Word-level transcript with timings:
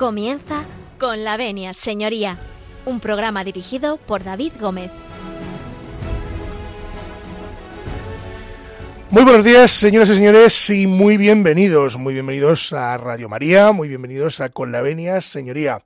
Comienza 0.00 0.64
con 0.98 1.24
la 1.24 1.36
venia, 1.36 1.74
señoría, 1.74 2.38
un 2.86 3.00
programa 3.00 3.44
dirigido 3.44 3.98
por 3.98 4.24
David 4.24 4.52
Gómez. 4.58 4.90
Muy 9.10 9.24
buenos 9.24 9.44
días, 9.44 9.70
señoras 9.70 10.08
y 10.08 10.14
señores, 10.14 10.70
y 10.70 10.86
muy 10.86 11.18
bienvenidos, 11.18 11.98
muy 11.98 12.14
bienvenidos 12.14 12.72
a 12.72 12.96
Radio 12.96 13.28
María, 13.28 13.72
muy 13.72 13.88
bienvenidos 13.88 14.40
a 14.40 14.48
Con 14.48 14.72
la 14.72 14.80
Venia, 14.80 15.20
señoría. 15.20 15.82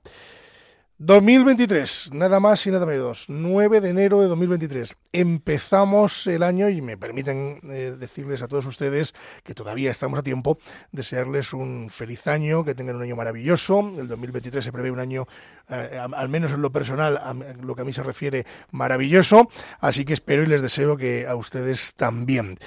2023, 0.97 2.11
nada 2.13 2.39
más 2.39 2.65
y 2.65 2.71
nada 2.71 2.85
menos, 2.85 3.25
9 3.27 3.81
de 3.81 3.89
enero 3.89 4.21
de 4.21 4.27
2023. 4.29 4.95
Empezamos 5.11 6.25
el 6.25 6.41
año 6.41 6.69
y 6.69 6.81
me 6.81 6.95
permiten 6.95 7.59
eh, 7.69 7.97
decirles 7.99 8.41
a 8.41 8.47
todos 8.47 8.65
ustedes 8.65 9.13
que 9.43 9.53
todavía 9.53 9.91
estamos 9.91 10.17
a 10.17 10.23
tiempo, 10.23 10.57
desearles 10.93 11.51
un 11.51 11.89
feliz 11.89 12.25
año, 12.27 12.63
que 12.63 12.75
tengan 12.75 12.95
un 12.95 13.01
año 13.01 13.17
maravilloso. 13.17 13.91
El 13.97 14.07
2023 14.07 14.63
se 14.63 14.71
prevé 14.71 14.89
un 14.89 15.01
año, 15.01 15.27
eh, 15.67 15.99
al 15.99 16.29
menos 16.29 16.53
en 16.53 16.61
lo 16.61 16.71
personal, 16.71 17.17
a 17.17 17.33
lo 17.33 17.75
que 17.75 17.81
a 17.81 17.85
mí 17.85 17.91
se 17.91 18.01
refiere, 18.01 18.45
maravilloso. 18.71 19.49
Así 19.81 20.05
que 20.05 20.13
espero 20.13 20.43
y 20.43 20.45
les 20.45 20.61
deseo 20.61 20.95
que 20.95 21.27
a 21.27 21.35
ustedes 21.35 21.95
también. 21.95 22.57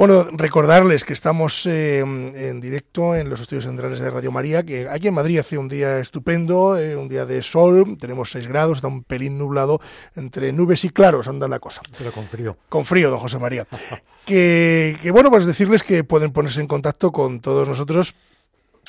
Bueno, 0.00 0.24
recordarles 0.32 1.04
que 1.04 1.12
estamos 1.12 1.66
eh, 1.66 1.98
en 1.98 2.58
directo 2.58 3.14
en 3.14 3.28
los 3.28 3.38
estudios 3.38 3.66
centrales 3.66 4.00
de 4.00 4.08
Radio 4.08 4.32
María, 4.32 4.62
que 4.62 4.88
aquí 4.88 5.08
en 5.08 5.12
Madrid 5.12 5.38
hace 5.38 5.58
un 5.58 5.68
día 5.68 5.98
estupendo, 5.98 6.78
eh, 6.78 6.96
un 6.96 7.06
día 7.06 7.26
de 7.26 7.42
sol, 7.42 7.98
tenemos 8.00 8.30
6 8.30 8.48
grados, 8.48 8.78
está 8.78 8.88
un 8.88 9.04
pelín 9.04 9.36
nublado, 9.36 9.78
entre 10.16 10.54
nubes 10.54 10.86
y 10.86 10.88
claros 10.88 11.28
anda 11.28 11.46
la 11.48 11.58
cosa. 11.58 11.82
Pero 11.98 12.12
con 12.12 12.24
frío. 12.24 12.56
Con 12.70 12.86
frío, 12.86 13.10
don 13.10 13.18
José 13.18 13.38
María. 13.38 13.66
que, 14.24 14.96
que 15.02 15.10
bueno, 15.10 15.28
pues 15.28 15.44
decirles 15.44 15.82
que 15.82 16.02
pueden 16.02 16.32
ponerse 16.32 16.62
en 16.62 16.66
contacto 16.66 17.12
con 17.12 17.40
todos 17.40 17.68
nosotros 17.68 18.14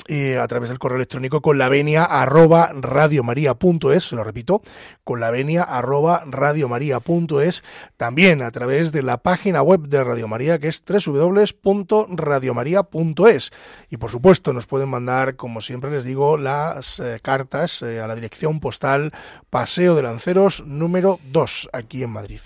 eh, 0.08 0.38
a 0.38 0.48
través 0.48 0.68
del 0.68 0.78
correo 0.78 0.96
electrónico 0.96 1.42
con 1.42 1.58
la 1.58 1.68
venia 1.68 2.04
arroba 2.04 2.72
radiomaria.es, 2.74 4.08
se 4.08 4.16
lo 4.16 4.24
repito, 4.24 4.62
con 5.04 5.20
la 5.20 5.30
venia 5.30 5.62
arroba 5.62 6.24
radiomaria.es, 6.26 7.62
también 7.96 8.42
a 8.42 8.50
través 8.50 8.90
de 8.92 9.02
la 9.02 9.18
página 9.18 9.62
web 9.62 9.82
de 9.82 10.02
Radio 10.02 10.26
María 10.26 10.58
que 10.58 10.68
es 10.68 10.82
www.radiomaria.es 10.84 13.52
y 13.90 13.96
por 13.96 14.10
supuesto 14.10 14.52
nos 14.52 14.66
pueden 14.66 14.88
mandar, 14.88 15.36
como 15.36 15.60
siempre 15.60 15.90
les 15.90 16.04
digo, 16.04 16.36
las 16.36 16.98
eh, 16.98 17.20
cartas 17.22 17.82
eh, 17.82 18.00
a 18.00 18.08
la 18.08 18.14
dirección 18.14 18.60
postal 18.60 19.12
Paseo 19.50 19.94
de 19.94 20.02
Lanceros 20.02 20.64
número 20.66 21.20
2 21.30 21.68
aquí 21.72 22.02
en 22.02 22.10
Madrid. 22.10 22.40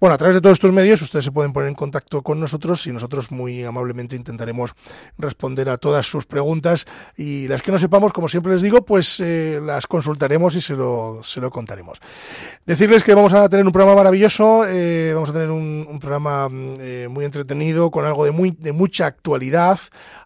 Bueno, 0.00 0.14
a 0.14 0.18
través 0.18 0.36
de 0.36 0.40
todos 0.40 0.54
estos 0.54 0.72
medios 0.72 1.02
ustedes 1.02 1.26
se 1.26 1.32
pueden 1.32 1.52
poner 1.52 1.68
en 1.68 1.74
contacto 1.74 2.22
con 2.22 2.40
nosotros 2.40 2.86
y 2.86 2.92
nosotros 2.92 3.30
muy 3.30 3.64
amablemente 3.64 4.16
intentaremos 4.16 4.74
responder 5.18 5.68
a 5.68 5.76
todas 5.76 6.06
sus 6.06 6.24
preguntas 6.24 6.86
y 7.16 7.48
las 7.48 7.62
que 7.62 7.72
no 7.72 7.78
sepamos, 7.78 8.12
como 8.12 8.28
siempre 8.28 8.52
les 8.52 8.62
digo, 8.62 8.84
pues 8.84 9.20
eh, 9.20 9.60
las 9.62 9.86
consultaremos 9.86 10.54
y 10.54 10.60
se 10.60 10.74
lo, 10.74 11.20
se 11.22 11.40
lo 11.40 11.50
contaremos. 11.50 12.00
Decirles 12.66 13.02
que 13.02 13.14
vamos 13.14 13.34
a 13.34 13.48
tener 13.48 13.66
un 13.66 13.72
programa 13.72 13.96
maravilloso, 13.96 14.64
eh, 14.66 15.12
vamos 15.14 15.30
a 15.30 15.32
tener 15.32 15.50
un, 15.50 15.98
programa 16.00 16.48
eh, 16.80 17.08
muy 17.10 17.24
entretenido, 17.24 17.90
con 17.90 18.04
algo 18.04 18.24
de, 18.24 18.30
muy, 18.30 18.50
de 18.52 18.72
mucha 18.72 19.06
actualidad, 19.06 19.78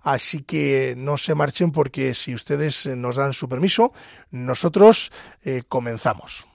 así 0.03 0.43
que 0.43 0.95
no 0.97 1.17
se 1.17 1.35
marchen 1.35 1.73
porque 1.73 2.15
si 2.15 2.35
ustedes 2.35 2.87
nos 2.87 3.17
dan 3.17 3.33
su 3.33 3.49
permiso, 3.49 3.93
nosotros 4.31 5.13
comenzamos. 5.69 6.47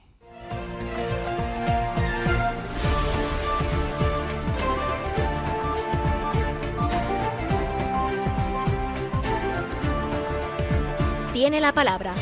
Tiene 11.42 11.60
la 11.60 11.72
palabra. 11.72 12.14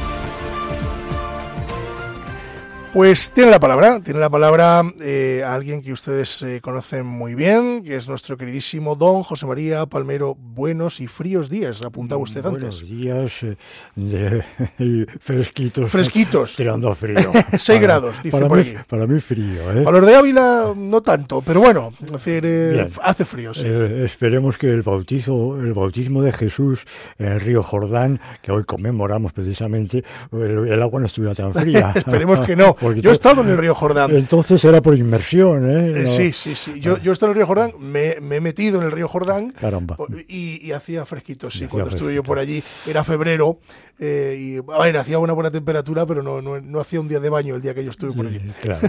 Pues 2.93 3.31
tiene 3.31 3.53
la 3.53 3.61
palabra, 3.61 4.01
tiene 4.03 4.19
la 4.19 4.29
palabra 4.29 4.83
eh, 5.01 5.45
alguien 5.47 5.81
que 5.81 5.93
ustedes 5.93 6.43
eh, 6.43 6.61
conocen 6.61 7.07
muy 7.07 7.37
bien, 7.37 7.85
que 7.85 7.95
es 7.95 8.09
nuestro 8.09 8.37
queridísimo 8.37 8.97
don 8.97 9.23
José 9.23 9.47
María 9.47 9.87
Palmero. 9.87 10.35
Buenos 10.35 10.99
y 10.99 11.07
fríos 11.07 11.49
días, 11.49 11.83
apuntaba 11.85 12.21
usted 12.21 12.43
Buenos 12.43 12.81
antes. 12.81 12.91
días 12.91 13.45
eh, 13.45 13.57
de, 13.95 15.07
fresquitos. 15.21 15.89
Fresquitos. 15.89 16.57
Tirando 16.57 16.93
frío. 16.97 17.31
6 17.57 17.81
grados, 17.81 18.21
dice 18.25 18.37
para 18.37 18.49
por 18.49 18.59
mí, 18.59 18.65
aquí. 18.65 18.77
Para 18.89 19.07
mí 19.07 19.21
frío, 19.21 19.73
¿eh? 19.73 19.83
Para 19.85 19.99
los 20.01 20.07
de 20.09 20.17
Ávila 20.17 20.75
no 20.77 21.01
tanto, 21.01 21.43
pero 21.47 21.61
bueno, 21.61 21.93
es 22.03 22.11
decir, 22.11 22.43
eh, 22.45 22.89
hace 23.05 23.25
frío, 23.25 23.55
sí. 23.55 23.67
Eh, 23.69 24.03
esperemos 24.05 24.59
que 24.59 24.69
el 24.69 24.83
bautizo, 24.83 25.61
el 25.61 25.75
bautismo 25.75 26.25
de 26.25 26.33
Jesús 26.33 26.85
en 27.21 27.27
el 27.29 27.41
río 27.41 27.63
Jordán, 27.63 28.21
que 28.43 28.51
hoy 28.51 28.65
conmemoramos 28.65 29.33
precisamente, 29.33 30.03
el, 30.33 30.67
el 30.67 30.83
agua 30.83 30.99
no 30.99 31.07
estuviera 31.07 31.37
tan 31.37 31.55
fría. 31.55 31.93
Esperemos 31.95 32.41
que 32.41 32.57
no. 32.57 32.77
Porque 32.81 33.01
Yo 33.03 33.11
he 33.11 33.13
estado 33.13 33.43
en 33.43 33.49
el 33.51 33.59
río 33.59 33.75
Jordán. 33.75 34.11
Entonces 34.17 34.65
era 34.65 34.81
por 34.81 34.97
inmersión, 34.97 35.71
¿eh? 35.71 35.87
Eh, 35.99 36.01
No- 36.03 36.07
sí, 36.09 36.33
sí, 36.33 36.55
sí. 36.55 36.81
Yo, 36.81 36.99
yo 36.99 37.11
he 37.11 37.15
estado 37.15 37.33
en 37.33 37.37
el 37.37 37.41
río 37.43 37.47
Jordán, 37.47 37.73
me, 37.79 38.17
me 38.21 38.37
he 38.37 38.41
metido 38.41 38.79
en 38.81 38.87
el 38.87 38.93
río 38.93 39.07
Jordán 39.09 39.51
Caramba. 39.53 39.97
y, 40.29 40.67
y 40.67 40.73
hacía 40.73 41.05
fresquito, 41.05 41.51
sí. 41.51 41.59
Hacía 41.65 41.69
Cuando 41.69 41.91
estuve 41.91 42.15
yo 42.15 42.23
por 42.23 42.39
allí, 42.39 42.63
era 42.89 43.05
febrero 43.05 43.59
eh, 44.03 44.37
y, 44.67 44.73
a 44.73 44.83
ver, 44.83 44.97
hacía 44.97 45.19
una 45.19 45.35
buena 45.35 45.51
temperatura, 45.51 46.07
pero 46.07 46.23
no, 46.23 46.41
no, 46.41 46.59
no 46.59 46.81
hacía 46.81 47.01
un 47.01 47.09
día 47.09 47.21
de 47.21 47.29
baño 47.29 47.55
el 47.55 47.61
día 47.61 47.75
que 47.75 47.85
yo 47.85 47.91
estuve 47.91 48.13
por 48.15 48.27
allí. 48.27 48.41
Claro, 48.63 48.89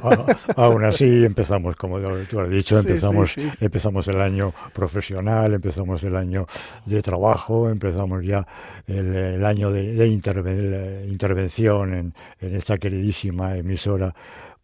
a- 0.56 0.62
aún 0.64 0.86
así 0.86 1.26
empezamos, 1.26 1.76
como 1.76 2.00
tú 2.30 2.40
has 2.40 2.50
dicho, 2.50 2.80
empezamos, 2.80 3.34
sí, 3.34 3.44
sí. 3.44 3.66
empezamos 3.66 4.08
el 4.08 4.22
año 4.22 4.54
profesional, 4.74 5.54
empezamos 5.54 6.02
el 6.06 6.16
año 6.16 6.48
de 6.86 7.02
trabajo, 7.02 7.70
empezamos 7.70 8.24
ya 8.24 8.48
el, 8.88 9.14
el 9.16 9.46
año 9.46 9.70
de, 9.72 9.94
de 9.94 10.08
interven- 10.08 11.02
de 11.02 11.08
intervención 11.08 11.94
en, 11.94 12.14
en 12.40 12.56
esta 12.56 12.78
queridísima 12.78 13.58
emisora 13.82 14.14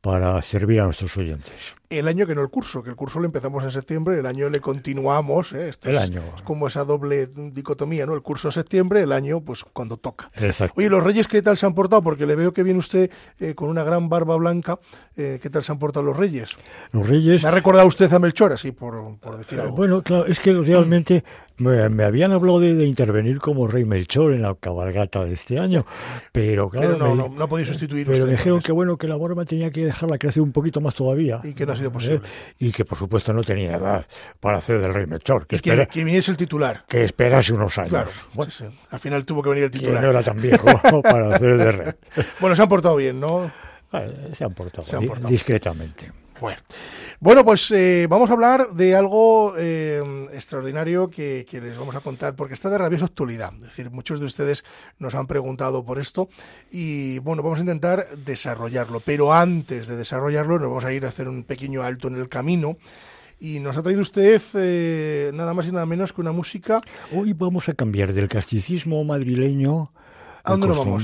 para 0.02 0.42
servir 0.42 0.80
a 0.80 0.86
nuestros 0.86 1.18
oyentes. 1.18 1.77
El 1.90 2.09
año 2.09 2.28
que 2.28 2.36
no 2.36 2.42
el 2.42 2.50
curso, 2.50 2.84
que 2.84 2.90
el 2.90 2.98
curso 2.98 3.20
lo 3.20 3.25
empezamos 3.25 3.64
en 3.64 3.72
septiembre, 3.72 4.20
el 4.20 4.25
año 4.25 4.50
le 4.50 4.59
continuamos. 4.59 5.53
¿eh? 5.53 5.70
Esto 5.70 5.90
El 5.90 5.96
es, 5.96 6.02
año. 6.02 6.22
es 6.36 6.42
como 6.42 6.68
esa 6.68 6.84
doble 6.84 7.28
dicotomía, 7.28 8.06
¿no? 8.06 8.14
El 8.14 8.22
curso 8.22 8.50
en 8.50 8.52
septiembre, 8.52 9.02
el 9.02 9.14
año, 9.14 9.40
pues 9.40 9.64
cuando 9.64 9.96
toca. 9.96 10.30
Exacto. 10.36 10.74
Oye, 10.78 10.90
los 10.90 11.02
reyes, 11.02 11.28
¿qué 11.30 11.42
tal 11.42 11.56
se 11.56 11.66
han 11.66 11.74
portado? 11.74 12.02
Porque 12.02 12.25
le 12.25 12.36
veo 12.36 12.53
que 12.53 12.64
viene 12.64 12.80
usted 12.80 13.09
eh, 13.40 13.56
con 13.56 13.70
una 13.70 13.84
gran 13.86 14.09
barba 14.09 14.36
blanca. 14.36 14.80
Eh, 15.16 15.40
¿Qué 15.42 15.50
tal 15.50 15.64
se 15.64 15.72
han 15.72 15.80
portado 15.80 16.06
los 16.06 16.18
reyes? 16.18 16.58
Los 16.92 17.08
reyes 17.08 17.42
¿Me 17.44 17.50
ha 17.50 17.52
recordado 17.53 17.88
usted 17.88 18.12
a 18.12 18.19
Melchor, 18.19 18.52
así 18.54 18.72
por, 18.72 19.18
por 19.19 19.38
decir 19.38 19.59
algo? 19.59 19.75
Bueno, 19.75 20.04
claro, 20.04 20.25
es 20.28 20.40
que 20.40 20.52
realmente 20.54 21.24
me, 21.58 21.88
me 21.90 22.04
habían 22.04 22.34
hablado 22.34 22.59
de, 22.59 22.75
de 22.75 22.86
intervenir 22.86 23.40
como 23.40 23.66
rey 23.66 23.84
Melchor 23.86 24.34
en 24.34 24.44
la 24.44 24.54
cabalgata 24.56 25.24
de 25.25 25.34
este 25.34 25.58
año, 25.58 25.86
pero 26.31 26.69
claro, 26.69 26.94
pero 26.94 27.08
no, 27.08 27.16
me- 27.16 27.30
no, 27.30 27.36
no 27.36 27.44
ha 27.46 27.48
podido 27.48 27.68
sustituir 27.69 28.06
pero 28.06 28.25
me 28.25 28.31
dijeron 28.34 28.59
que 28.62 28.72
bueno, 28.72 28.98
que 28.98 29.08
la 29.08 29.18
barba 29.18 29.44
tenía 29.46 29.72
que 29.72 29.86
dejarla 29.86 30.18
crecer 30.19 30.44
un 30.44 30.52
poquito 30.52 30.81
más 30.81 30.94
todavía. 30.94 31.40
Y 31.44 31.54
que 31.54 31.66
no 31.66 31.75
sido 31.78 31.90
¿eh? 31.90 31.94
posible. 31.94 32.22
Y 32.60 32.72
que 32.72 32.84
por 32.86 32.98
supuesto 32.98 33.32
no 33.34 33.44
tenía 33.44 33.76
edad 33.78 34.06
para 34.40 34.58
hacer 34.58 34.80
del 34.82 34.94
rey 34.94 35.06
Melchor, 35.08 35.48
que, 35.48 35.60
que, 35.60 35.88
que 35.88 36.04
viniese 36.04 36.32
el 36.32 36.38
titular. 36.38 36.86
que 36.88 37.04
esperase 37.04 37.54
unos 37.54 37.78
años. 37.78 37.92
Claro, 37.92 38.10
Bueno, 38.34 38.52
sí, 38.52 38.66
sí. 38.70 38.80
al 38.92 39.00
final 39.00 39.26
tuvo 39.26 39.42
que 39.44 39.50
venir 39.50 39.64
el 39.66 39.72
que 39.72 39.80
titular. 39.80 40.04
no 40.04 40.10
era 40.10 40.24
tan 40.24 40.38
viejo 40.38 40.66
para 41.04 41.36
hacer 41.36 41.57
de 41.57 41.72
rey. 41.72 41.94
Bueno, 42.40 42.56
se 42.56 42.62
han 42.63 42.69
portado 42.69 42.96
bien, 42.96 43.19
¿no? 43.19 43.51
Eh, 43.94 44.31
Se 44.34 44.44
han 44.44 44.54
portado, 44.54 44.84
Se 44.84 44.98
han 44.98 45.06
portado. 45.06 45.30
discretamente. 45.30 46.12
Bueno, 46.39 46.62
bueno 47.19 47.44
pues 47.44 47.72
eh, 47.72 48.06
vamos 48.10 48.30
a 48.30 48.34
hablar 48.34 48.74
de 48.74 48.95
algo 48.95 49.56
eh, 49.57 50.01
extraordinario 50.34 51.10
que, 51.10 51.45
les 51.51 51.78
vamos 51.78 51.95
a 51.95 52.01
contar, 52.01 52.36
porque 52.36 52.54
está 52.54 52.69
de 52.69 52.78
rabiosa 52.78 53.06
actualidad. 53.06 53.54
Es 53.56 53.62
decir, 53.62 53.89
muchos 53.89 54.19
de 54.19 54.28
ustedes 54.28 54.63
nos 55.00 55.16
han 55.16 55.28
preguntado 55.28 55.84
por 55.84 56.00
esto 56.00 56.30
y 56.72 57.19
bueno, 57.19 57.42
vamos 57.42 57.60
a 57.60 57.63
intentar 57.63 58.06
desarrollarlo. 58.18 59.00
Pero 59.00 59.34
antes 59.34 59.88
de 59.88 59.95
desarrollarlo, 59.95 60.60
nos 60.60 60.69
vamos 60.69 60.86
a 60.86 60.94
ir 60.94 61.06
a 61.06 61.10
hacer 61.10 61.28
un 61.28 61.44
pequeño 61.44 61.84
alto 61.84 62.07
en 62.07 62.16
el 62.16 62.30
camino. 62.30 62.78
Y 63.39 63.60
nos 63.60 63.78
ha 63.78 63.84
traído 63.84 64.01
usted 64.01 64.42
eh, 64.56 65.31
nada 65.34 65.54
más 65.54 65.68
y 65.68 65.72
nada 65.72 65.86
menos 65.86 66.12
que 66.12 66.22
una 66.22 66.31
música. 66.31 66.81
Hoy 67.16 67.34
vamos 67.34 67.69
a 67.69 67.74
cambiar 67.74 68.13
del 68.13 68.30
casticismo 68.30 69.04
madrileño 69.04 69.92
¿A 70.48 70.52
dónde 70.52 70.68
nos 70.68 70.78
vamos? 70.86 71.04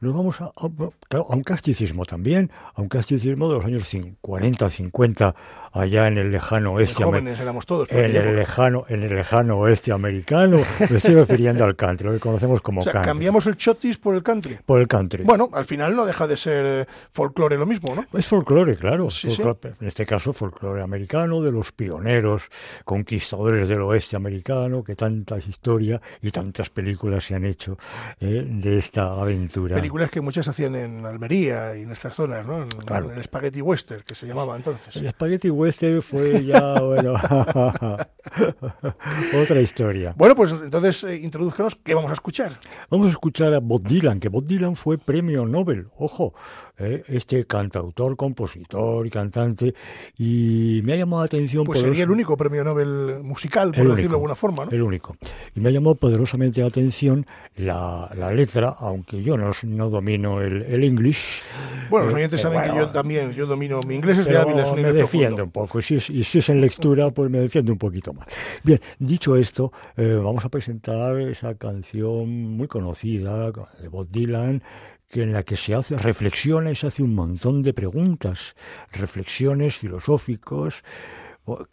nos 0.00 0.14
vamos 0.14 0.40
a, 0.40 0.44
a- 0.46 1.16
a 1.16 1.34
un 1.34 1.42
casticismo 1.42 2.04
también, 2.04 2.50
a 2.74 2.82
un 2.82 2.88
casticismo 2.88 3.48
de 3.48 3.54
los 3.56 3.64
años 3.64 3.82
40, 4.20 4.68
50, 4.70 5.34
allá 5.78 6.08
en 6.08 6.18
el 6.18 6.30
lejano 6.30 6.72
oeste 6.74 7.04
jóvenes 7.04 7.38
éramos 7.40 7.66
todos. 7.66 7.88
en 7.90 8.16
el 8.16 8.36
lejano, 8.36 8.86
en 8.88 9.02
el 9.02 9.14
lejano 9.14 9.58
oeste 9.58 9.92
americano, 9.92 10.58
me 10.90 10.96
estoy 10.96 11.14
refiriendo 11.14 11.64
al 11.64 11.76
country, 11.76 12.06
lo 12.06 12.12
que 12.14 12.20
conocemos 12.20 12.60
como 12.60 12.80
O 12.80 12.84
sea, 12.84 12.92
country. 12.92 13.08
cambiamos 13.08 13.46
el 13.46 13.56
chotis 13.56 13.98
por 13.98 14.14
el 14.14 14.22
country. 14.22 14.58
por 14.64 14.80
el 14.80 14.88
country. 14.88 15.24
Bueno, 15.24 15.50
al 15.52 15.64
final 15.64 15.94
no 15.94 16.06
deja 16.06 16.26
de 16.26 16.36
ser 16.36 16.66
eh, 16.66 16.86
folclore 17.12 17.56
lo 17.56 17.66
mismo, 17.66 17.94
¿no? 17.94 18.06
Es 18.18 18.28
folclore, 18.28 18.76
claro. 18.76 19.10
Sí, 19.10 19.30
sí. 19.30 19.42
folclore, 19.42 19.76
En 19.80 19.88
este 19.88 20.06
caso, 20.06 20.32
folclore 20.32 20.82
americano, 20.82 21.42
de 21.42 21.52
los 21.52 21.72
pioneros, 21.72 22.44
conquistadores 22.84 23.68
del 23.68 23.82
oeste 23.82 24.16
americano, 24.16 24.82
que 24.82 24.96
tantas 24.96 25.46
historias 25.46 26.00
y 26.22 26.30
tantas 26.30 26.70
películas 26.70 27.24
se 27.24 27.34
han 27.34 27.44
hecho 27.44 27.78
eh, 28.20 28.44
de 28.46 28.78
esta 28.78 29.12
aventura. 29.12 29.76
Películas 29.76 30.10
que 30.10 30.20
muchas 30.20 30.48
hacían 30.48 30.74
en 30.76 31.04
Almería 31.04 31.76
y 31.76 31.82
en 31.82 31.92
estas 31.92 32.14
zonas, 32.14 32.46
¿no? 32.46 32.62
En, 32.62 33.16
el 33.16 33.22
Spaghetti 33.22 33.60
Western, 33.60 34.02
que 34.02 34.14
se 34.14 34.26
llamaba 34.26 34.56
entonces. 34.56 34.96
El 34.96 35.10
Spaghetti 35.10 35.50
Western 35.50 35.65
fue 36.02 36.44
ya, 36.44 36.74
bueno, 36.80 37.14
otra 39.42 39.60
historia. 39.60 40.14
Bueno, 40.16 40.34
pues 40.34 40.52
entonces 40.52 41.04
eh, 41.04 41.16
introduzcanos, 41.16 41.76
¿qué 41.76 41.94
vamos 41.94 42.10
a 42.10 42.14
escuchar? 42.14 42.52
Vamos 42.90 43.08
a 43.08 43.10
escuchar 43.10 43.54
a 43.54 43.60
Bob 43.60 43.82
Dylan, 43.82 44.20
que 44.20 44.28
Bob 44.28 44.46
Dylan 44.46 44.76
fue 44.76 44.98
premio 44.98 45.46
Nobel, 45.46 45.88
ojo, 45.98 46.34
¿eh? 46.78 47.02
este 47.08 47.46
cantautor, 47.46 48.16
compositor 48.16 49.06
y 49.06 49.10
cantante, 49.10 49.74
y 50.18 50.80
me 50.84 50.94
ha 50.94 50.96
llamado 50.96 51.22
la 51.22 51.26
atención... 51.26 51.64
Pues 51.64 51.80
sería 51.80 52.04
el 52.04 52.10
único 52.10 52.36
premio 52.36 52.64
Nobel 52.64 53.20
musical, 53.22 53.72
por 53.72 53.88
decirlo 53.88 54.10
de 54.10 54.16
alguna 54.16 54.34
forma, 54.34 54.64
¿no? 54.64 54.70
El 54.70 54.82
único. 54.82 55.16
Y 55.54 55.60
me 55.60 55.70
ha 55.70 55.72
llamado 55.72 55.94
poderosamente 55.94 56.60
la 56.60 56.68
atención 56.68 57.26
la, 57.56 58.10
la 58.14 58.32
letra, 58.32 58.74
aunque 58.78 59.22
yo 59.22 59.36
no, 59.36 59.52
no 59.64 59.90
domino 59.90 60.40
el, 60.40 60.62
el 60.62 60.84
English. 60.84 61.42
Bueno, 61.90 62.06
los 62.06 62.14
eh, 62.14 62.18
oyentes 62.18 62.40
saben 62.40 62.62
que 62.62 62.76
yo 62.76 62.90
también, 62.90 63.32
yo 63.32 63.46
domino 63.46 63.80
mi 63.86 63.94
inglés 63.94 64.18
es 64.18 64.26
de 64.26 64.36
hábil, 64.36 64.58
es 64.58 64.68
un 64.68 64.82
me 64.82 64.92
defiendo 64.92 65.44
un 65.44 65.50
poco, 65.56 65.78
y 65.78 65.82
si, 65.82 65.94
es, 65.94 66.10
y 66.10 66.22
si 66.22 66.40
es 66.40 66.50
en 66.50 66.60
lectura, 66.60 67.10
pues 67.10 67.30
me 67.30 67.38
defiendo 67.38 67.72
un 67.72 67.78
poquito 67.78 68.12
más. 68.12 68.26
Bien, 68.62 68.78
dicho 68.98 69.36
esto, 69.36 69.72
eh, 69.96 70.20
vamos 70.22 70.44
a 70.44 70.50
presentar 70.50 71.18
esa 71.18 71.54
canción 71.54 72.28
muy 72.58 72.68
conocida 72.68 73.50
de 73.80 73.88
Bob 73.88 74.06
Dylan, 74.10 74.62
que 75.08 75.22
en 75.22 75.32
la 75.32 75.44
que 75.44 75.56
se 75.56 75.74
hace 75.74 75.96
reflexiones, 75.96 76.84
hace 76.84 77.02
un 77.02 77.14
montón 77.14 77.62
de 77.62 77.72
preguntas, 77.72 78.54
reflexiones 78.92 79.76
filosóficos, 79.76 80.84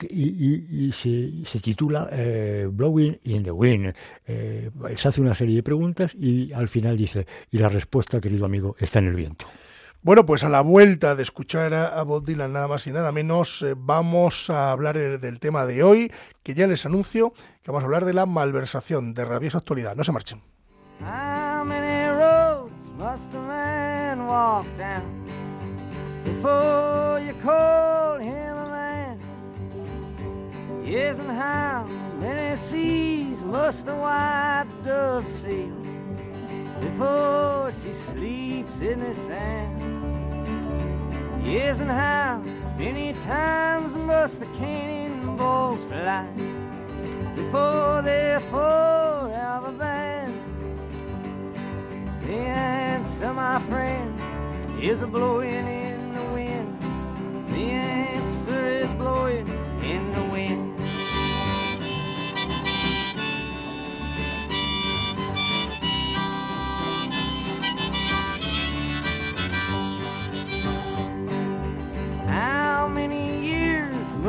y, 0.09 0.91
se, 0.93 1.59
titula 1.59 2.07
eh, 2.11 2.69
Blowing 2.71 3.19
in 3.23 3.43
the 3.43 3.51
Wind. 3.51 3.93
Eh, 4.25 4.69
se 4.95 5.07
hace 5.09 5.19
una 5.19 5.35
serie 5.35 5.55
de 5.57 5.63
preguntas 5.63 6.15
y 6.15 6.53
al 6.53 6.69
final 6.69 6.95
dice, 6.95 7.25
y 7.51 7.57
la 7.57 7.67
respuesta, 7.67 8.21
querido 8.21 8.45
amigo, 8.45 8.77
está 8.79 8.99
en 8.99 9.07
el 9.07 9.15
viento. 9.15 9.45
Bueno, 10.03 10.25
pues 10.25 10.43
a 10.43 10.49
la 10.49 10.59
vuelta 10.59 11.15
de 11.15 11.23
escuchar 11.23 11.73
a, 11.73 12.03
Bob 12.03 12.25
Dylan 12.25 12.51
nada 12.51 12.67
más 12.67 12.85
y 12.87 12.91
nada 12.91 13.13
menos, 13.13 13.61
eh, 13.61 13.73
vamos 13.77 14.49
a 14.49 14.71
hablar 14.71 14.97
del 14.97 15.39
tema 15.39 15.65
de 15.65 15.81
hoy, 15.81 16.11
que 16.43 16.53
ya 16.53 16.67
les 16.67 16.85
anuncio 16.85 17.31
que 17.61 17.71
vamos 17.71 17.83
a 17.83 17.85
hablar 17.85 18.03
de 18.03 18.13
la 18.13 18.25
malversación 18.25 19.13
de 19.13 19.23
rabiosa 19.23 19.59
actualidad. 19.59 19.95
No 19.95 20.03
se 20.03 20.11
marchen. 20.11 20.41
how 31.33 31.85
many 32.19 32.55
seas 32.57 33.43
must 33.43 33.87
a 33.87 33.95
white 33.95 34.67
dove 34.85 35.27
sail 35.41 35.92
before 36.83 37.71
she 37.81 37.93
sleeps 37.93 38.81
in 38.81 38.99
the 38.99 39.15
sand? 39.15 39.79
Yes, 41.45 41.79
and 41.79 41.89
how 41.89 42.39
many 42.77 43.13
times 43.25 43.93
must 43.95 44.39
the 44.39 44.45
cannonballs 44.57 45.83
fly 45.85 46.27
before 47.35 48.01
they're 48.01 48.41
forever 48.51 49.71
banned? 49.77 50.41
The 52.21 52.35
answer, 52.35 53.33
my 53.33 53.61
friend, 53.69 54.19
is 54.81 55.01
a 55.01 55.07
blowing 55.07 55.67
in 55.67 56.13
the 56.13 56.23
wind. 56.33 56.81
The 57.49 57.71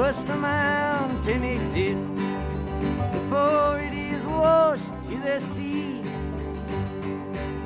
must 0.05 0.29
a 0.29 0.37
mountain 0.37 1.43
exist 1.43 2.15
before 3.11 3.79
it 3.81 3.95
is 3.95 4.23
washed 4.27 4.85
to 5.09 5.17
the 5.25 5.41
sea? 5.55 6.03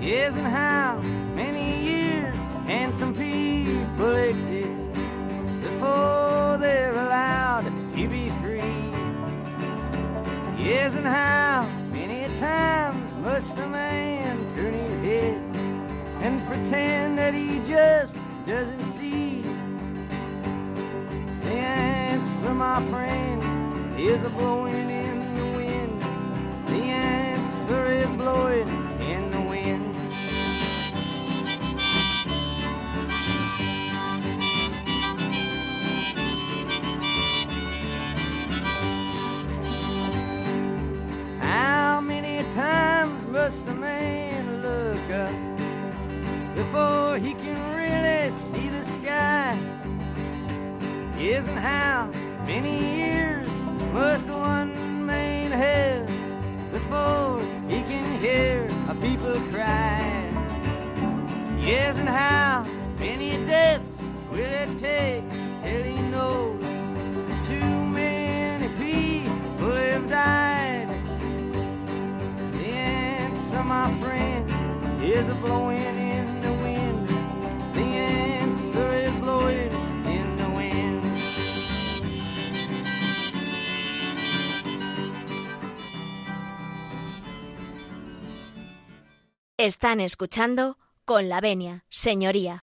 Yes, 0.01 0.35
and 0.35 0.47
how 0.47 1.01
many 1.35 1.83
years 1.83 2.37
can 2.65 2.95
some 2.95 3.13
people 3.13 4.15
exist 4.15 4.93
before 5.67 6.59
they're 6.61 6.93
allowed 6.93 7.65
to 7.97 8.09
be 8.09 8.31
free? 8.41 8.87
Yes, 10.65 10.95
and 10.95 11.09
how 11.09 11.69
many 11.91 12.39
times 12.39 13.03
must 13.21 13.59
a 13.59 13.67
man 13.67 14.37
turn 14.55 14.75
his 14.75 15.01
head 15.01 15.57
and 16.23 16.47
pretend 16.47 17.19
that 17.19 17.35
he 17.35 17.59
just 17.67 18.15
doesn't 18.47 18.93
see? 18.93 18.98
Answer, 22.49 22.55
my 22.55 22.91
friend, 22.91 24.01
is 24.01 24.25
a 24.25 24.31
blowing 24.31 24.89
in 24.91 25.35
the 25.37 25.57
wind. 25.57 26.01
The 26.67 26.83
answer 26.83 27.93
is 27.93 28.09
blowing 28.17 28.69
in 29.01 29.31
the 29.31 29.41
wind. 29.41 29.95
How 41.41 42.01
many 42.01 42.51
times 42.55 43.27
must 43.29 43.67
a 43.67 43.75
man 43.75 44.63
look 44.63 45.11
up 45.11 46.57
before 46.57 47.19
he 47.19 47.35
can 47.35 47.59
really 47.77 48.33
see 48.51 48.69
the 48.69 48.85
sky? 48.93 49.59
Isn't 51.19 51.57
how 51.57 52.11
many 52.49 52.97
years 52.97 53.47
must 53.93 54.27
one 54.27 55.05
man 55.05 55.51
have 55.53 56.07
before 56.73 57.41
he 57.69 57.83
can 57.91 58.19
hear 58.19 58.65
a 58.89 58.95
people 58.95 59.39
cry? 59.53 60.25
Yes, 61.61 61.95
and 61.97 62.09
how 62.09 62.67
many 62.99 63.37
deaths 63.45 63.99
will 64.31 64.39
it 64.39 64.79
take 64.79 65.29
till 65.63 65.83
he 65.83 66.01
knows 66.15 66.63
too 67.47 67.71
many 67.85 68.69
people 68.83 69.75
have 69.77 70.09
died? 70.09 70.59
my 73.69 74.01
friend, 74.01 74.49
is 75.03 75.29
a 75.29 75.35
blowing 75.35 75.83
in 75.83 76.08
Están 89.61 89.99
escuchando 89.99 90.79
con 91.05 91.29
la 91.29 91.41
venia, 91.41 91.85
señoría. 91.89 92.63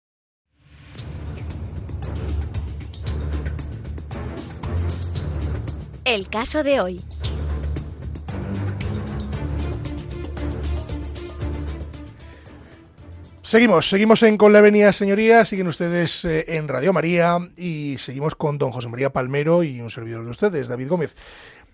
El 6.06 6.30
caso 6.30 6.62
de 6.62 6.80
hoy. 6.80 7.04
Seguimos, 13.42 13.90
seguimos 13.90 14.22
en 14.22 14.38
Con 14.38 14.54
la 14.54 14.60
Avenida 14.60 14.90
Señoría, 14.94 15.44
siguen 15.44 15.68
ustedes 15.68 16.24
eh, 16.24 16.46
en 16.56 16.68
Radio 16.68 16.94
María 16.94 17.36
y 17.58 17.96
seguimos 17.98 18.34
con 18.34 18.56
don 18.56 18.72
José 18.72 18.88
María 18.88 19.12
Palmero 19.12 19.62
y 19.62 19.82
un 19.82 19.90
servidor 19.90 20.24
de 20.24 20.30
ustedes, 20.30 20.68
David 20.68 20.88
Gómez. 20.88 21.14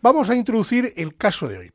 Vamos 0.02 0.28
a 0.28 0.34
introducir 0.34 0.92
el 0.96 1.16
caso 1.16 1.46
de 1.46 1.58
hoy. 1.58 1.72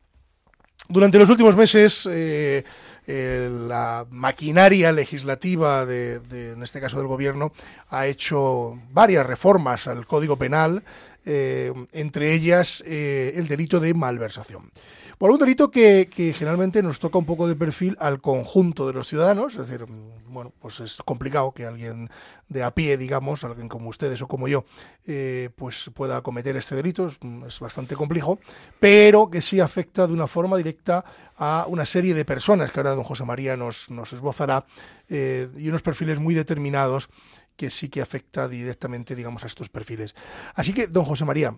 Durante 0.89 1.19
los 1.19 1.29
últimos 1.29 1.55
meses, 1.55 2.05
eh, 2.11 2.65
eh, 3.07 3.49
la 3.67 4.05
maquinaria 4.09 4.91
legislativa, 4.91 5.85
de, 5.85 6.21
en 6.31 6.63
este 6.63 6.79
caso 6.79 6.97
del 6.97 7.07
Gobierno, 7.07 7.51
ha 7.89 8.07
hecho 8.07 8.79
varias 8.91 9.25
reformas 9.25 9.87
al 9.87 10.05
Código 10.05 10.37
Penal, 10.37 10.83
entre 11.25 12.33
ellas 12.33 12.81
el 12.85 13.47
delito 13.47 13.79
de 13.79 13.93
malversación. 13.93 14.71
Por 15.19 15.31
un 15.31 15.37
delito 15.37 15.69
que, 15.69 16.07
generalmente 16.33 16.81
nos 16.81 17.01
toca 17.01 17.17
un 17.17 17.25
poco 17.25 17.45
de 17.45 17.53
perfil 17.53 17.97
al 17.99 18.21
conjunto 18.21 18.87
de 18.87 18.93
los 18.93 19.05
ciudadanos, 19.05 19.57
es 19.57 19.67
decir, 19.67 19.85
mm, 19.85 20.31
bueno, 20.33 20.53
pues 20.61 20.79
es 20.79 20.95
complicado 21.03 21.51
que 21.51 21.65
alguien 21.65 22.09
de 22.47 22.63
a 22.63 22.73
pie, 22.73 22.95
digamos, 22.95 23.43
alguien 23.43 23.67
como 23.67 23.89
ustedes 23.89 24.21
o 24.21 24.29
como 24.29 24.47
yo, 24.47 24.63
eh, 25.05 25.49
pues 25.57 25.91
pueda 25.93 26.21
cometer 26.21 26.55
este 26.55 26.73
delito, 26.73 27.07
es, 27.07 27.17
mm, 27.19 27.43
bastante 27.59 27.97
complejo, 27.97 28.39
pero 28.79 29.29
que 29.29 29.41
sí 29.41 29.59
afecta 29.59 30.07
de 30.07 30.13
una 30.13 30.25
forma 30.25 30.55
directa 30.55 31.03
a 31.35 31.65
una 31.67 31.85
serie 31.85 32.13
de 32.13 32.23
personas 32.23 32.71
que 32.71 32.79
ahora 32.79 32.95
don 32.95 33.03
José 33.03 33.25
María 33.25 33.57
nos, 33.57 33.89
nos 33.89 34.13
esbozará 34.13 34.65
eh, 35.09 35.49
y 35.57 35.67
unos 35.67 35.81
perfiles 35.81 36.17
muy 36.17 36.33
determinados 36.33 37.09
que 37.57 37.69
sí 37.69 37.89
que 37.89 37.99
afecta 37.99 38.47
directamente, 38.47 39.15
digamos, 39.15 39.43
a 39.43 39.47
estos 39.47 39.67
perfiles. 39.67 40.15
Así 40.55 40.71
que, 40.71 40.87
don 40.87 41.03
José 41.03 41.25
María, 41.25 41.57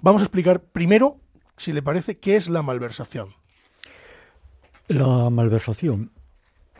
vamos 0.00 0.22
a 0.22 0.24
explicar 0.24 0.62
primero 0.62 1.18
si 1.56 1.72
le 1.72 1.82
parece, 1.82 2.18
¿qué 2.18 2.36
es 2.36 2.48
la 2.48 2.62
malversación? 2.62 3.34
La 4.88 5.30
malversación 5.30 6.10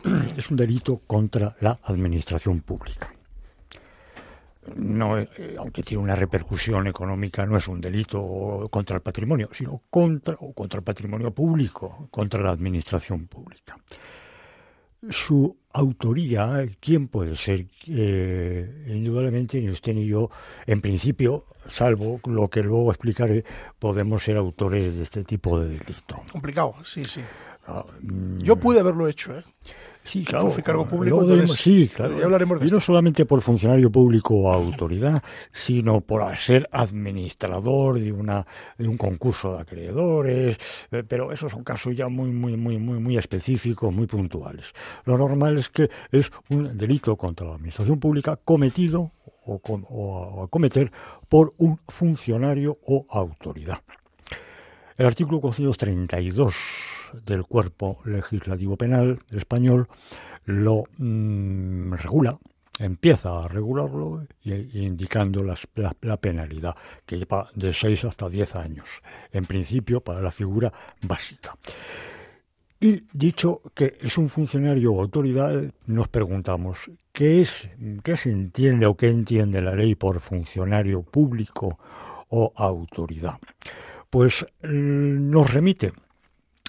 es 0.37 0.49
un 0.51 0.57
delito 0.57 0.99
contra 1.07 1.55
la 1.61 1.79
administración 1.83 2.61
pública. 2.61 3.13
No, 4.75 5.19
eh, 5.19 5.55
aunque 5.57 5.83
tiene 5.83 6.03
una 6.03 6.15
repercusión 6.15 6.87
económica, 6.87 7.45
no 7.45 7.57
es 7.57 7.67
un 7.67 7.81
delito 7.81 8.67
contra 8.71 8.95
el 8.95 9.01
patrimonio, 9.01 9.49
sino 9.51 9.81
contra, 9.89 10.35
o 10.39 10.53
contra 10.53 10.77
el 10.77 10.83
patrimonio 10.83 11.31
público, 11.31 12.07
contra 12.09 12.41
la 12.41 12.51
administración 12.51 13.27
pública. 13.27 13.77
Su 15.09 15.57
autoría, 15.73 16.65
¿quién 16.79 17.07
puede 17.07 17.35
ser? 17.35 17.65
Eh, 17.87 18.85
indudablemente 18.87 19.59
ni 19.59 19.69
usted 19.69 19.93
ni 19.93 20.05
yo, 20.05 20.29
en 20.65 20.81
principio, 20.81 21.45
salvo 21.67 22.19
lo 22.25 22.49
que 22.49 22.61
luego 22.61 22.91
explicaré, 22.91 23.43
podemos 23.79 24.23
ser 24.23 24.37
autores 24.37 24.95
de 24.95 25.03
este 25.03 25.23
tipo 25.23 25.59
de 25.59 25.69
delito. 25.69 26.23
Complicado, 26.31 26.75
sí, 26.83 27.03
sí. 27.05 27.21
Ah, 27.67 27.85
yo 28.39 28.55
pude 28.57 28.79
haberlo 28.79 29.07
hecho, 29.07 29.37
¿eh? 29.37 29.43
Sí, 30.03 30.25
claro. 30.25 30.53
cargo 30.63 30.87
público. 30.87 31.25
sí, 31.47 31.89
claro. 31.89 32.19
y 32.61 32.69
no 32.69 32.79
solamente 32.79 33.25
por 33.25 33.41
funcionario 33.41 33.89
público 33.89 34.35
o 34.35 34.51
autoridad, 34.51 35.23
sino 35.51 36.01
por 36.01 36.35
ser 36.35 36.67
administrador 36.71 37.99
de 37.99 38.11
una 38.11 38.45
de 38.77 38.87
un 38.87 38.97
concurso 38.97 39.55
de 39.55 39.61
acreedores, 39.61 40.57
eh, 40.91 41.03
pero 41.07 41.31
esos 41.31 41.51
son 41.51 41.63
casos 41.63 41.95
ya 41.95 42.09
muy 42.09 42.31
muy 42.31 42.57
muy 42.57 42.77
muy 42.77 42.99
muy 42.99 43.17
específicos, 43.17 43.93
muy 43.93 44.07
puntuales. 44.07 44.73
Lo 45.05 45.17
normal 45.17 45.57
es 45.57 45.69
que 45.69 45.89
es 46.11 46.29
un 46.49 46.77
delito 46.77 47.15
contra 47.15 47.47
la 47.47 47.55
administración 47.55 47.99
pública 47.99 48.37
cometido 48.43 49.11
o, 49.45 49.61
o 49.63 50.43
a 50.43 50.47
cometer 50.49 50.91
por 51.29 51.53
un 51.57 51.79
funcionario 51.87 52.77
o 52.85 53.05
autoridad. 53.09 53.79
El 54.97 55.05
artículo 55.05 55.39
432 55.39 56.92
del 57.25 57.43
cuerpo 57.45 57.99
legislativo 58.05 58.77
penal 58.77 59.19
español 59.31 59.87
lo 60.45 60.83
mm, 60.97 61.93
regula, 61.93 62.37
empieza 62.79 63.43
a 63.43 63.47
regularlo 63.47 64.25
indicando 64.43 65.43
la, 65.43 66.17
penalidad, 66.17 66.75
que 67.05 67.17
lleva 67.17 67.49
de 67.55 67.73
6 67.73 68.05
hasta 68.05 68.29
10 68.29 68.55
años, 68.55 69.01
en 69.31 69.45
principio 69.45 70.01
para 70.01 70.21
la 70.21 70.31
figura 70.31 70.71
básica. 71.01 71.55
Y 72.79 73.03
dicho 73.13 73.61
que 73.73 73.97
es 74.01 74.17
un 74.17 74.27
funcionario 74.27 74.91
o 74.93 75.01
autoridad, 75.01 75.63
nos 75.85 76.09
preguntamos, 76.09 76.91
¿qué, 77.13 77.41
es, 77.41 77.69
¿qué 78.03 78.17
se 78.17 78.29
entiende 78.29 78.85
o 78.85 78.97
qué 78.97 79.07
entiende 79.07 79.61
la 79.61 79.75
ley 79.75 79.95
por 79.95 80.19
funcionario 80.19 81.01
público 81.03 81.79
o 82.29 82.51
autoridad? 82.55 83.39
Pues 84.09 84.45
mm, 84.63 85.29
nos 85.29 85.53
remite 85.53 85.93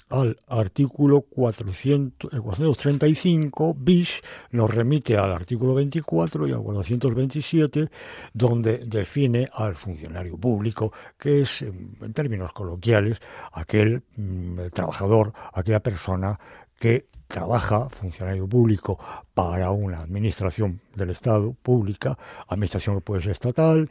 al 0.09 0.37
artículo 0.47 1.21
400, 1.21 2.39
435 2.39 3.73
bis, 3.73 4.21
nos 4.51 4.73
remite 4.73 5.17
al 5.17 5.31
artículo 5.31 5.73
24 5.73 6.47
y 6.47 6.51
al 6.51 6.61
427, 6.61 7.89
donde 8.33 8.79
define 8.85 9.49
al 9.53 9.75
funcionario 9.75 10.37
público, 10.37 10.91
que 11.17 11.41
es, 11.41 11.61
en 11.61 12.13
términos 12.13 12.53
coloquiales, 12.53 13.19
aquel 13.51 14.03
mm, 14.15 14.67
trabajador, 14.73 15.33
aquella 15.53 15.79
persona 15.79 16.39
que 16.79 17.07
trabaja, 17.27 17.89
funcionario 17.89 18.47
público, 18.47 18.99
para 19.33 19.71
una 19.71 20.01
administración 20.01 20.81
del 20.95 21.09
Estado 21.09 21.53
pública, 21.53 22.17
administración 22.47 22.95
que 22.95 23.31
estatal, 23.31 23.89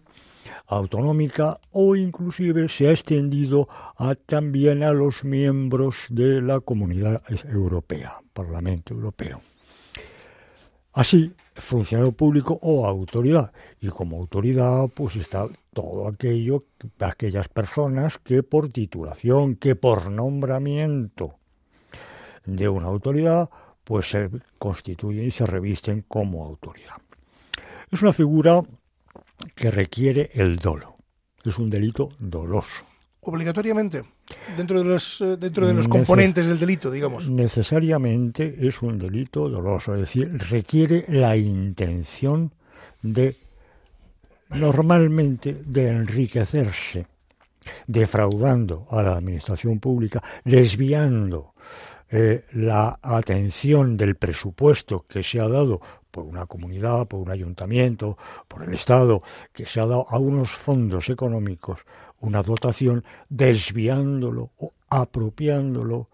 autonómica 0.66 1.60
o 1.72 1.96
inclusive 1.96 2.68
se 2.68 2.88
ha 2.88 2.92
extendido 2.92 3.68
a, 3.96 4.14
también 4.14 4.82
a 4.82 4.92
los 4.92 5.24
miembros 5.24 5.96
de 6.10 6.42
la 6.42 6.60
Comunidad 6.60 7.22
Europea, 7.48 8.18
Parlamento 8.32 8.94
Europeo. 8.94 9.40
Así, 10.92 11.32
funcionario 11.56 12.12
público 12.12 12.58
o 12.62 12.86
autoridad. 12.86 13.52
Y 13.80 13.88
como 13.88 14.16
autoridad, 14.16 14.88
pues 14.94 15.16
está 15.16 15.48
todo 15.72 16.06
aquello, 16.06 16.64
aquellas 17.00 17.48
personas 17.48 18.18
que 18.18 18.42
por 18.42 18.70
titulación, 18.70 19.56
que 19.56 19.74
por 19.74 20.10
nombramiento 20.10 21.34
de 22.44 22.68
una 22.68 22.86
autoridad, 22.86 23.50
pues 23.82 24.10
se 24.10 24.30
constituyen 24.58 25.26
y 25.26 25.30
se 25.30 25.46
revisten 25.46 26.04
como 26.06 26.44
autoridad. 26.44 26.96
Es 27.90 28.02
una 28.02 28.12
figura 28.12 28.62
que 29.54 29.70
requiere 29.70 30.30
el 30.34 30.56
dolo. 30.56 30.96
Es 31.44 31.58
un 31.58 31.70
delito 31.70 32.10
doloso. 32.18 32.84
Obligatoriamente, 33.20 34.04
dentro 34.56 34.78
de 34.78 34.84
los, 34.84 35.20
eh, 35.20 35.36
dentro 35.38 35.66
de 35.66 35.72
los 35.72 35.88
componentes 35.88 36.46
del 36.46 36.58
delito, 36.58 36.90
digamos. 36.90 37.28
Necesariamente 37.30 38.56
es 38.60 38.82
un 38.82 38.98
delito 38.98 39.48
doloso, 39.48 39.94
es 39.94 40.00
decir, 40.00 40.30
requiere 40.50 41.06
la 41.08 41.36
intención 41.36 42.52
de, 43.02 43.36
normalmente, 44.50 45.62
de 45.64 45.88
enriquecerse, 45.88 47.06
defraudando 47.86 48.86
a 48.90 49.02
la 49.02 49.16
administración 49.16 49.80
pública, 49.80 50.22
desviando 50.44 51.54
eh, 52.10 52.44
la 52.52 52.98
atención 53.00 53.96
del 53.96 54.16
presupuesto 54.16 55.06
que 55.08 55.22
se 55.22 55.40
ha 55.40 55.48
dado 55.48 55.80
por 56.14 56.24
una 56.24 56.46
comunidad, 56.46 57.08
por 57.08 57.18
un 57.18 57.30
ayuntamiento, 57.32 58.16
por 58.46 58.62
el 58.62 58.72
Estado, 58.72 59.20
que 59.52 59.66
se 59.66 59.80
ha 59.80 59.86
dado 59.86 60.06
a 60.08 60.18
unos 60.20 60.52
fondos 60.52 61.10
económicos 61.10 61.80
una 62.20 62.40
dotación, 62.40 63.04
desviándolo 63.28 64.52
o 64.58 64.72
apropiándolo 64.88 66.08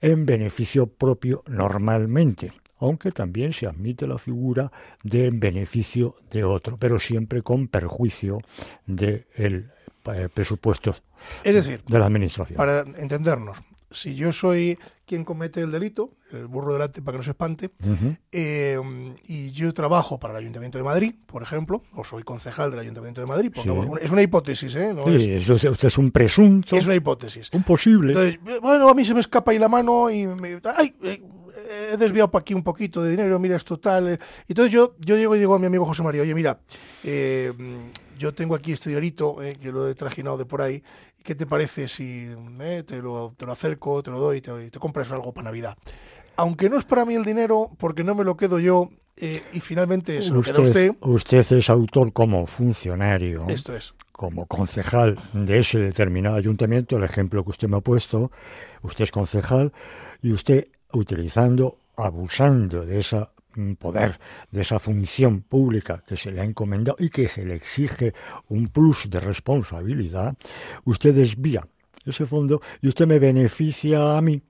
en 0.00 0.26
beneficio 0.26 0.88
propio 0.88 1.44
normalmente, 1.46 2.52
aunque 2.80 3.12
también 3.12 3.52
se 3.52 3.68
admite 3.68 4.08
la 4.08 4.18
figura 4.18 4.72
de 5.04 5.30
beneficio 5.30 6.16
de 6.32 6.42
otro, 6.42 6.76
pero 6.76 6.98
siempre 6.98 7.42
con 7.42 7.68
perjuicio 7.68 8.40
del 8.86 9.70
eh, 10.06 10.28
presupuesto 10.34 10.96
es 11.44 11.54
decir, 11.54 11.80
de 11.86 11.98
la 11.98 12.06
administración. 12.06 12.56
Para 12.56 12.80
entendernos, 12.80 13.62
si 13.90 14.16
yo 14.16 14.32
soy 14.32 14.76
quien 15.06 15.24
comete 15.24 15.60
el 15.60 15.70
delito, 15.70 16.10
el 16.34 16.46
burro 16.46 16.72
delante 16.72 17.02
para 17.02 17.14
que 17.14 17.18
no 17.18 17.22
se 17.22 17.30
espante, 17.30 17.70
eh, 18.32 18.78
y 19.26 19.50
yo 19.52 19.72
trabajo 19.72 20.18
para 20.18 20.34
el 20.34 20.40
Ayuntamiento 20.40 20.78
de 20.78 20.84
Madrid, 20.84 21.14
por 21.26 21.42
ejemplo, 21.42 21.82
o 21.94 22.04
soy 22.04 22.22
concejal 22.22 22.70
del 22.70 22.80
Ayuntamiento 22.80 23.20
de 23.20 23.26
Madrid, 23.26 23.52
es 24.00 24.10
una 24.10 24.22
hipótesis, 24.22 24.74
¿eh? 24.74 24.94
sí, 25.18 25.32
es, 25.32 25.48
usted 25.48 25.88
es 25.88 25.98
un 25.98 26.10
presunto. 26.10 26.76
Es 26.76 26.86
una 26.86 26.94
hipótesis. 26.94 27.50
Un 27.52 27.62
posible. 27.62 28.08
Entonces, 28.08 28.38
bueno, 28.60 28.88
a 28.88 28.94
mí 28.94 29.04
se 29.04 29.14
me 29.14 29.20
escapa 29.20 29.52
ahí 29.52 29.58
la 29.58 29.68
mano 29.68 30.10
y 30.10 30.26
me, 30.26 30.60
¡ay! 30.76 30.94
Eh, 31.02 31.22
he 31.92 31.96
desviado 31.96 32.30
para 32.30 32.42
aquí 32.42 32.54
un 32.54 32.62
poquito 32.62 33.02
de 33.02 33.10
dinero, 33.10 33.38
mira, 33.38 33.56
esto 33.56 33.78
tal. 33.78 34.08
Eh". 34.08 34.18
Entonces 34.48 34.72
yo, 34.72 34.96
yo 35.00 35.16
llego 35.16 35.34
y 35.36 35.38
digo 35.38 35.54
a 35.54 35.58
mi 35.58 35.66
amigo 35.66 35.86
José 35.86 36.02
María, 36.02 36.22
oye, 36.22 36.34
mira, 36.34 36.60
yo 38.18 38.34
tengo 38.34 38.54
aquí 38.54 38.72
este 38.72 38.90
dinerito 38.90 39.36
que 39.60 39.72
lo 39.72 39.88
he 39.88 39.94
trajinado 39.94 40.36
de 40.36 40.44
por 40.44 40.62
ahí 40.62 40.82
¿qué 41.24 41.34
te 41.34 41.46
parece 41.46 41.88
si 41.88 42.28
eh, 42.60 42.84
te, 42.86 43.00
lo, 43.00 43.34
te, 43.36 43.46
lo, 43.46 43.52
acerco, 43.52 44.02
te 44.02 44.10
lo 44.10 44.20
doy 44.20 44.38
y 44.38 44.40
te, 44.42 44.70
te, 44.70 44.78
compras 44.78 45.10
algo 45.10 45.32
para 45.32 45.46
Navidad? 45.46 45.76
Aunque 46.36 46.68
no 46.68 46.76
es 46.76 46.84
para 46.84 47.04
mí 47.04 47.14
el 47.14 47.24
dinero, 47.24 47.70
porque 47.78 48.04
no 48.04 48.14
me 48.14 48.24
lo 48.24 48.36
quedo 48.36 48.58
yo 48.58 48.90
eh, 49.16 49.42
y 49.52 49.60
finalmente 49.60 50.20
se 50.22 50.32
lo 50.32 50.40
usted, 50.40 50.52
queda 50.52 50.62
usted. 50.62 50.92
Usted 51.00 51.52
es 51.52 51.70
autor 51.70 52.12
como 52.12 52.46
funcionario. 52.46 53.46
Esto 53.48 53.76
es. 53.76 53.94
Como 54.12 54.46
concejal 54.46 55.18
de 55.32 55.58
ese 55.58 55.78
determinado 55.78 56.36
ayuntamiento, 56.36 56.96
el 56.96 57.04
ejemplo 57.04 57.42
que 57.44 57.50
usted 57.50 57.68
me 57.68 57.76
ha 57.76 57.80
puesto, 57.80 58.30
usted 58.82 59.04
es 59.04 59.10
concejal 59.10 59.72
y 60.22 60.32
usted 60.32 60.68
utilizando, 60.92 61.78
abusando 61.96 62.84
de 62.84 63.00
esa 63.00 63.30
poder, 63.78 64.18
de 64.50 64.62
esa 64.62 64.78
función 64.78 65.42
pública 65.42 66.02
que 66.06 66.16
se 66.16 66.30
le 66.30 66.40
ha 66.40 66.44
encomendado 66.44 66.96
y 66.98 67.08
que 67.08 67.28
se 67.28 67.44
le 67.44 67.54
exige 67.54 68.12
un 68.48 68.68
plus 68.68 69.08
de 69.08 69.20
responsabilidad, 69.20 70.36
usted 70.84 71.14
desvía 71.14 71.66
ese 72.04 72.26
fondo 72.26 72.60
y 72.82 72.88
usted 72.88 73.06
me 73.06 73.18
beneficia 73.18 74.18
a 74.18 74.22
mí, 74.22 74.42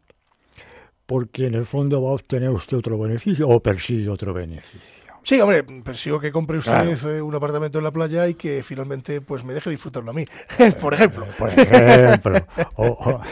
porque 1.07 1.47
en 1.47 1.55
el 1.55 1.67
fondo 1.67 2.03
va 2.03 2.11
a 2.11 2.15
obtener 2.15 2.51
usted 2.51 2.77
otro 2.77 2.99
beneficio 2.99 3.49
o 3.49 3.61
persigue 3.61 4.09
otro 4.09 4.33
beneficio. 4.33 4.81
Sí, 5.25 5.41
hombre, 5.41 5.63
persigo 5.63 6.21
que 6.21 6.31
compre 6.31 6.59
usted 6.59 6.99
eh, 7.07 7.23
un 7.23 7.35
apartamento 7.35 7.79
en 7.79 7.85
la 7.85 7.91
playa 7.91 8.29
y 8.29 8.35
que 8.35 8.63
finalmente 8.63 9.23
pues 9.23 9.43
me 9.43 9.55
deje 9.55 9.71
disfrutarlo 9.71 10.11
a 10.11 10.15
mí, 10.15 10.27
por 10.81 10.93
ejemplo. 10.93 11.27
por 11.39 11.49
ejemplo. 11.49 12.47
o 12.77 13.23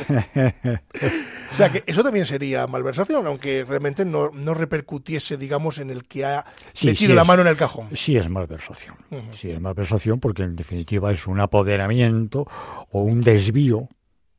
sea 1.52 1.70
que 1.70 1.84
eso 1.86 2.02
también 2.02 2.24
sería 2.24 2.66
malversación, 2.66 3.26
aunque 3.26 3.66
realmente 3.68 4.06
no, 4.06 4.30
no 4.30 4.54
repercutiese, 4.54 5.36
digamos, 5.36 5.78
en 5.78 5.90
el 5.90 6.04
que 6.04 6.24
ha 6.24 6.46
metido 6.82 7.14
la 7.14 7.24
mano 7.24 7.42
en 7.42 7.48
el 7.48 7.58
cajón. 7.58 7.90
Sí 7.92 8.16
es 8.16 8.26
malversación. 8.26 8.96
Sí 9.38 9.50
es 9.50 9.60
malversación 9.60 10.18
porque 10.18 10.44
en 10.44 10.56
definitiva 10.56 11.12
es 11.12 11.26
un 11.26 11.40
apoderamiento 11.40 12.48
o 12.90 13.02
un 13.02 13.20
desvío 13.20 13.90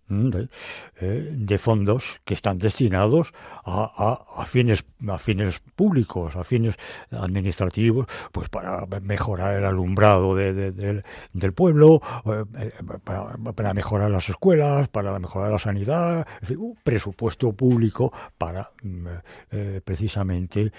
eh, 0.10 1.30
de, 1.32 1.58
fondos 1.58 2.20
que 2.26 2.34
están 2.34 2.60
destinados 2.60 3.34
a, 3.66 4.46
fines 4.46 4.86
a 5.08 5.18
fines 5.18 5.62
públicos, 5.76 6.36
a 6.36 6.44
fines 6.44 6.76
administrativos, 7.10 8.08
pues 8.32 8.50
para 8.50 8.86
mejorar 9.02 9.56
el 9.56 9.66
alumbrado 9.66 10.36
del 10.36 11.54
pueblo, 11.56 12.02
eh, 12.26 12.70
para, 13.04 13.74
mejorar 13.74 14.12
las 14.12 14.30
escuelas, 14.30 14.90
para 14.90 15.18
mejorar 15.20 15.52
la 15.52 15.60
sanidad, 15.60 16.28
un 16.58 16.78
presupuesto 16.84 17.54
público 17.54 18.12
para 18.38 18.72
mm, 18.84 19.08
eh, 19.52 19.82
precisamente 19.84 20.72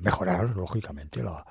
mejorar, 0.00 0.56
lógicamente, 0.56 1.22
la, 1.22 1.44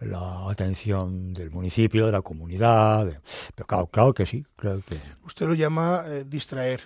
la 0.00 0.50
atención 0.50 1.32
del 1.32 1.50
municipio, 1.50 2.06
de 2.06 2.12
la 2.12 2.22
comunidad. 2.22 3.20
pero 3.54 3.66
claro, 3.66 3.86
claro 3.86 4.14
que 4.14 4.26
sí. 4.26 4.44
Claro 4.56 4.82
que... 4.86 4.96
Usted 5.24 5.46
lo 5.46 5.54
llama 5.54 6.04
eh, 6.06 6.24
distraer. 6.26 6.80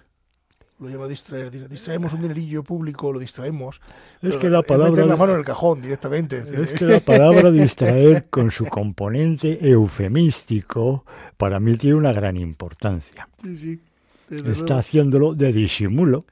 Lo 0.80 0.88
llama 0.88 1.06
distraer. 1.06 1.68
Distraemos 1.68 2.12
un 2.12 2.22
dinerillo 2.22 2.64
público, 2.64 3.12
lo 3.12 3.20
distraemos. 3.20 3.80
Es 4.20 4.36
que 4.36 4.50
la 4.50 4.62
palabra. 4.62 4.90
Meter 4.90 5.06
la 5.06 5.16
mano 5.16 5.32
en 5.34 5.38
el 5.38 5.44
cajón 5.44 5.80
directamente. 5.80 6.38
Es 6.38 6.78
que 6.78 6.84
la 6.84 7.00
palabra 7.04 7.52
distraer, 7.52 8.28
con 8.28 8.50
su 8.50 8.66
componente 8.66 9.58
eufemístico, 9.60 11.04
para 11.36 11.60
mí 11.60 11.76
tiene 11.76 11.96
una 11.96 12.12
gran 12.12 12.36
importancia. 12.36 13.28
Sí, 13.40 13.56
sí 13.56 13.80
está 14.30 14.78
haciéndolo 14.78 15.34
de 15.34 15.52
disimulo. 15.52 16.24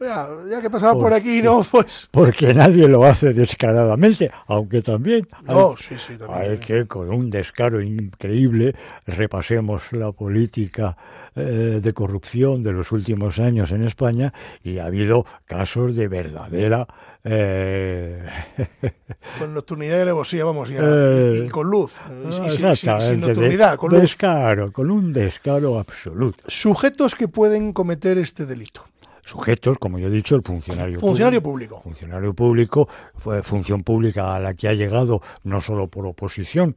Ya, 0.00 0.60
que 0.62 0.70
pasaba 0.70 0.98
por, 0.98 1.12
aquí, 1.12 1.42
¿no? 1.42 1.64
Pues... 1.70 2.08
Porque 2.10 2.54
nadie 2.54 2.88
lo 2.88 3.04
hace 3.04 3.32
descaradamente, 3.34 4.30
aunque 4.46 4.82
también, 4.82 5.28
no, 5.44 5.76
sí, 5.76 5.96
sí, 5.98 6.16
también 6.16 6.52
hay 6.52 6.58
que 6.58 6.86
con 6.86 7.10
un 7.10 7.30
descaro 7.30 7.80
increíble 7.80 8.74
repasemos 9.06 9.92
la 9.92 10.12
política 10.12 10.96
eh, 11.36 11.80
de 11.82 11.92
corrupción 11.92 12.62
de 12.62 12.72
los 12.72 12.92
últimos 12.92 13.38
años 13.38 13.70
en 13.72 13.84
España 13.84 14.32
y 14.64 14.78
ha 14.78 14.86
habido 14.86 15.24
casos 15.46 15.94
de 15.94 16.08
verdadera 16.08 16.88
eh... 17.24 18.26
Con 19.38 19.54
nocturnidad 19.54 19.98
y 19.98 20.00
alevosía, 20.00 20.44
vamos, 20.44 20.70
y, 20.70 20.74
eh, 20.78 21.48
con 21.50 21.68
luz, 21.68 22.00
sin, 22.30 23.20
nocturnidad, 23.20 23.76
con 23.76 23.90
descaro, 23.90 24.72
con 24.72 24.90
un 24.90 25.12
descaro 25.12 25.78
absoluto. 25.78 26.42
Sujetos 26.46 27.14
que 27.14 27.28
pueden 27.28 27.72
cometer 27.72 28.18
este 28.18 28.46
delito. 28.46 28.84
Sujetos, 29.24 29.78
como 29.78 29.98
yo 29.98 30.08
he 30.08 30.10
dicho, 30.10 30.34
el 30.34 30.42
funcionario, 30.42 30.98
funcionario 30.98 31.42
público. 31.42 31.80
Funcionario 31.82 32.34
público, 32.34 32.88
fue 33.16 33.42
función 33.42 33.84
pública 33.84 34.34
a 34.34 34.40
la 34.40 34.54
que 34.54 34.68
ha 34.68 34.72
llegado 34.72 35.20
no 35.44 35.60
solo 35.60 35.88
por 35.88 36.06
oposición, 36.06 36.76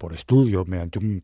por 0.00 0.14
estudio 0.14 0.64
mediante 0.64 0.98
un 0.98 1.20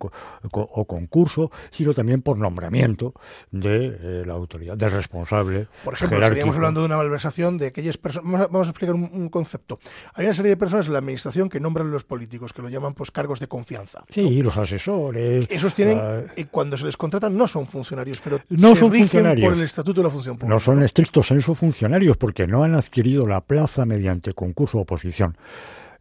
o 0.52 0.84
concurso, 0.84 1.50
sino 1.70 1.94
también 1.94 2.20
por 2.20 2.36
nombramiento 2.36 3.14
de 3.50 3.86
eh, 3.86 4.22
la 4.26 4.34
autoridad, 4.34 4.76
del 4.76 4.92
responsable. 4.92 5.66
Por 5.82 5.94
ejemplo, 5.94 6.18
estaríamos 6.20 6.56
hablando 6.56 6.80
de 6.80 6.86
una 6.86 6.98
malversación 6.98 7.56
de 7.56 7.68
aquellas 7.68 7.96
personas. 7.96 8.50
Vamos 8.50 8.66
a 8.66 8.70
explicar 8.70 8.94
un, 8.94 9.30
concepto. 9.30 9.78
Hay 10.12 10.26
una 10.26 10.34
serie 10.34 10.50
de 10.50 10.56
personas 10.58 10.86
en 10.88 10.92
la 10.92 10.98
administración 10.98 11.48
que 11.48 11.58
nombran 11.58 11.90
los 11.90 12.04
políticos, 12.04 12.52
que 12.52 12.60
lo 12.60 12.68
llaman 12.68 12.92
pues 12.92 13.10
cargos 13.10 13.40
de 13.40 13.48
confianza. 13.48 14.04
Sí, 14.10 14.42
los 14.42 14.56
asesores. 14.58 15.50
Esos 15.50 15.74
tienen, 15.74 16.26
y 16.36 16.44
cuando 16.44 16.76
se 16.76 16.84
les 16.84 16.98
contratan, 16.98 17.34
no 17.34 17.48
son 17.48 17.66
funcionarios, 17.66 18.20
pero 18.20 18.40
no 18.50 18.76
son 18.76 18.92
funcionarios. 18.92 19.48
por 19.48 19.56
el 19.56 19.64
estatuto 19.64 20.02
de 20.02 20.06
la 20.08 20.12
función 20.12 20.36
pública. 20.36 20.54
No 20.54 20.60
son 20.60 20.82
estrictos 20.82 21.30
en 21.30 21.40
sus 21.40 21.56
funcionarios 21.56 22.18
porque 22.18 22.46
no 22.46 22.62
han 22.62 22.74
adquirido 22.74 23.26
la 23.26 23.40
plaza 23.40 23.86
mediante 23.86 24.34
concurso 24.34 24.76
o 24.76 24.82
oposición 24.82 25.34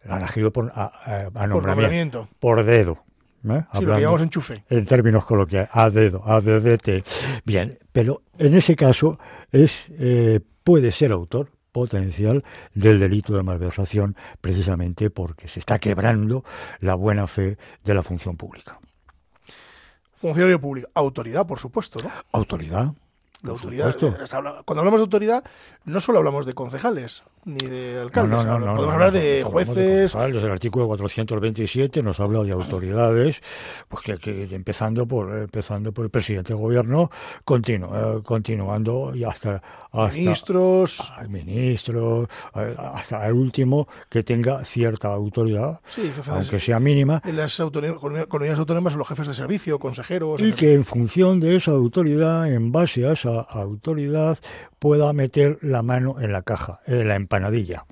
han 0.08 0.22
elegido 0.22 0.52
por, 0.52 0.72
a, 0.76 1.48
nombramiento, 1.48 2.28
por 2.40 2.64
dedo. 2.64 3.04
¿eh? 3.50 3.64
Sí, 3.74 3.86
lo 3.86 4.00
llamamos 4.00 4.22
enchufe. 4.22 4.64
En 4.70 4.86
términos 4.86 5.26
coloquiales, 5.26 5.70
a 5.72 5.90
dedo, 5.90 6.22
a 6.26 6.40
DDT. 6.42 7.06
Bien, 7.46 7.78
pero 7.92 8.22
en 8.38 8.56
ese 8.56 8.76
caso 8.76 9.20
es 9.52 9.88
eh, 9.92 10.40
puede 10.64 10.92
ser 10.92 11.12
autor 11.12 11.52
potencial 11.72 12.44
del 12.74 13.00
delito 13.00 13.36
de 13.36 13.44
malversación 13.44 14.16
precisamente 14.40 15.10
porque 15.10 15.48
se 15.48 15.60
está 15.60 15.78
quebrando 15.78 16.46
la 16.80 16.96
buena 16.96 17.28
fe 17.28 17.58
de 17.84 17.94
la 17.94 18.02
función 18.02 18.38
pública. 18.38 18.80
Funcionario 20.14 20.60
público, 20.62 20.90
autoridad, 20.94 21.46
por 21.46 21.60
supuesto, 21.60 22.00
¿no? 22.02 22.10
Autoridad, 22.32 22.94
la 23.44 23.52
autoridad. 23.52 23.90
Eh, 24.02 24.64
cuando 24.66 24.80
hablamos 24.80 25.00
de 25.00 25.04
autoridad, 25.04 25.44
no 25.84 26.00
solo 26.00 26.18
hablamos 26.20 26.46
de 26.46 26.54
concejales 26.54 27.24
ni 27.46 27.68
de 27.68 28.02
alcaldes. 28.02 28.44
podemos 28.44 28.94
hablar 28.94 29.12
de 29.12 29.44
jueces. 29.44 30.14
desde 30.14 30.46
el 30.46 30.52
artículo 30.52 30.88
427 30.88 32.02
nos 32.02 32.20
habla 32.20 32.44
de 32.44 32.52
autoridades, 32.52 33.42
pues 33.88 34.20
que, 34.20 34.48
empezando 34.52 35.08
por 35.08 35.32
empezando 35.38 35.92
por 35.92 36.06
el 36.06 36.12
presidente 36.12 36.54
del 36.54 36.62
gobierno, 36.62 37.12
continu, 37.44 37.88
eh, 37.94 38.22
continuando 38.24 39.16
y 39.16 39.24
hasta, 39.24 39.62
hasta 39.92 40.18
ministros, 40.18 41.14
ministros, 41.30 42.28
eh, 42.56 42.76
hasta 42.78 43.26
el 43.28 43.34
último 43.34 43.88
que 44.10 44.24
tenga 44.24 44.66
cierta 44.66 45.10
autoridad, 45.10 45.82
aunque 46.28 46.60
sea 46.60 46.80
mínima. 46.80 47.22
En 47.26 47.38
las 47.38 47.58
comunidades 47.58 48.60
autónomas 48.60 48.96
los 48.96 49.08
jefes 49.08 49.28
de 49.28 49.34
servicio, 49.34 49.78
consejeros. 49.80 50.42
Y 50.42 50.54
que 50.54 50.74
en 50.74 50.84
función 50.84 51.40
de 51.40 51.56
esa 51.56 51.72
autoridad, 51.72 52.52
en 52.52 52.72
base 52.72 53.06
a 53.06 53.14
esa 53.14 53.42
autoridad, 53.42 54.40
pueda 54.80 55.12
meter 55.14 55.58
la 55.62 55.82
mano 55.82 56.18
en 56.20 56.32
la 56.32 56.44
caja, 56.44 56.80
en 56.86 57.08
la 57.08 57.16
empanadilla. 57.36 57.86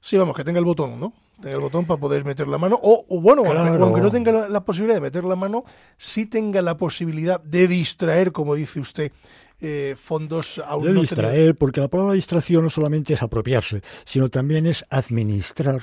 Sí, 0.00 0.16
vamos, 0.16 0.36
que 0.36 0.44
tenga 0.44 0.58
el 0.58 0.64
botón, 0.64 0.98
¿no? 0.98 1.12
Tenga 1.40 1.56
el 1.56 1.62
botón 1.62 1.84
para 1.84 2.00
poder 2.00 2.24
meter 2.24 2.48
la 2.48 2.58
mano. 2.58 2.78
O, 2.82 3.04
bueno, 3.20 3.42
aunque, 3.44 4.00
no 4.00 4.10
tenga 4.10 4.48
la, 4.48 4.64
posibilidad 4.64 4.96
de 4.96 5.00
meter 5.00 5.24
la 5.24 5.36
mano, 5.36 5.64
sí 5.96 6.26
tenga 6.26 6.62
la 6.62 6.76
posibilidad 6.76 7.40
de 7.40 7.68
distraer, 7.68 8.32
como 8.32 8.54
dice 8.54 8.80
usted, 8.80 9.12
eh, 9.60 9.94
fondos 9.96 10.60
aún 10.64 10.86
de 10.86 11.00
distraer, 11.00 11.56
porque 11.56 11.80
la 11.80 11.88
palabra 11.88 12.14
distracción 12.14 12.64
no 12.64 12.70
solamente 12.70 13.14
es 13.14 13.22
apropiarse, 13.22 13.82
sino 14.04 14.28
también 14.28 14.66
es 14.66 14.84
administrar 14.90 15.80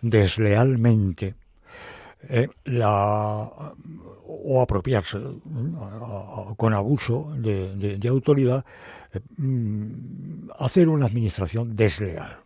deslealmente 0.00 1.34
eh, 2.28 2.48
la, 2.64 3.72
o 4.26 4.60
apropiarse 4.60 5.18
con 6.56 6.74
abuso 6.74 7.32
de, 7.36 8.08
autoridad, 8.08 8.64
eh, 9.12 9.20
mm, 9.36 10.50
hacer 10.58 10.88
una 10.88 11.06
administración 11.06 11.76
desleal. 11.76 12.45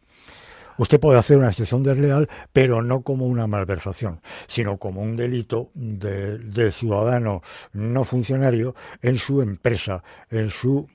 Usted 0.81 0.99
puede 0.99 1.19
hacer 1.19 1.37
una 1.37 1.49
excepción 1.49 1.83
desleal, 1.83 2.27
pero 2.55 2.81
no 2.81 3.03
como 3.03 3.27
una 3.27 3.47
malversación, 3.47 4.23
sino 4.47 4.79
como 4.79 5.03
un 5.03 5.15
delito 5.15 5.71
de, 5.75 6.73
ciudadano 6.73 7.43
no 7.75 8.03
funcionario 8.03 8.75
en 9.03 9.19
su 9.19 9.43
empresa, 9.43 10.03
en 10.31 10.49
su 10.49 10.89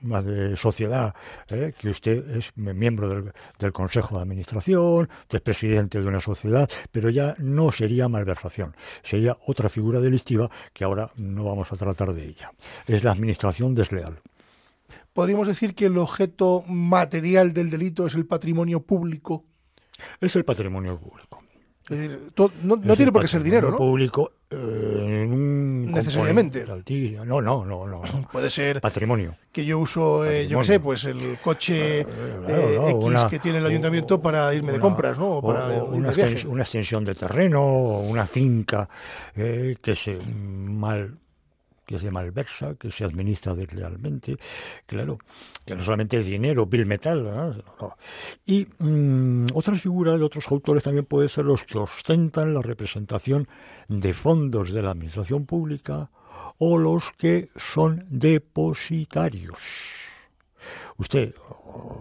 sociedad, 0.56 1.14
¿eh? 1.50 1.72
que 1.80 1.90
usted 1.90 2.36
es 2.36 2.50
miembro 2.56 3.30
del, 3.60 3.72
Consejo 3.72 4.16
de 4.16 4.22
Administración, 4.22 5.08
es 5.30 5.40
presidente 5.40 6.00
de 6.00 6.08
una 6.08 6.18
sociedad, 6.18 6.68
pero 6.90 7.08
ya 7.08 7.36
no 7.38 7.70
sería 7.70 8.08
malversación, 8.08 8.74
sería 9.04 9.38
otra 9.46 9.68
figura 9.68 10.00
delictiva 10.00 10.50
que 10.72 10.82
ahora 10.82 11.12
no 11.14 11.44
vamos 11.44 11.72
a 11.72 11.76
tratar 11.76 12.12
de 12.12 12.24
ella. 12.24 12.50
Es 12.88 13.04
la 13.04 13.12
administración 13.12 13.76
desleal 13.76 14.20
podríamos 15.12 15.46
decir 15.46 15.74
que 15.74 15.86
el 15.86 15.96
objeto 15.96 16.62
material 16.66 17.54
del 17.54 17.70
delito 17.70 18.06
es 18.06 18.14
el 18.14 18.26
patrimonio 18.26 18.80
público 18.82 19.44
es 20.20 20.36
el 20.36 20.44
patrimonio 20.44 20.98
público. 20.98 21.42
no, 22.62 22.96
tiene 22.96 23.12
por 23.12 23.22
qué 23.22 23.28
ser 23.28 23.42
dinero, 23.42 23.70
¿no? 23.70 23.76
público 23.76 24.32
eh, 24.50 25.26
necesariamente. 25.28 26.64
No, 27.24 27.40
no, 27.40 27.64
no, 27.64 27.86
no. 27.86 28.02
Puede 28.32 28.50
ser 28.50 28.80
patrimonio. 28.80 29.34
Que 29.52 29.64
yo 29.64 29.78
uso, 29.78 30.24
eh, 30.24 30.46
yo 30.46 30.58
qué 30.58 30.64
sé, 30.64 30.80
pues 30.80 31.04
el 31.04 31.38
coche 31.38 32.00
eh, 32.00 32.90
X 32.90 33.24
que 33.30 33.38
tiene 33.38 33.58
el 33.58 33.66
ayuntamiento 33.66 34.20
para 34.20 34.52
irme 34.54 34.72
de 34.72 34.80
compras, 34.80 35.18
¿no? 35.18 35.40
para 35.42 35.82
una, 35.82 36.10
extensión 36.10 37.04
de 37.04 37.14
terreno, 37.14 37.64
una 38.00 38.26
finca 38.26 38.88
que 39.34 39.94
se 39.94 40.18
mal 40.26 41.18
que 41.86 41.98
se 41.98 42.10
malversa, 42.10 42.74
que 42.74 42.90
se 42.90 43.04
administra 43.04 43.54
deslealmente, 43.54 44.36
claro, 44.86 45.18
que 45.64 45.76
no 45.76 45.82
solamente 45.82 46.18
es 46.18 46.26
dinero, 46.26 46.66
bill 46.66 46.84
metal, 46.84 47.64
y 48.44 48.66
mm, 48.78 49.46
otras 49.54 49.80
figuras 49.80 50.18
de 50.18 50.24
otros 50.24 50.50
autores 50.50 50.82
también 50.82 51.06
pueden 51.06 51.28
ser 51.28 51.44
los 51.44 51.64
que 51.64 51.78
ostentan 51.78 52.52
la 52.52 52.62
representación 52.62 53.48
de 53.88 54.12
fondos 54.12 54.72
de 54.72 54.82
la 54.82 54.90
administración 54.90 55.46
pública 55.46 56.10
o 56.58 56.78
los 56.78 57.12
que 57.12 57.48
son 57.56 58.04
depositarios. 58.08 59.58
Usted, 60.96 61.34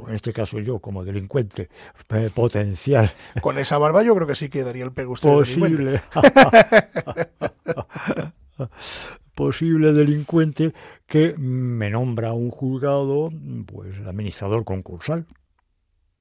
en 0.08 0.16
este 0.16 0.34
caso 0.34 0.60
yo 0.60 0.80
como 0.80 1.04
delincuente 1.04 1.70
eh, 2.10 2.30
potencial. 2.34 3.14
Con 3.42 3.60
esa 3.60 3.78
barba 3.78 4.02
yo 4.02 4.16
creo 4.16 4.28
que 4.28 4.36
sí 4.36 4.50
quedaría 4.50 4.86
el 4.86 4.94
pego 4.94 5.14
usted. 5.14 5.30
Posible. 5.30 6.02
posible 9.36 9.94
delincuente 9.94 10.74
que 11.06 11.36
me 11.38 11.90
nombra 11.92 12.34
un 12.34 12.50
juzgado, 12.50 13.32
pues 13.68 13.98
administrador 14.00 14.64
concursal. 14.66 15.26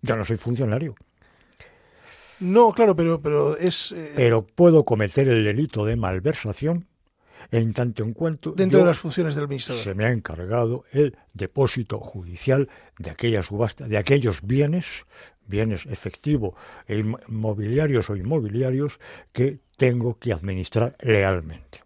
Ya 0.03 0.17
no 0.17 0.25
soy 0.25 0.37
funcionario. 0.37 0.95
No, 2.41 2.73
claro, 2.73 2.95
pero, 2.97 3.21
pero 3.23 3.57
es... 3.57 3.93
Eh, 3.93 4.13
pero 4.17 4.45
puedo 4.45 4.85
cometer 4.85 5.29
el 5.29 5.45
delito 5.45 5.85
de 5.87 5.97
malversación 5.97 6.87
en 7.51 7.73
tanto 7.73 8.03
en 8.03 8.13
cuanto 8.13 8.53
dentro 8.53 8.79
yo- 8.81 8.85
de 8.85 8.89
las 8.91 8.99
funciones 8.99 9.35
del 9.35 9.45
administrador. 9.45 9.83
se 9.85 9.95
me 9.95 10.05
ha 10.07 10.11
encargado 10.11 10.85
el 10.93 11.17
depósito 11.33 12.01
judicial 12.01 12.69
de 12.99 13.11
aquella 13.11 13.43
subasta, 13.43 13.87
de 13.87 13.99
aquellos 13.99 14.41
bienes, 14.43 15.05
bienes 15.47 15.87
efectivos 15.87 16.55
e 16.89 17.05
mobiliarios 17.29 18.11
o 18.11 18.17
inmobiliarios 18.17 18.99
que 19.33 19.61
tengo 19.77 20.19
que 20.19 20.33
administrar 20.33 20.97
lealmente. 21.01 21.84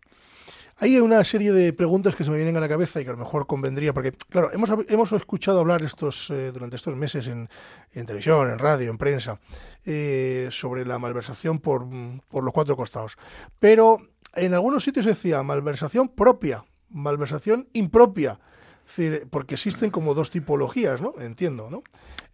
Hay 0.81 0.97
una 1.01 1.25
serie 1.25 1.51
de 1.51 1.73
preguntas 1.73 2.15
que 2.15 2.23
se 2.23 2.31
me 2.31 2.37
vienen 2.37 2.57
a 2.57 2.61
la 2.61 2.69
cabeza 2.69 3.01
y 3.01 3.05
que 3.05 3.11
a 3.11 3.15
lo 3.15 3.19
mejor 3.19 3.49
convendría, 3.49 3.93
porque, 3.93 4.13
claro, 4.13 4.53
hemos, 4.53 4.71
hemos 4.89 5.11
escuchado 5.11 5.59
hablar 5.59 5.83
estos 5.83 6.31
eh, 6.31 6.53
durante 6.53 6.77
estos 6.77 6.95
meses 6.95 7.27
en, 7.27 7.49
en 7.93 8.07
televisión, 8.07 8.49
en 8.49 8.61
radio, 8.61 8.89
en 8.89 8.97
prensa, 8.97 9.41
eh, 9.85 10.49
sobre 10.53 10.87
la 10.87 11.01
malversación 11.01 11.59
por, 11.59 11.85
por 12.29 12.45
los 12.45 12.55
cuatro 12.55 12.77
costados. 12.77 13.17
Pero 13.59 13.99
en 14.35 14.55
algunos 14.55 14.85
sitios 14.85 15.07
decía 15.07 15.43
malversación 15.43 16.11
propia, 16.11 16.65
malversación 16.91 17.69
impropia. 17.73 18.39
Porque 19.31 19.57
existen 19.57 19.91
como 19.91 20.15
dos 20.15 20.31
tipologías, 20.31 21.03
¿no? 21.03 21.13
Entiendo, 21.19 21.69
¿no? 21.69 21.83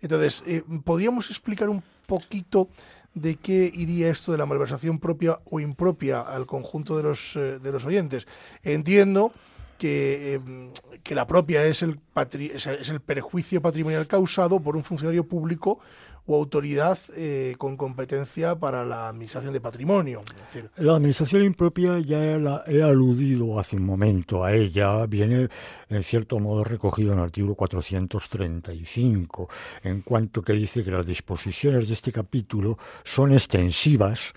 Entonces, 0.01 0.45
eh, 0.47 0.63
¿podríamos 0.85 1.29
explicar 1.31 1.69
un 1.69 1.83
poquito 2.07 2.69
de 3.15 3.37
qué 3.37 3.71
iría 3.73 4.11
esto 4.11 4.33
de 4.33 4.39
la 4.39 4.47
malversación 4.47 4.99
propia 4.99 5.39
o 5.45 5.61
impropia 5.61 6.21
al 6.21 6.47
conjunto 6.47 6.97
de 6.97 7.03
los, 7.05 7.37
eh, 7.37 7.59
de 7.59 7.73
los 7.73 7.85
oyentes? 7.87 8.27
Entiendo 8.63 9.33
que, 9.79 10.35
eh, 10.35 10.71
que 11.03 11.15
la 11.15 11.27
propia 11.27 11.65
es 11.65 11.83
el, 11.83 11.99
patri- 12.15 12.53
es 12.55 12.89
el 12.89 13.01
perjuicio 13.01 13.61
patrimonial 13.61 14.07
causado 14.07 14.61
por 14.61 14.77
un 14.77 14.85
funcionario 14.85 15.25
público 15.25 15.79
o 16.27 16.37
autoridad 16.37 16.99
eh, 17.17 17.55
con 17.59 17.77
competencia 17.77 18.57
para 18.57 18.85
la 18.85 19.09
administración 19.09 19.53
de 19.53 19.61
patrimonio. 19.61 20.23
La 20.77 20.97
administración 20.97 21.43
impropia 21.43 21.99
ya 22.01 22.19
la 22.39 22.65
he 22.67 22.83
aludido 22.83 23.59
hace 23.59 23.77
un 23.77 23.85
momento 23.85 24.45
a 24.45 24.53
ella, 24.53 25.05
viene 25.07 25.49
en 25.89 26.03
cierto 26.03 26.39
modo 26.41 26.65
recogido 26.65 27.13
en 27.13 27.19
el 27.19 27.25
artículo 27.25 27.55
435, 27.55 29.49
en 29.83 30.01
cuanto 30.03 30.43
que 30.43 30.55
dice 30.55 30.83
que 30.83 30.91
las 30.91 31.07
disposiciones 31.07 31.89
de 31.89 31.95
este 31.95 32.13
capítulo 32.13 32.79
son 33.03 33.33
extensivas, 33.33 34.33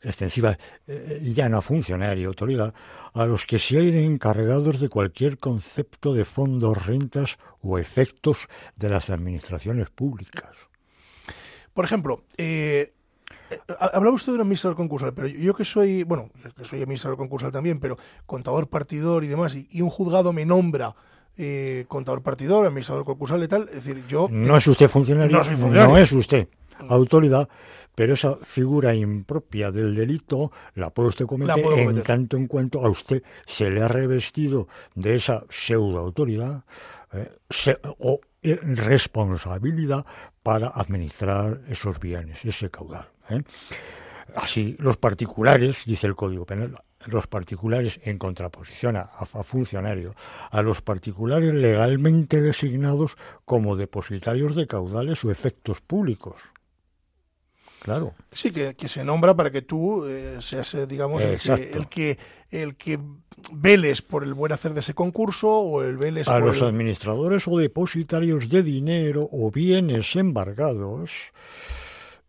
extensivas 0.00 0.56
eh, 0.86 1.20
ya 1.34 1.48
no 1.48 1.58
a 1.58 1.62
funcionario 1.62 2.22
y 2.22 2.26
autoridad, 2.26 2.72
a 3.12 3.26
los 3.26 3.44
que 3.44 3.58
se 3.58 3.78
hayan 3.78 3.96
encargados 3.96 4.80
de 4.80 4.88
cualquier 4.88 5.38
concepto 5.38 6.14
de 6.14 6.24
fondos, 6.24 6.86
rentas 6.86 7.38
o 7.60 7.78
efectos 7.78 8.48
de 8.76 8.88
las 8.88 9.10
administraciones 9.10 9.90
públicas. 9.90 10.67
Por 11.78 11.84
ejemplo, 11.84 12.24
eh, 12.36 12.90
eh, 13.50 13.58
hablaba 13.78 14.16
usted 14.16 14.32
de 14.32 14.34
un 14.34 14.40
administrador 14.40 14.76
concursal, 14.76 15.14
pero 15.14 15.28
yo 15.28 15.54
que 15.54 15.64
soy, 15.64 16.02
bueno, 16.02 16.28
que 16.56 16.64
soy 16.64 16.82
administrador 16.82 17.16
concursal 17.16 17.52
también, 17.52 17.78
pero 17.78 17.94
contador 18.26 18.68
partidor 18.68 19.22
y 19.22 19.28
demás, 19.28 19.54
y, 19.54 19.68
y 19.70 19.80
un 19.82 19.88
juzgado 19.88 20.32
me 20.32 20.44
nombra 20.44 20.96
eh, 21.36 21.84
contador 21.86 22.24
partidor, 22.24 22.66
administrador 22.66 23.04
concursal 23.04 23.44
y 23.44 23.46
tal, 23.46 23.68
es 23.68 23.76
decir, 23.76 24.04
yo... 24.08 24.26
No 24.28 24.56
es 24.56 24.66
usted 24.66 24.88
funcionario, 24.88 25.36
No 25.36 25.44
soy 25.44 25.54
funcionario. 25.54 25.94
no 25.94 25.98
es 25.98 26.10
usted 26.10 26.48
autoridad, 26.88 27.48
pero 27.94 28.14
esa 28.14 28.34
figura 28.42 28.92
impropia 28.96 29.70
del 29.70 29.94
delito 29.94 30.50
la 30.74 30.90
puede 30.90 31.10
usted 31.10 31.26
cometer, 31.26 31.64
en 31.64 32.02
tanto 32.02 32.36
en 32.36 32.48
cuanto 32.48 32.84
a 32.84 32.88
usted 32.88 33.22
se 33.46 33.70
le 33.70 33.82
ha 33.82 33.88
revestido 33.88 34.66
de 34.96 35.14
esa 35.14 35.44
pseudo 35.48 36.00
autoridad 36.00 36.64
o 37.98 38.20
responsabilidad 38.42 40.04
para 40.42 40.68
administrar 40.68 41.60
esos 41.68 41.98
bienes, 41.98 42.44
ese 42.44 42.70
caudal. 42.70 43.08
¿eh? 43.30 43.42
Así, 44.34 44.76
los 44.78 44.96
particulares, 44.96 45.82
dice 45.86 46.06
el 46.06 46.16
Código 46.16 46.44
Penal, 46.44 46.78
los 47.06 47.26
particulares 47.26 48.00
en 48.04 48.18
contraposición 48.18 48.96
a, 48.96 49.02
a 49.02 49.42
funcionarios, 49.42 50.14
a 50.50 50.62
los 50.62 50.82
particulares 50.82 51.54
legalmente 51.54 52.40
designados 52.40 53.16
como 53.44 53.76
depositarios 53.76 54.54
de 54.56 54.66
caudales 54.66 55.24
o 55.24 55.30
efectos 55.30 55.80
públicos. 55.80 56.36
Claro. 57.80 58.14
Sí, 58.32 58.50
que, 58.50 58.74
que 58.74 58.88
se 58.88 59.04
nombra 59.04 59.34
para 59.36 59.50
que 59.50 59.62
tú 59.62 60.04
eh, 60.06 60.38
seas, 60.40 60.74
eh, 60.74 60.86
digamos, 60.86 61.22
el 61.24 61.38
que, 61.38 61.70
el 61.74 61.88
que 61.88 62.18
el 62.50 62.76
que 62.76 62.98
veles 63.52 64.02
por 64.02 64.24
el 64.24 64.34
buen 64.34 64.52
hacer 64.52 64.74
de 64.74 64.80
ese 64.80 64.94
concurso 64.94 65.48
o 65.48 65.82
el 65.82 65.96
veles 65.96 66.26
A 66.28 66.32
por 66.38 66.46
los 66.46 66.60
el- 66.60 66.68
administradores 66.68 67.46
o 67.46 67.56
depositarios 67.58 68.48
de 68.48 68.62
dinero 68.62 69.28
o 69.30 69.50
bienes 69.50 70.16
embargados, 70.16 71.32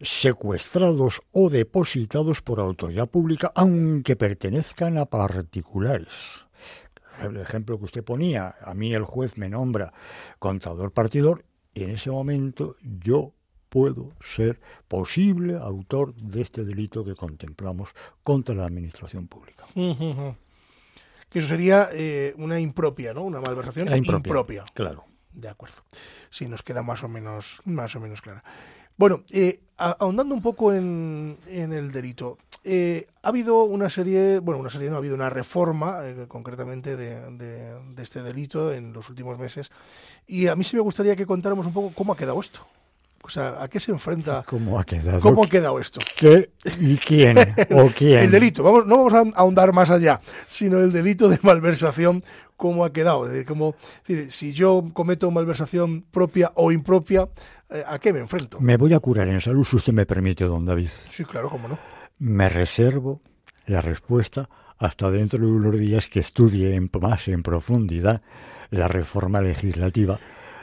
secuestrados 0.01 1.21
o 1.31 1.49
depositados 1.49 2.41
por 2.41 2.59
autoridad 2.59 3.07
pública, 3.09 3.51
aunque 3.55 4.15
pertenezcan 4.15 4.97
a 4.97 5.05
particulares. 5.05 6.13
El 7.21 7.37
ejemplo 7.37 7.77
que 7.77 7.85
usted 7.85 8.03
ponía, 8.03 8.55
a 8.61 8.73
mí 8.73 8.93
el 8.93 9.03
juez 9.03 9.37
me 9.37 9.49
nombra 9.49 9.91
contador 10.37 10.91
partidor 10.93 11.43
y 11.73 11.83
en 11.83 11.91
ese 11.91 12.11
momento 12.11 12.75
yo 12.81 13.33
puedo 13.69 14.11
ser 14.19 14.59
posible 14.87 15.55
autor 15.55 16.13
de 16.15 16.41
este 16.41 16.63
delito 16.63 17.05
que 17.05 17.15
contemplamos 17.15 17.89
contra 18.23 18.55
la 18.55 18.65
administración 18.65 19.27
pública. 19.27 19.65
Que 21.29 21.39
eso 21.39 21.47
sería 21.47 21.89
eh, 21.93 22.33
una 22.37 22.59
impropia, 22.59 23.13
¿no? 23.13 23.21
Una 23.23 23.39
malversación 23.39 23.87
La 23.89 23.97
impropia, 23.97 24.29
impropia. 24.29 24.65
Claro. 24.73 25.05
De 25.31 25.47
acuerdo. 25.47 25.77
Sí, 26.31 26.47
nos 26.47 26.63
queda 26.63 26.81
más 26.81 27.03
o 27.03 27.07
menos, 27.07 27.61
más 27.65 27.95
o 27.95 27.99
menos 27.99 28.21
clara. 28.21 28.43
Bueno, 28.97 29.23
eh, 29.31 29.59
ahondando 29.77 30.33
un 30.35 30.41
poco 30.41 30.73
en, 30.73 31.37
en 31.47 31.71
el 31.71 31.91
delito, 31.91 32.37
eh, 32.63 33.07
ha 33.21 33.29
habido 33.29 33.63
una 33.63 33.89
serie, 33.89 34.39
bueno, 34.39 34.59
una 34.59 34.69
serie 34.71 34.89
no, 34.89 34.95
ha 34.95 34.97
habido 34.97 35.15
una 35.15 35.29
reforma 35.29 35.99
eh, 36.03 36.25
concretamente 36.27 36.97
de, 36.97 37.31
de- 37.37 37.79
de 37.95 38.03
este 38.03 38.21
delito 38.23 38.73
en 38.73 38.91
los 38.91 39.07
últimos 39.09 39.37
meses 39.37 39.71
y 40.27 40.47
a 40.47 40.55
mí 40.55 40.63
sí 40.65 40.75
me 40.75 40.81
gustaría 40.81 41.15
que 41.15 41.25
contáramos 41.25 41.65
un 41.67 41.73
poco 41.73 41.93
cómo 41.95 42.11
ha 42.13 42.17
quedado 42.17 42.39
esto. 42.41 42.65
O 43.23 43.29
sea, 43.29 43.61
¿a 43.61 43.67
qué 43.67 43.79
se 43.79 43.91
enfrenta? 43.91 44.43
¿Cómo 44.47 44.79
ha 44.79 44.83
quedado? 44.83 45.19
¿Cómo 45.21 45.43
ha 45.43 45.49
quedado 45.49 45.79
esto? 45.79 45.99
¿Qué 46.17 46.51
y 46.79 46.97
quién? 46.97 47.37
¿O 47.71 47.87
quién? 47.95 48.19
El 48.19 48.31
delito, 48.31 48.63
vamos, 48.63 48.85
no 48.85 48.97
vamos 49.03 49.13
a 49.13 49.39
ahondar 49.39 49.73
más 49.73 49.89
allá, 49.89 50.19
sino 50.47 50.79
el 50.79 50.91
delito 50.91 51.29
de 51.29 51.39
malversación, 51.41 52.23
cómo 52.57 52.85
ha 52.85 52.91
quedado. 52.93 53.25
Es 53.25 53.31
decir, 53.31 53.45
cómo- 53.47 53.75
es 54.07 54.15
decir, 54.15 54.31
si 54.31 54.53
yo 54.53 54.83
cometo 54.93 55.29
malversación 55.31 56.03
propia 56.11 56.51
o 56.55 56.71
impropia, 56.71 57.27
eh, 57.69 57.83
¿a 57.85 57.99
qué 57.99 58.11
me 58.13 58.19
enfrento? 58.19 58.59
Me 58.59 58.77
voy 58.77 58.93
a 58.93 58.99
curar 58.99 59.27
en 59.29 59.41
salud, 59.41 59.63
si 59.63 59.75
usted 59.75 59.93
me 59.93 60.05
permite, 60.05 60.45
don 60.45 60.65
David. 60.65 60.89
Sí, 61.09 61.23
claro, 61.25 61.49
cómo 61.49 61.67
no. 61.67 61.77
Me 62.19 62.49
reservo 62.49 63.21
la 63.65 63.81
respuesta 63.81 64.49
hasta 64.77 65.11
dentro 65.11 65.39
de 65.39 65.45
unos 65.45 65.77
días 65.77 66.07
que 66.07 66.19
estudie 66.21 66.73
en, 66.75 66.89
más 67.01 67.27
en 67.27 67.43
profundidad 67.43 68.21
la 68.71 68.87
reforma 68.87 69.41
legislativa. 69.41 70.19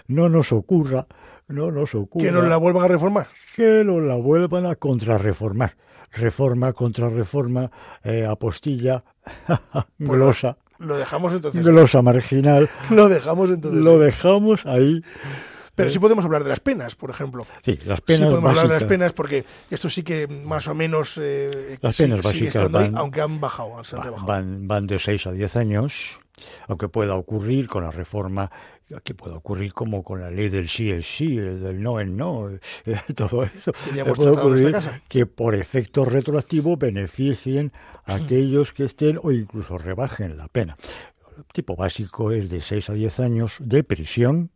No 0.08 0.28
nos 0.28 0.52
ocurra, 0.52 1.06
no 1.48 1.70
nos 1.70 1.94
ocurra 1.94 2.24
Que 2.24 2.32
nos 2.32 2.44
la 2.44 2.56
vuelvan 2.56 2.84
a 2.84 2.88
reformar. 2.88 3.28
que 3.54 3.84
lo 3.84 4.00
la 4.00 4.16
vuelvan 4.16 4.66
a 4.66 4.74
contrarreformar. 4.76 5.76
Reforma 6.12 6.72
contra 6.72 7.10
reforma, 7.10 7.70
eh, 8.04 8.24
apostilla, 8.28 9.02
glosa, 9.98 10.56
Lo 10.78 10.96
dejamos 10.96 11.32
entonces. 11.32 11.66
glosa 11.66 12.00
marginal. 12.02 12.68
Lo 12.90 13.08
dejamos 13.08 13.50
entonces. 13.50 13.80
Lo 13.82 13.98
dejamos 13.98 14.64
ahí. 14.66 15.02
Pero 15.74 15.90
sí 15.90 15.98
podemos 15.98 16.24
hablar 16.24 16.42
de 16.42 16.48
las 16.48 16.60
penas, 16.60 16.94
por 16.94 17.10
ejemplo. 17.10 17.44
Sí, 17.62 17.78
las 17.84 17.98
Sí 17.98 18.04
penas 18.06 18.28
podemos 18.30 18.48
hablar 18.50 18.68
de 18.68 18.74
las 18.74 18.84
penas 18.84 19.12
porque 19.12 19.44
esto 19.68 19.90
sí 19.90 20.02
que 20.02 20.26
más 20.26 20.66
o 20.68 20.74
menos 20.74 21.18
eh, 21.22 21.76
Las 21.82 21.96
sí- 21.96 22.04
penas 22.04 22.22
básicas 22.22 22.56
estando 22.56 22.78
ahí, 22.78 22.88
van- 22.90 22.98
aunque 22.98 23.20
han 23.20 23.38
bajado, 23.40 23.72
han 23.76 24.26
van, 24.26 24.66
van 24.68 24.86
de 24.86 24.98
6 24.98 25.26
a 25.26 25.32
10 25.32 25.56
años, 25.56 26.20
aunque 26.66 26.88
pueda 26.88 27.14
ocurrir 27.14 27.68
con 27.68 27.82
la 27.84 27.90
reforma, 27.90 28.50
que 29.02 29.14
pueda 29.14 29.36
ocurrir 29.36 29.72
como 29.72 30.04
con 30.04 30.20
la 30.20 30.30
ley 30.30 30.48
del 30.48 30.68
sí 30.68 30.90
es 30.90 31.06
sí, 31.06 31.36
el 31.38 31.60
del 31.60 31.82
no 31.82 31.98
es 31.98 32.08
no, 32.08 32.50
eh, 32.86 33.00
todo 33.14 33.42
eso. 33.42 33.72
Puede 34.14 34.30
ocurrir 34.30 34.76
que 35.08 35.26
por 35.26 35.54
efecto 35.54 36.04
retroactivo 36.04 36.76
beneficien 36.76 37.72
a 38.04 38.14
aquellos 38.14 38.72
que 38.72 38.84
estén 38.84 39.18
o 39.22 39.32
incluso 39.32 39.78
rebajen 39.78 40.36
la 40.36 40.48
pena. 40.48 40.76
El 41.36 41.44
tipo 41.52 41.76
básico 41.76 42.30
es 42.30 42.48
de 42.48 42.60
6 42.60 42.90
a 42.90 42.92
10 42.94 43.20
años 43.20 43.56
de 43.60 43.82
prisión, 43.82 44.50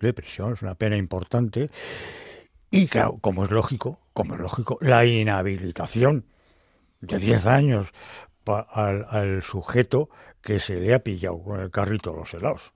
de 0.00 0.12
prisión, 0.12 0.54
es 0.54 0.62
una 0.62 0.76
pena 0.76 0.96
importante, 0.96 1.70
y 2.70 2.86
claro, 2.86 3.18
como 3.20 3.44
es 3.44 3.50
lógico, 3.50 4.00
como 4.12 4.34
es 4.34 4.40
lógico, 4.40 4.78
la 4.80 5.04
inhabilitación 5.04 6.24
de 7.00 7.18
10 7.18 7.46
años 7.46 7.88
al, 8.46 9.06
al 9.10 9.42
sujeto 9.42 10.08
que 10.40 10.58
se 10.58 10.76
le 10.76 10.94
ha 10.94 11.00
pillado 11.00 11.42
con 11.42 11.60
el 11.60 11.70
carrito 11.70 12.12
de 12.12 12.18
los 12.18 12.34
helados. 12.34 12.72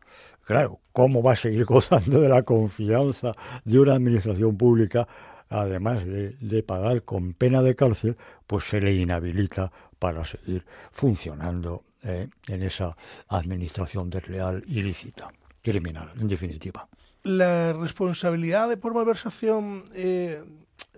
Claro, 0.48 0.80
¿cómo 0.94 1.22
va 1.22 1.32
a 1.32 1.36
seguir 1.36 1.64
gozando 1.66 2.22
de 2.22 2.28
la 2.30 2.42
confianza 2.42 3.34
de 3.66 3.80
una 3.80 3.92
administración 3.92 4.56
pública, 4.56 5.06
además 5.50 6.06
de, 6.06 6.62
pagar 6.62 7.02
con 7.02 7.34
pena 7.34 7.60
de 7.60 7.76
cárcel, 7.76 8.16
pues 8.46 8.64
se 8.64 8.80
le 8.80 8.94
inhabilita 8.94 9.70
para 9.98 10.24
seguir 10.24 10.64
funcionando 10.90 11.84
eh, 12.02 12.28
en 12.46 12.62
esa 12.62 12.96
administración 13.28 14.08
desleal, 14.08 14.64
ilícita, 14.68 15.30
criminal, 15.62 16.12
en 16.18 16.28
definitiva. 16.28 16.88
La 17.24 17.74
responsabilidad 17.74 18.70
de 18.70 18.78
por 18.78 18.94
malversación 18.94 19.84
eh, 19.94 20.42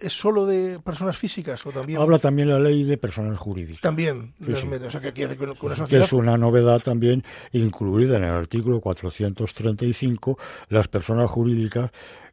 es 0.00 0.12
solo 0.12 0.46
de 0.46 0.78
personas 0.80 1.16
físicas 1.16 1.64
o 1.66 1.70
también? 1.70 2.00
Habla 2.00 2.18
también 2.18 2.48
la 2.48 2.58
ley 2.58 2.84
de 2.84 2.96
personas 2.96 3.38
jurídicas. 3.38 3.80
También, 3.80 4.34
Sí, 4.44 4.54
sí. 4.54 4.66
o 4.66 4.90
sea, 4.90 5.00
que 5.00 5.12
que 5.12 5.24
una 5.24 5.54
que 5.54 5.76
sociedad... 5.76 6.04
es 6.04 6.12
una 6.12 6.38
novedad 6.38 6.80
también 6.80 7.24
incluida 7.52 8.16
en 8.16 8.24
el 8.24 8.30
artículo 8.30 8.80
435, 8.80 10.38
las 10.68 10.88
personas 10.88 11.30
jurídicas 11.30 11.90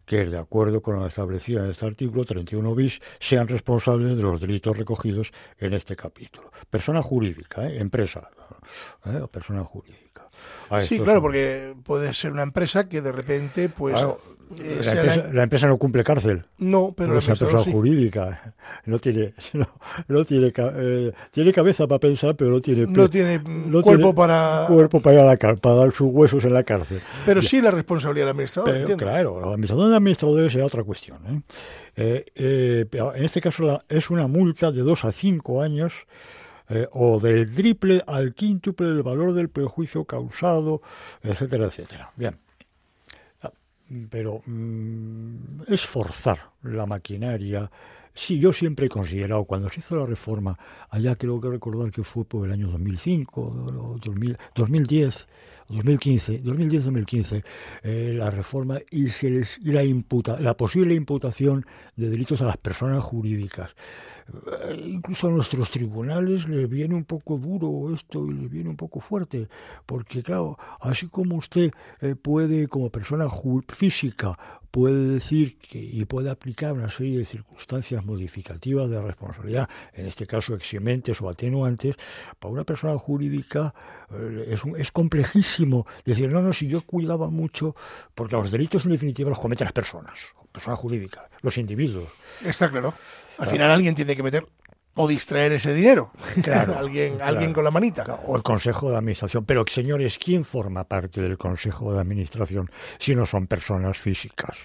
que, 0.08 0.26
de 0.26 0.38
acuerdo 0.38 0.82
con 0.82 0.96
lo 0.96 1.06
establecido 1.06 1.64
en 1.64 1.70
este 1.70 1.86
artículo 1.86 2.24
31 2.24 2.74
bis, 2.74 3.02
sean 3.20 3.48
responsables 3.48 4.16
de 4.16 4.24
los 4.24 4.40
delitos 4.40 4.76
recogidos 4.78 5.34
en 5.60 5.74
este 5.74 5.96
capítulo. 5.96 6.52
Persona 6.70 7.04
jurídica, 7.04 7.68
¿eh? 7.68 7.78
empresa, 7.80 8.30
¿eh? 9.06 9.18
o 9.18 9.28
persona 9.28 9.64
jurídica. 9.64 10.07
A 10.69 10.80
Sí, 10.80 10.97
claro, 10.97 11.13
son- 11.13 11.21
porque 11.21 11.73
puede 11.84 12.13
ser 12.13 12.32
una 12.32 12.43
empresa 12.43 12.88
que 12.89 13.02
de 13.02 13.12
repente, 13.12 13.69
pues... 13.69 13.93
Claro, 13.93 14.19
eh, 14.60 14.76
la, 14.78 14.84
sea 14.84 14.95
la- 14.95 15.02
empresa, 15.13 15.30
la 15.34 15.43
empresa 15.43 15.67
no 15.67 15.78
cumple 15.78 16.04
cárcel. 16.06 16.45
No, 16.58 16.93
pero 16.95 17.12
no 17.12 17.19
es 17.19 17.28
una 17.28 17.36
persona 17.36 17.63
sí. 17.63 17.71
jurídica. 17.71 18.54
No 18.86 18.97
tiene, 18.97 19.34
no, 19.54 19.67
no 20.08 20.23
tiene, 20.26 20.54
eh, 20.58 21.12
tiene 21.32 21.52
cabeza 21.52 21.86
para 21.86 22.00
pensar, 22.00 22.34
pero 22.36 22.52
no 22.52 22.62
tiene, 22.62 22.86
No 22.88 23.10
tiene 23.10 23.39
mm, 23.39 23.69
no 23.71 23.82
cuerpo 23.82 24.02
tiene 24.04 24.13
para... 24.13 24.65
cuerpo 24.69 25.02
para, 25.02 25.15
ir 25.15 25.21
a 25.21 25.26
la 25.26 25.56
para 25.56 25.76
dar 25.76 25.91
sus 25.91 26.10
huesos 26.13 26.45
en 26.45 26.54
la 26.54 26.63
cárcel. 26.63 27.02
Pero 27.26 27.41
sí 27.41 27.60
la 27.60 27.71
responsabilidad 27.71 28.26
del 28.28 28.32
administrador, 28.32 28.69
Pero, 28.71 28.80
entiendo. 28.80 29.04
claro, 29.06 29.41
la 29.41 29.47
administración 29.47 29.89
de 29.89 29.95
administradores 29.97 30.54
será 30.54 30.65
otra 30.65 30.84
cuestión. 30.84 31.17
¿eh? 31.28 31.41
Eh, 31.97 32.26
eh, 32.36 32.86
pero 32.89 33.13
en 33.15 33.26
este 33.26 33.41
caso 33.41 33.63
la- 33.63 33.84
es 33.89 34.10
una 34.10 34.28
multa 34.28 34.71
de 34.71 34.82
dos 34.82 35.04
a 35.04 35.12
cinco 35.12 35.62
años 35.62 36.06
eh, 36.70 36.88
o 36.92 37.20
del 37.20 37.54
triple 37.54 38.04
al 38.06 38.34
quíntuple 38.34 38.88
del 38.88 39.04
valor 39.04 39.34
del 39.34 39.50
perjuicio 39.50 40.06
causado, 40.06 40.82
etcétera, 41.22 41.66
etcétera. 41.66 42.12
Bien. 42.16 42.38
Ah, 43.42 43.52
Pero 44.10 44.42
mm, 44.46 45.64
es 45.68 45.86
forzar 45.86 46.52
la 46.64 46.86
maquinaria. 46.86 47.70
Sí, 48.14 48.40
yo 48.40 48.52
siempre 48.52 48.88
he 48.88 48.90
considerado, 48.90 49.46
cuando 49.46 49.70
se 49.70 49.80
hizo 49.80 49.96
la 49.96 50.08
reforma, 50.08 50.58
allá 50.90 51.16
creo 51.16 51.40
que 51.40 51.50
recordar 51.50 51.92
que 51.92 52.04
fue 52.04 52.26
por 52.26 52.48
el 52.48 52.52
año 52.52 52.68
2005, 52.72 53.42
o 53.42 54.00
2000, 54.04 54.38
2010, 54.56 55.28
2015, 55.70 56.44
2010-2015, 56.44 57.44
eh, 57.84 58.14
la 58.18 58.32
reforma 58.32 58.80
y, 58.90 59.10
se 59.10 59.30
les, 59.30 59.60
y 59.60 59.72
la, 59.72 59.84
imputa, 59.84 60.40
la 60.40 60.58
posible 60.58 60.96
imputación 60.96 61.68
de 61.96 62.10
delitos 62.10 62.42
a 62.42 62.46
las 62.46 62.58
personas 62.58 63.04
jurídicas. 63.04 63.76
Eh, 64.28 64.84
incluso 64.86 65.28
a 65.28 65.32
nuestros 65.32 65.70
tribunales 65.70 66.48
les 66.50 66.70
viene 66.70 66.96
un 66.96 67.06
poco 67.06 67.38
duro 67.38 67.94
esto 67.94 68.26
y 68.28 68.34
les 68.34 68.50
viene 68.50 68.70
un 68.70 68.76
poco 68.76 69.00
fuerte, 69.00 69.48
porque 69.86 70.22
claro, 70.22 70.58
así 70.82 71.08
como 71.08 71.38
usted 71.38 71.72
eh, 72.02 72.16
puede, 72.16 72.68
como 72.68 72.90
persona 72.90 73.28
física, 73.70 74.38
puede 74.70 75.08
decir 75.08 75.58
que, 75.58 75.80
y 75.80 76.04
puede 76.06 76.30
aplicar 76.30 76.74
una 76.74 76.90
serie 76.90 77.20
de 77.20 77.26
circunstancias 77.26 78.04
modificativas 78.06 78.90
de 78.90 79.02
responsabilidad, 79.02 79.70
en 79.94 80.08
este 80.08 80.28
caso 80.28 80.56
eximentes 80.56 81.22
o 81.22 81.30
atenuantes, 81.30 81.96
para 82.38 82.54
una 82.54 82.63
persona 82.66 82.98
jurídica 82.98 83.74
eh, 84.12 84.50
es, 84.50 84.62
es 84.78 84.92
complejísimo 84.92 85.88
decir, 86.06 86.32
no, 86.32 86.42
no, 86.42 86.52
si 86.52 86.68
yo 86.68 86.82
cuidaba 86.82 87.30
mucho, 87.30 87.76
porque 88.13 88.36
los 88.36 88.52
delitos 88.52 88.86
en 88.86 88.92
definitiva 88.92 89.30
los 89.30 89.40
cometen 89.40 89.66
las 89.66 89.74
personas, 89.74 90.36
personas 90.58 90.80
jurídicas, 90.80 91.26
los 91.41 91.58
individuos. 91.58 92.10
Está 92.43 92.70
claro. 92.70 92.93
Al 93.38 93.48
final 93.48 93.70
alguien 93.70 93.93
tiene 93.93 94.15
que 94.15 94.24
meter 94.24 94.43
o 94.96 95.08
distraer 95.08 95.52
ese 95.52 95.72
dinero. 95.72 96.12
Claro, 96.41 96.76
alguien, 96.80 97.17
claro. 97.17 97.30
alguien 97.30 97.54
con 97.54 97.63
la 97.63 97.70
manita. 97.70 98.04
O 98.26 98.36
el 98.36 98.41
Consejo 98.41 98.89
de 98.89 98.98
Administración. 98.98 99.46
Pero, 99.46 99.63
señores, 99.67 100.17
¿quién 100.17 100.43
forma 100.43 100.84
parte 100.86 101.22
del 101.22 101.38
Consejo 101.38 101.93
de 101.93 102.00
Administración 102.00 102.72
si 102.98 103.13
no 103.13 103.28
son 103.28 103.46
personas 103.46 104.00
físicas? 104.00 104.58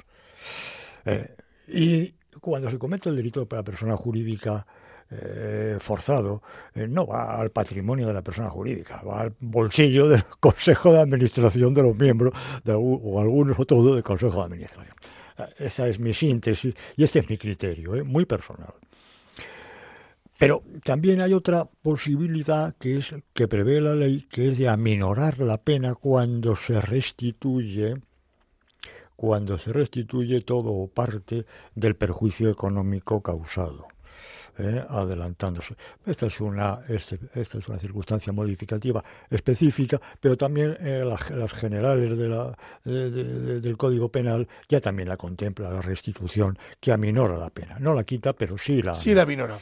Eh, 1.05 1.37
y 1.69 2.15
cuando 2.41 2.71
se 2.71 2.79
comete 2.79 3.11
el 3.11 3.17
delito 3.17 3.47
para 3.47 3.63
persona 3.63 3.95
jurídica 3.97 4.67
eh, 5.11 5.77
forzado, 5.79 6.43
eh, 6.75 6.89
no 6.89 7.07
va 7.07 7.39
al 7.39 7.51
patrimonio 7.51 8.07
de 8.07 8.15
la 8.15 8.23
persona 8.23 8.49
jurídica, 8.49 9.03
va 9.03 9.21
al 9.21 9.35
bolsillo 9.41 10.09
del 10.09 10.25
Consejo 10.41 10.95
de 10.95 11.01
Administración 11.01 11.75
de 11.75 11.83
los 11.83 11.95
miembros 11.95 12.33
de 12.65 12.73
o 12.75 13.21
algunos 13.21 13.59
o 13.59 13.67
todos 13.67 13.95
del 13.95 14.03
Consejo 14.03 14.39
de 14.39 14.45
Administración. 14.45 14.95
Eh, 15.39 15.55
Esa 15.59 15.89
es 15.89 15.99
mi 15.99 16.15
síntesis 16.15 16.75
y 16.97 17.05
este 17.05 17.21
es 17.21 17.29
mi 17.29 17.39
criterio, 17.39 17.95
eh, 17.95 18.03
muy 18.03 18.25
personal. 18.27 18.75
Pero 20.39 20.63
también 20.83 21.21
hay 21.21 21.35
otra 21.35 21.65
posibilidad 21.65 22.75
que 22.79 22.99
es 22.99 23.15
que 23.33 23.47
prevé 23.47 23.81
la 23.81 23.95
ley, 23.95 24.27
que 24.31 24.49
es 24.49 24.59
de 24.59 24.69
aminorar 24.69 25.39
la 25.39 25.59
pena 25.59 25.95
cuando 25.95 26.57
se 26.57 26.81
restituye 26.81 27.97
cuando 29.23 29.57
se 29.57 29.73
restituye 29.73 30.41
todo 30.41 30.73
o 30.73 30.89
parte 30.89 31.47
del 31.77 31.95
perjuicio 31.95 32.51
económico 32.51 33.23
causado. 33.23 33.92
¿Eh? 34.59 34.85
adelantándose. 34.89 35.75
Esta 36.07 36.27
es 36.27 36.41
una 36.41 36.81
este- 36.89 37.19
esta 37.35 37.59
es 37.59 37.69
una 37.69 37.79
circunstancia 37.79 38.33
modificativa 38.33 39.03
específica, 39.31 40.01
pero 40.21 40.37
también 40.37 40.77
eh, 40.81 41.03
las, 41.05 41.31
las 41.31 41.53
generales 41.53 42.17
de 42.17 42.29
la- 42.29 42.57
de- 42.85 43.11
de- 43.11 43.25
de- 43.25 43.61
del 43.61 43.77
Código 43.77 44.09
Penal 44.11 44.47
ya 44.69 44.81
también 44.81 45.09
la 45.09 45.17
contempla 45.17 45.71
la 45.71 45.81
restitución 45.83 46.59
que 46.81 46.93
aminora 46.93 47.37
la 47.37 47.51
pena. 47.51 47.79
No 47.79 47.95
la 47.95 48.05
quita, 48.05 48.33
pero 48.33 48.57
sí 48.59 48.83
la. 48.83 48.95
Sí, 48.95 49.15
la 49.15 49.27
minora. 49.27 49.59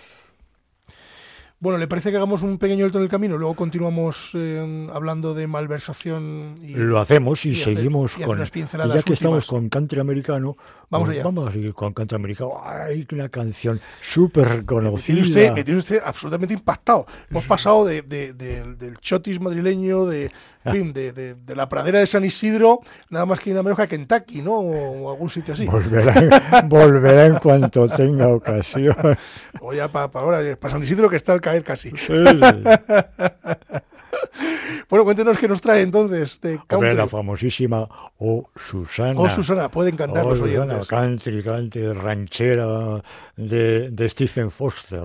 Bueno, 1.63 1.77
¿le 1.77 1.87
parece 1.87 2.11
que 2.11 2.17
hagamos 2.17 2.43
un 2.43 2.57
pequeño 2.57 2.87
alto 2.87 2.97
en 2.97 3.05
el 3.05 3.11
camino? 3.11 3.37
Luego 3.37 3.55
continuamos 3.55 4.31
eh, 4.33 4.89
hablando 4.95 5.35
de 5.35 5.47
malversación 5.47 6.55
y... 6.63 6.73
Lo 6.75 6.99
hacemos 6.99 7.45
y, 7.45 7.51
y 7.51 7.53
hacer- 7.53 7.77
seguimos 7.77 8.13
y 8.13 8.15
hacer 8.15 8.27
con. 8.29 8.37
unas 8.39 8.49
y 8.49 8.53
pinceladas 8.53 8.95
ya 8.95 9.03
que 9.03 9.13
estamos 9.13 9.47
con 9.47 9.69
country 9.69 10.01
americano, 10.01 10.57
Vamos 10.89 11.09
pues 11.09 11.17
allá. 11.19 11.25
vamos 11.25 11.49
a 11.49 11.53
seguir 11.53 11.75
con 11.75 11.93
country 11.93 12.17
americano. 12.17 12.53
Hay 12.65 13.07
una 13.13 13.29
canción 13.29 13.79
súper 14.01 14.65
Me 14.65 15.03
tiene, 15.03 15.21
usted, 15.21 15.53
me 15.53 15.63
tiene 15.65 15.79
usted 15.81 16.01
absolutamente 16.03 16.55
impactado. 16.55 17.05
Hemos 17.31 17.45
pasado 17.45 17.85
de, 17.85 18.01
de- 18.03 18.33
de- 18.33 18.75
del 18.77 18.97
chotis 18.97 19.39
madrileño, 19.39 20.07
de, 20.07 20.33
en 20.65 20.73
fin, 20.73 20.93
de, 20.93 21.13
de- 21.13 21.35
de 21.35 21.57
la 21.57 21.69
pradera 21.69 21.99
de 22.01 22.07
San 22.07 22.25
Isidro, 22.25 22.81
nada 23.09 23.25
más 23.27 23.41
que 23.41 23.51
nada 23.51 23.63
menos 23.63 23.77
que 23.77 23.83
a 23.85 23.87
Kentucky, 23.87 24.43
¿no? 24.43 24.59
O, 24.59 25.03
o 25.07 25.11
algún 25.11 25.31
sitio 25.31 25.55
así. 25.55 25.65
Volverá, 25.67 26.63
volverá 26.67 27.27
en 27.27 27.39
cuanto 27.39 27.89
tenga 27.89 28.29
ocasión. 28.29 28.97
O 29.61 29.73
ya 29.73 29.89
para 29.89 30.11
ahora, 30.21 30.57
para 30.57 30.73
San 30.73 30.83
Isidro 30.83 31.09
que 31.09 31.17
está 31.17 31.33
al 31.33 31.41
caer 31.41 31.65
casi. 31.65 31.91
Sí, 31.91 31.97
sí. 31.97 32.07
Bueno, 34.89 35.05
cuéntenos 35.05 35.39
qué 35.39 35.49
nos 35.49 35.61
trae 35.61 35.83
entonces 35.83 36.41
de 36.41 36.55
Hombre, 36.55 36.67
country. 36.69 36.95
la 36.97 37.07
famosísima 37.07 37.89
O 38.19 38.49
Susana. 38.57 39.21
Oh, 39.21 39.31
Susana, 39.31 39.71
pueden 39.71 39.97
cantar 39.97 40.25
Oh, 40.27 40.31
los 40.31 40.39
Susana, 40.39 40.65
oyentes. 40.65 40.89
country, 40.89 41.43
country, 41.43 41.93
ranchera 41.93 43.03
de, 43.37 43.91
de 43.91 44.09
Stephen 44.09 44.51
Foster, 44.51 45.05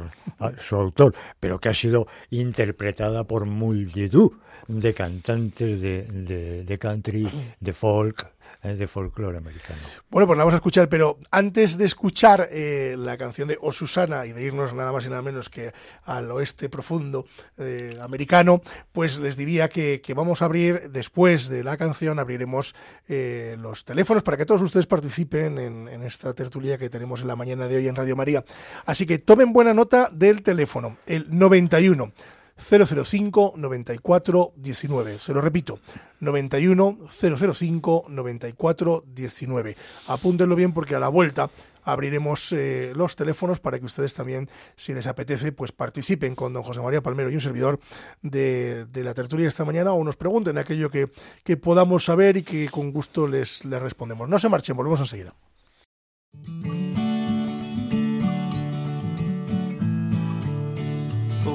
su 0.67 0.75
autor, 0.75 1.13
pero 1.39 1.59
que 1.59 1.69
ha 1.69 1.73
sido 1.73 2.07
interpretada 2.29 3.23
por 3.23 3.45
multitud 3.45 4.31
de 4.67 4.93
cantantes 4.93 5.79
de, 5.79 6.03
de, 6.03 6.63
de 6.63 6.77
country, 6.79 7.29
de 7.59 7.73
folk, 7.73 8.25
de 8.73 8.87
folclore 8.87 9.37
americano. 9.37 9.79
Bueno, 10.09 10.25
pues 10.25 10.37
la 10.37 10.43
vamos 10.43 10.55
a 10.55 10.57
escuchar, 10.57 10.89
pero 10.89 11.19
antes 11.29 11.77
de 11.77 11.85
escuchar 11.85 12.49
eh, 12.51 12.95
la 12.97 13.17
canción 13.17 13.47
de 13.47 13.57
O 13.61 13.71
Susana 13.71 14.25
y 14.25 14.31
de 14.31 14.43
irnos 14.43 14.73
nada 14.73 14.91
más 14.91 15.05
y 15.05 15.09
nada 15.09 15.21
menos 15.21 15.49
que 15.49 15.71
al 16.03 16.31
oeste 16.31 16.67
profundo 16.67 17.25
eh, 17.57 17.97
americano, 18.01 18.61
pues 18.91 19.17
les 19.19 19.37
diría 19.37 19.69
que, 19.69 20.01
vamos 20.15 20.41
a 20.41 20.45
abrir, 20.45 20.89
después 20.89 21.47
de 21.47 21.63
la 21.63 21.77
canción, 21.77 22.17
abriremos 22.17 22.73
eh, 23.07 23.55
los 23.59 23.85
teléfonos 23.85 24.23
para 24.23 24.37
que 24.37 24.45
todos 24.45 24.61
ustedes 24.61 24.87
participen 24.87 25.59
en, 25.59 25.87
en 25.87 26.01
esta 26.01 26.33
tertulia 26.33 26.77
que 26.77 26.89
tenemos 26.89 27.21
en 27.21 27.27
la 27.27 27.35
mañana 27.35 27.67
de 27.67 27.77
hoy 27.77 27.87
en 27.87 27.95
Radio 27.95 28.15
María. 28.15 28.43
Así 28.85 29.05
que 29.05 29.19
tomen 29.19 29.53
buena 29.53 29.73
nota 29.73 30.09
del 30.11 30.41
teléfono, 30.41 30.97
el 31.05 31.27
91. 31.29 32.11
005 32.57 33.53
94 33.57 34.53
19. 34.55 35.19
Se 35.19 35.33
lo 35.33 35.41
repito, 35.41 35.79
91 36.19 36.99
005 37.09 38.05
94 38.09 39.03
19. 39.07 39.77
Apúntenlo 40.07 40.55
bien 40.55 40.73
porque 40.73 40.95
a 40.95 40.99
la 40.99 41.09
vuelta 41.09 41.49
abriremos 41.83 42.51
eh, 42.51 42.93
los 42.95 43.15
teléfonos 43.15 43.59
para 43.59 43.79
que 43.79 43.85
ustedes 43.85 44.13
también, 44.13 44.49
si 44.75 44.93
les 44.93 45.05
apetece, 45.05 45.51
pues 45.51 45.71
participen 45.71 46.35
con 46.35 46.51
don 46.51 46.63
José 46.63 46.81
María 46.81 47.01
Palmero 47.01 47.29
y 47.29 47.35
un 47.35 47.41
servidor 47.41 47.79
de, 48.21 48.87
la 48.93 49.13
tertulia 49.13 49.47
esta 49.47 49.65
mañana 49.65 49.93
o 49.93 50.03
nos 50.03 50.17
pregunten 50.17 50.57
aquello 50.57 50.89
que, 50.89 51.09
que 51.43 51.57
podamos 51.57 52.05
saber 52.05 52.37
y 52.37 52.43
que 52.43 52.69
con 52.69 52.91
gusto 52.91 53.27
les, 53.27 53.63
les 53.65 53.81
respondemos. 53.81 54.27
No 54.27 54.39
se 54.39 54.49
marchen, 54.49 54.75
volvemos 54.75 54.99
enseguida. 54.99 55.33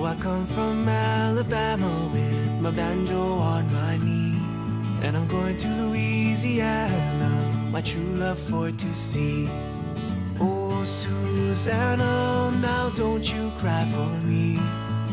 I 0.05 0.15
come 0.17 0.47
from 0.47 0.89
Alabama 0.89 2.11
with 2.13 2.61
my 2.61 2.71
banjo 2.71 3.21
on 3.21 3.71
my 3.73 3.97
knee. 3.99 4.35
And 5.03 5.17
I'm 5.17 5.29
going 5.29 5.57
to 5.59 5.69
Louisiana, 5.69 7.31
my 7.71 7.83
true 7.83 8.15
love 8.15 8.39
for 8.39 8.71
to 8.71 8.95
see. 8.95 9.49
Oh, 10.41 10.83
Susanna, 10.85 12.51
now 12.63 12.91
don't 12.97 13.31
you 13.31 13.53
cry 13.59 13.85
for 13.93 14.09
me. 14.27 14.59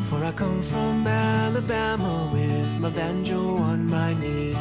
For 0.10 0.24
I 0.24 0.32
come 0.32 0.62
from 0.62 1.06
Alabama 1.06 2.30
with 2.32 2.80
my 2.80 2.90
banjo 2.90 3.58
on 3.58 3.88
my 3.88 4.14
knee. 4.14 4.54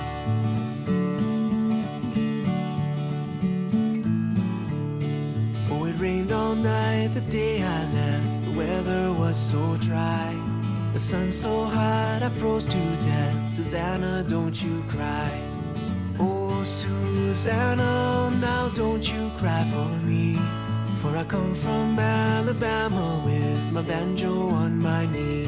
Oh, 5.70 5.84
it 5.84 5.96
rained 5.98 6.32
all 6.32 6.56
night 6.56 7.14
the 7.14 7.20
day 7.20 7.62
I 7.62 7.92
left. 7.92 8.25
The 8.56 8.62
weather 8.62 9.12
was 9.12 9.36
so 9.36 9.76
dry. 9.82 10.34
The 10.94 10.98
sun 10.98 11.30
so 11.30 11.64
hot 11.64 12.22
I 12.22 12.30
froze 12.30 12.64
to 12.64 12.78
death. 12.96 13.52
Susanna, 13.52 14.24
don't 14.26 14.56
you 14.62 14.82
cry. 14.88 15.30
Oh, 16.18 16.64
Susanna, 16.64 18.30
now 18.40 18.70
don't 18.70 19.06
you 19.12 19.30
cry 19.36 19.62
for 19.64 19.88
me. 20.06 20.38
For 21.02 21.14
I 21.14 21.24
come 21.24 21.54
from 21.54 21.98
Alabama 21.98 23.22
with 23.26 23.72
my 23.72 23.82
banjo 23.82 24.48
on 24.48 24.78
my 24.78 25.04
knee. 25.04 25.46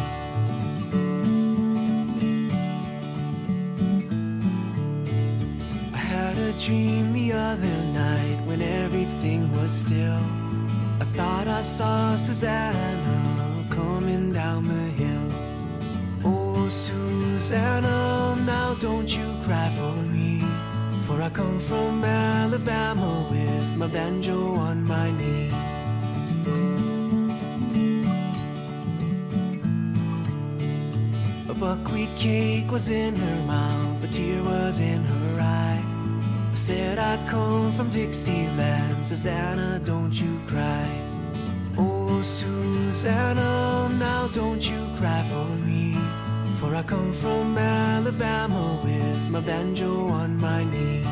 I 5.94 5.96
had 5.96 6.36
a 6.36 6.52
dream 6.58 7.14
the 7.14 7.32
other 7.32 7.76
night 7.94 8.38
when 8.44 8.60
everything 8.60 9.50
was 9.52 9.72
still. 9.72 10.47
Thought 11.18 11.48
I 11.48 11.62
saw 11.62 12.14
Susanna 12.14 13.66
coming 13.70 14.32
down 14.32 14.68
the 14.68 14.84
hill. 15.02 15.28
Oh, 16.24 16.68
Susanna, 16.68 18.36
now 18.46 18.74
don't 18.74 19.10
you 19.16 19.26
cry 19.42 19.68
for 19.76 19.96
me. 20.14 20.44
For 21.06 21.20
I 21.20 21.28
come 21.30 21.58
from 21.58 22.04
Alabama 22.04 23.26
with 23.32 23.76
my 23.76 23.88
banjo 23.88 24.54
on 24.54 24.84
my 24.84 25.10
knee. 25.10 25.50
A 31.48 31.54
buckwheat 31.54 32.14
cake 32.14 32.70
was 32.70 32.90
in 32.90 33.16
her 33.16 33.40
mouth, 33.44 34.04
a 34.04 34.06
tear 34.06 34.40
was 34.44 34.78
in 34.78 35.02
her 35.02 35.40
eye. 35.40 35.82
I 36.52 36.54
said 36.54 37.00
I 37.00 37.16
come 37.26 37.72
from 37.72 37.90
Dixieland, 37.90 39.04
Susanna, 39.04 39.80
don't 39.82 40.14
you 40.14 40.38
cry. 40.46 41.07
Oh, 42.10 42.22
Susanna, 42.22 43.90
now 43.98 44.28
don't 44.28 44.62
you 44.68 44.80
cry 44.96 45.22
for 45.28 45.48
me. 45.66 45.94
For 46.58 46.74
I 46.74 46.82
come 46.82 47.12
from 47.12 47.58
Alabama 47.58 48.80
with 48.82 49.30
my 49.30 49.40
banjo 49.40 50.08
on 50.08 50.40
my 50.40 50.64
knee. 50.64 51.04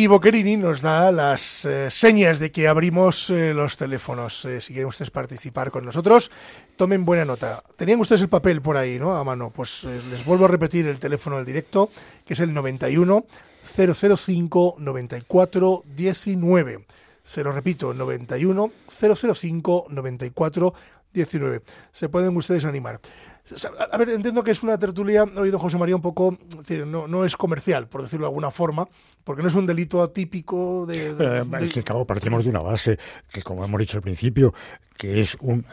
Y 0.00 0.06
Boquerini 0.06 0.56
nos 0.56 0.80
da 0.80 1.12
las 1.12 1.66
eh, 1.66 1.90
señas 1.90 2.38
de 2.38 2.50
que 2.50 2.66
abrimos 2.66 3.28
eh, 3.28 3.52
los 3.52 3.76
teléfonos. 3.76 4.46
Eh, 4.46 4.62
si 4.62 4.72
quieren 4.72 4.88
ustedes 4.88 5.10
participar 5.10 5.70
con 5.70 5.84
nosotros, 5.84 6.30
tomen 6.76 7.04
buena 7.04 7.26
nota. 7.26 7.62
Tenían 7.76 8.00
ustedes 8.00 8.22
el 8.22 8.30
papel 8.30 8.62
por 8.62 8.78
ahí, 8.78 8.98
¿no? 8.98 9.14
A 9.14 9.22
mano. 9.24 9.50
Pues 9.50 9.84
les 9.84 10.24
vuelvo 10.24 10.46
a 10.46 10.48
repetir 10.48 10.88
el 10.88 10.98
teléfono 10.98 11.36
del 11.36 11.44
directo, 11.44 11.90
que 12.24 12.32
es 12.32 12.40
el 12.40 12.54
91 12.54 13.26
005 13.76 14.76
94 14.78 15.84
19. 15.94 16.86
Se 17.22 17.44
lo 17.44 17.52
repito, 17.52 17.92
91 17.92 18.72
005 18.88 19.86
94 19.90 20.74
19. 21.12 21.62
Se 21.92 22.08
pueden 22.08 22.34
ustedes 22.38 22.64
animar. 22.64 23.00
A 23.90 23.96
ver, 23.96 24.10
entiendo 24.10 24.42
que 24.44 24.50
es 24.52 24.62
una 24.62 24.78
tertulia, 24.78 25.24
he 25.36 25.40
oído 25.40 25.58
José 25.58 25.76
María 25.78 25.96
un 25.96 26.02
poco, 26.02 26.36
es 26.50 26.56
decir, 26.58 26.86
no, 26.86 27.06
no 27.08 27.24
es 27.24 27.36
comercial, 27.36 27.88
por 27.88 28.02
decirlo 28.02 28.26
de 28.26 28.30
alguna 28.30 28.50
forma, 28.50 28.88
porque 29.24 29.42
no 29.42 29.48
es 29.48 29.54
un 29.54 29.66
delito 29.66 30.02
atípico 30.02 30.86
de... 30.86 31.14
de- 31.14 31.38
Eh, 31.40 31.44
de- 31.44 31.66
es 31.66 31.72
que, 31.72 31.82
claro, 31.82 32.04
partimos 32.04 32.44
de 32.44 32.50
una 32.50 32.60
base 32.60 32.98
que, 33.32 33.42
como 33.42 33.64
hemos 33.64 33.78
dicho 33.80 33.96
al 33.96 34.02
principio, 34.02 34.54
que 34.96 35.20
es 35.20 35.36
un 35.40 35.64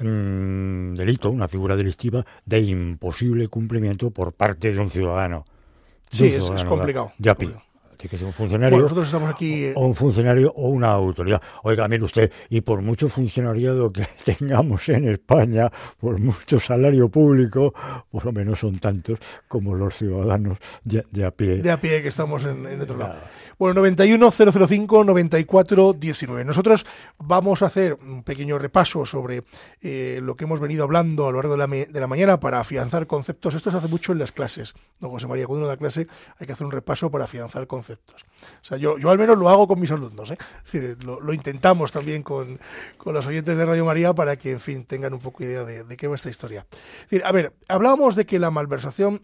mm, 0.91 0.95
delito, 0.95 1.29
una 1.29 1.47
figura 1.47 1.75
delictiva 1.75 2.25
de 2.45 2.59
imposible 2.61 3.47
cumplimiento 3.49 4.11
por 4.11 4.33
parte 4.33 4.71
de 4.73 4.79
un 4.79 4.89
ciudadano. 4.89 5.45
De 6.11 6.17
Sí, 6.17 6.23
un 6.23 6.29
es- 6.29 6.35
es 6.37 6.43
ciudadano 6.45 6.69
complicado. 6.69 7.11
De 7.17 7.29
a 7.29 7.35
pie. 7.35 7.53
Tiene 7.97 8.09
que 8.11 8.17
ser 8.17 8.27
un 8.27 8.33
funcionario. 8.33 8.75
Bueno, 8.75 8.83
nosotros 8.83 9.07
estamos 9.07 9.29
aquí... 9.29 9.65
eh, 9.65 9.73
o 9.75 9.87
un 9.87 9.95
funcionario 9.95 10.53
o 10.55 10.69
una 10.69 10.89
autoridad. 10.91 11.41
Oiga, 11.63 11.87
mire 11.87 12.03
usted, 12.03 12.31
y 12.49 12.61
por 12.61 12.81
mucho 12.81 13.09
funcionariado 13.09 13.91
que 13.91 14.07
tengamos 14.25 14.87
en 14.89 15.09
España, 15.09 15.71
por 15.99 16.19
mucho 16.19 16.59
salario 16.59 17.09
público, 17.09 17.73
por 18.11 18.25
lo 18.25 18.31
menos 18.31 18.59
son 18.59 18.77
tantos 18.79 19.19
como 19.47 19.73
los 19.75 19.95
ciudadanos 19.95 20.57
de, 20.83 21.05
de 21.11 21.25
a 21.25 21.31
pie. 21.31 21.57
de 21.57 21.71
a 21.71 21.79
pie 21.81 22.01
que 22.01 22.09
estamos 22.09 22.45
en, 22.45 22.65
en 22.67 22.81
otro 22.81 22.97
lado. 22.97 23.15
Bueno, 23.59 23.73
91 23.81 24.31
005 24.31 25.03
94 25.03 25.93
19. 25.93 26.45
Nosotros 26.45 26.85
vamos 27.17 27.63
a 27.63 27.65
hacer 27.65 27.97
un 28.05 28.21
pequeño 28.21 28.59
repaso 28.59 29.03
sobre 29.03 29.43
eh, 29.81 30.19
lo 30.21 30.35
que 30.35 30.43
hemos 30.43 30.59
venido 30.59 30.83
hablando 30.83 31.25
a 31.27 31.31
lo 31.31 31.37
largo 31.41 31.57
de 31.57 31.57
la, 31.57 31.67
de 31.67 31.99
la 31.99 32.05
mañana 32.05 32.39
para 32.39 32.59
afianzar 32.59 33.07
conceptos. 33.07 33.55
Esto 33.55 33.71
se 33.71 33.77
hace 33.77 33.87
mucho 33.87 34.11
en 34.11 34.19
las 34.19 34.31
clases, 34.31 34.75
¿no, 34.99 35.09
José 35.09 35.25
María? 35.27 35.47
Cuando 35.47 35.61
uno 35.61 35.67
da 35.69 35.77
clase 35.77 36.07
hay 36.39 36.45
que 36.45 36.53
hacer 36.53 36.65
un 36.65 36.71
repaso 36.71 37.09
para 37.09 37.23
afianzar 37.23 37.65
conceptos. 37.65 37.86
O 37.93 38.63
sea, 38.63 38.77
yo, 38.77 38.97
yo 38.97 39.09
al 39.09 39.17
menos 39.17 39.37
lo 39.37 39.49
hago 39.49 39.67
con 39.67 39.79
mis 39.79 39.91
alumnos, 39.91 40.31
¿eh? 40.31 40.37
Es 40.65 40.71
decir, 40.71 41.03
lo, 41.03 41.33
intentamos 41.33 41.91
también 41.91 42.23
con, 42.23 42.59
con 42.97 43.13
los 43.13 43.25
oyentes 43.25 43.57
de 43.57 43.65
Radio 43.65 43.85
María 43.85 44.13
para 44.13 44.35
que, 44.37 44.51
en 44.51 44.59
fin, 44.59 44.85
tengan 44.85 45.13
un 45.13 45.19
poco 45.19 45.43
idea 45.43 45.63
de, 45.63 45.83
de 45.83 45.97
qué 45.97 46.07
va 46.07 46.15
esta 46.15 46.29
historia. 46.29 46.65
A 47.23 47.31
ver, 47.31 47.53
hablábamos 47.67 48.15
de 48.15 48.25
que 48.25 48.39
la 48.39 48.51
malversación 48.51 49.21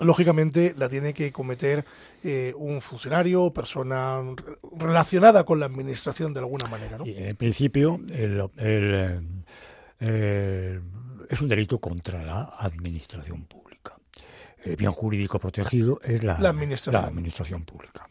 lógicamente 0.00 0.74
la 0.76 0.88
tiene 0.88 1.14
que 1.14 1.30
cometer 1.32 1.84
eh, 2.24 2.52
un 2.56 2.80
funcionario, 2.80 3.52
persona 3.52 4.20
re- 4.34 4.58
relacionada 4.76 5.44
con 5.44 5.60
la 5.60 5.66
administración 5.66 6.34
de 6.34 6.40
alguna 6.40 6.68
manera, 6.68 6.98
¿no? 6.98 7.04
En 7.06 7.36
principio, 7.36 8.00
el- 8.10 9.20
eh, 10.00 10.80
es 11.30 11.40
un 11.40 11.48
delito 11.48 11.78
contra 11.78 12.22
la 12.22 12.42
administración 12.58 13.44
pública. 13.44 13.63
El 14.64 14.76
bien 14.76 14.92
jurídico 14.92 15.38
protegido 15.38 16.00
es 16.02 16.22
la, 16.22 16.38
La 16.38 16.50
administración. 16.50 17.02
la 17.02 17.08
administración 17.08 17.64
pública. 17.64 18.08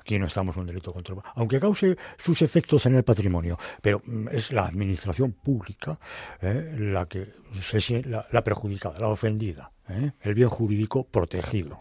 Aquí 0.00 0.18
no 0.18 0.26
estamos 0.26 0.56
en 0.56 0.62
un 0.62 0.66
delito 0.66 0.92
contra, 0.92 1.14
aunque 1.34 1.60
cause 1.60 1.96
sus 2.16 2.42
efectos 2.42 2.86
en 2.86 2.96
el 2.96 3.04
patrimonio, 3.04 3.58
pero 3.80 4.02
mm, 4.04 4.28
es 4.32 4.50
la 4.52 4.66
administración 4.66 5.32
pública 5.32 5.98
eh, 6.40 6.74
la 6.78 7.06
que 7.06 7.34
se 7.60 8.02
la, 8.02 8.26
la 8.32 8.42
perjudicada, 8.42 8.98
la 8.98 9.08
ofendida, 9.08 9.70
eh, 9.88 10.12
el 10.22 10.34
bien 10.34 10.48
jurídico 10.48 11.04
protegido 11.04 11.80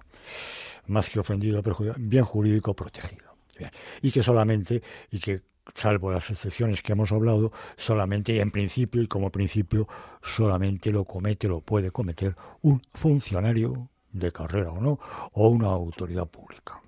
más 0.89 1.09
que 1.09 1.19
ofendido, 1.19 1.61
perjudicado, 1.63 1.99
bien 2.01 2.25
jurídico 2.25 2.75
protegido. 2.75 3.35
Bien. 3.57 3.71
Y 4.01 4.11
que 4.11 4.23
solamente, 4.23 4.81
y 5.11 5.19
que 5.19 5.41
salvo 5.75 6.11
las 6.11 6.29
excepciones 6.29 6.81
que 6.81 6.93
hemos 6.93 7.11
hablado, 7.11 7.51
solamente 7.77 8.33
y 8.33 8.39
en 8.39 8.51
principio 8.51 9.01
y 9.01 9.07
como 9.07 9.31
principio, 9.31 9.87
solamente 10.21 10.91
lo 10.91 11.05
comete, 11.05 11.47
lo 11.47 11.61
puede 11.61 11.91
cometer 11.91 12.35
un 12.61 12.81
funcionario 12.93 13.89
de 14.11 14.31
carrera 14.31 14.71
o 14.71 14.81
no, 14.81 14.99
o 15.33 15.47
una 15.49 15.67
autoridad 15.67 16.27
pública. 16.27 16.81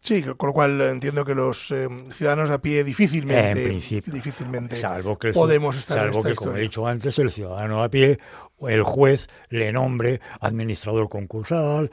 Sí, 0.00 0.22
con 0.22 0.46
lo 0.48 0.52
cual 0.52 0.80
eh, 0.80 0.90
entiendo 0.90 1.24
que 1.24 1.34
los 1.34 1.70
eh, 1.72 1.88
ciudadanos 2.12 2.50
a 2.50 2.60
pie 2.60 2.84
difícilmente, 2.84 3.62
En 3.62 3.68
principio. 3.68 4.12
difícilmente 4.12 4.76
Salvo 4.76 5.18
que, 5.18 5.32
podemos 5.32 5.76
estar 5.76 5.98
en 5.98 6.04
salvo 6.04 6.18
esta 6.18 6.30
que 6.30 6.34
como 6.36 6.56
he 6.56 6.60
dicho 6.60 6.86
antes, 6.86 7.18
el 7.18 7.30
ciudadano 7.30 7.82
a 7.82 7.88
pie, 7.88 8.18
el 8.60 8.82
juez 8.84 9.28
le 9.50 9.72
nombre 9.72 10.20
administrador 10.40 11.08
concursal, 11.08 11.90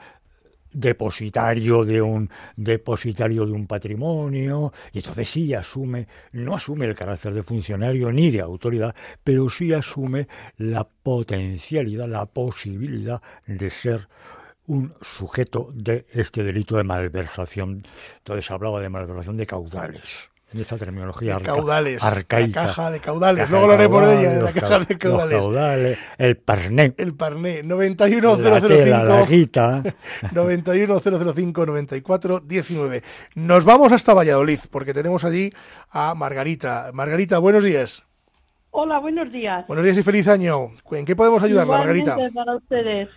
depositario 0.76 1.84
de 1.84 2.02
un 2.02 2.28
depositario 2.56 3.46
de 3.46 3.52
un 3.52 3.66
patrimonio 3.66 4.72
y 4.92 4.98
entonces 4.98 5.28
sí 5.28 5.54
asume 5.54 6.06
no 6.32 6.54
asume 6.54 6.86
el 6.86 6.94
carácter 6.94 7.32
de 7.32 7.42
funcionario 7.42 8.12
ni 8.12 8.30
de 8.30 8.40
autoridad 8.40 8.94
pero 9.24 9.48
sí 9.48 9.72
asume 9.72 10.28
la 10.58 10.84
potencialidad 10.84 12.08
la 12.08 12.26
posibilidad 12.26 13.22
de 13.46 13.70
ser 13.70 14.08
un 14.66 14.94
sujeto 15.00 15.70
de 15.72 16.06
este 16.10 16.42
delito 16.42 16.76
de 16.76 16.82
malversación. 16.82 17.86
Entonces 18.18 18.50
hablaba 18.50 18.80
de 18.80 18.88
malversación 18.88 19.36
de 19.36 19.46
caudales 19.46 20.30
en 20.52 20.60
esta 20.60 20.76
terminología 20.78 21.30
De 21.30 21.36
arca- 21.42 21.54
caudales, 21.54 22.02
arcaica 22.04 22.60
la 22.62 22.66
caja 22.68 22.90
de 22.92 23.00
caudales, 23.00 23.44
Caja 23.44 23.52
luego 23.58 23.72
haré 23.72 23.88
por 23.88 24.04
ella, 24.04 24.32
la 24.42 24.52
caja 24.52 24.78
de 24.78 24.96
caudales. 24.98 25.32
los 25.36 25.44
caudales, 25.44 25.98
el 26.18 26.36
parné 26.36 26.94
El 26.96 27.14
parné, 27.14 27.62
la 27.62 27.76
tela, 27.76 28.60
la 29.02 29.26
91005 29.26 29.26
guita 29.28 29.82
91005 30.32 31.66
94 31.66 32.40
19. 32.40 33.02
Nos 33.34 33.64
vamos 33.64 33.92
hasta 33.92 34.14
Valladolid 34.14 34.60
porque 34.70 34.94
tenemos 34.94 35.24
allí 35.24 35.52
a 35.90 36.14
Margarita. 36.14 36.90
Margarita, 36.92 37.38
buenos 37.38 37.64
días. 37.64 38.04
Hola, 38.70 38.98
buenos 38.98 39.32
días. 39.32 39.66
Buenos 39.66 39.84
días 39.84 39.98
y 39.98 40.02
feliz 40.02 40.28
año. 40.28 40.70
¿En 40.92 41.04
qué 41.06 41.16
podemos 41.16 41.42
ayudar, 41.42 41.64
Igualmente 41.64 42.10
Margarita? 42.10 42.34
para 42.34 42.56
ustedes. 42.56 43.08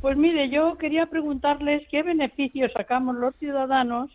Pues 0.00 0.16
mire, 0.16 0.48
yo 0.50 0.76
quería 0.78 1.06
preguntarles 1.06 1.82
qué 1.90 2.02
beneficios 2.02 2.70
sacamos 2.76 3.16
los 3.16 3.34
ciudadanos 3.36 4.10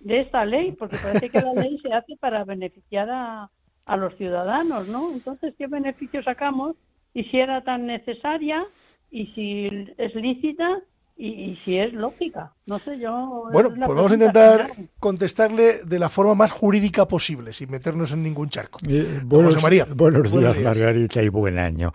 de 0.00 0.20
esta 0.20 0.44
ley, 0.44 0.72
porque 0.72 0.96
parece 0.96 1.30
que 1.30 1.40
la 1.40 1.52
ley 1.54 1.78
se 1.82 1.92
hace 1.92 2.16
para 2.16 2.44
beneficiar 2.44 3.08
a, 3.10 3.50
a 3.86 3.96
los 3.96 4.14
ciudadanos, 4.16 4.88
¿no? 4.88 5.12
Entonces, 5.12 5.54
¿qué 5.58 5.66
beneficios 5.66 6.24
sacamos 6.24 6.76
y 7.14 7.24
si 7.24 7.38
era 7.38 7.62
tan 7.62 7.86
necesaria 7.86 8.64
y 9.10 9.26
si 9.34 9.68
es 9.98 10.14
lícita 10.14 10.80
y, 11.16 11.28
y 11.28 11.56
si 11.56 11.76
es 11.76 11.92
lógica. 11.92 12.54
No 12.64 12.78
sé, 12.78 12.98
yo... 12.98 13.48
Bueno, 13.52 13.68
pues 13.68 13.80
vamos 13.80 14.10
a 14.10 14.14
intentar 14.14 14.70
contestarle 14.98 15.82
de 15.84 15.98
la 15.98 16.08
forma 16.08 16.34
más 16.34 16.50
jurídica 16.50 17.06
posible, 17.06 17.52
sin 17.52 17.70
meternos 17.70 18.12
en 18.12 18.22
ningún 18.22 18.48
charco. 18.48 18.78
Eh, 18.88 19.20
buenos, 19.24 19.54
José 19.54 19.62
María. 19.62 19.84
buenos 19.84 20.32
buenos 20.32 20.32
días, 20.32 20.56
días. 20.56 20.78
Margarita, 20.78 21.22
y 21.22 21.28
buen 21.28 21.58
año. 21.58 21.92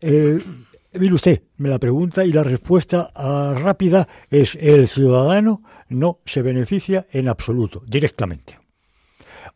Eh, 0.00 0.40
mire 0.94 1.14
usted, 1.14 1.42
me 1.58 1.68
la 1.68 1.78
pregunta 1.78 2.24
y 2.24 2.32
la 2.32 2.42
respuesta 2.42 3.10
ah, 3.14 3.54
rápida 3.56 4.08
es 4.30 4.56
el 4.60 4.88
ciudadano 4.88 5.62
no 5.88 6.20
se 6.24 6.42
beneficia 6.42 7.06
en 7.12 7.28
absoluto, 7.28 7.82
directamente. 7.86 8.58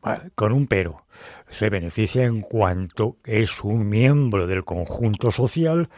Ah, 0.02 0.22
Con 0.34 0.52
un 0.52 0.66
pero. 0.66 1.04
Se 1.50 1.68
beneficia 1.68 2.24
en 2.24 2.40
cuanto 2.40 3.18
es 3.24 3.62
un 3.62 3.88
miembro 3.88 4.46
del 4.46 4.64
conjunto 4.64 5.30
social 5.30 5.90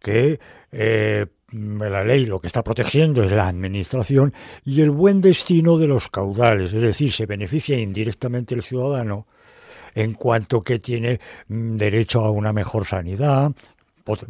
que 0.00 0.40
eh, 0.72 1.26
la 1.52 2.04
ley 2.04 2.26
lo 2.26 2.40
que 2.40 2.46
está 2.46 2.62
protegiendo 2.62 3.22
es 3.22 3.30
la 3.30 3.48
administración 3.48 4.32
y 4.64 4.80
el 4.80 4.90
buen 4.90 5.20
destino 5.20 5.76
de 5.76 5.88
los 5.88 6.08
caudales. 6.08 6.72
Es 6.72 6.80
decir, 6.80 7.12
se 7.12 7.26
beneficia 7.26 7.78
indirectamente 7.78 8.54
el 8.54 8.62
ciudadano 8.62 9.26
en 9.94 10.14
cuanto 10.14 10.62
que 10.62 10.78
tiene 10.78 11.20
mm, 11.48 11.76
derecho 11.76 12.20
a 12.20 12.30
una 12.30 12.52
mejor 12.52 12.86
sanidad 12.86 13.52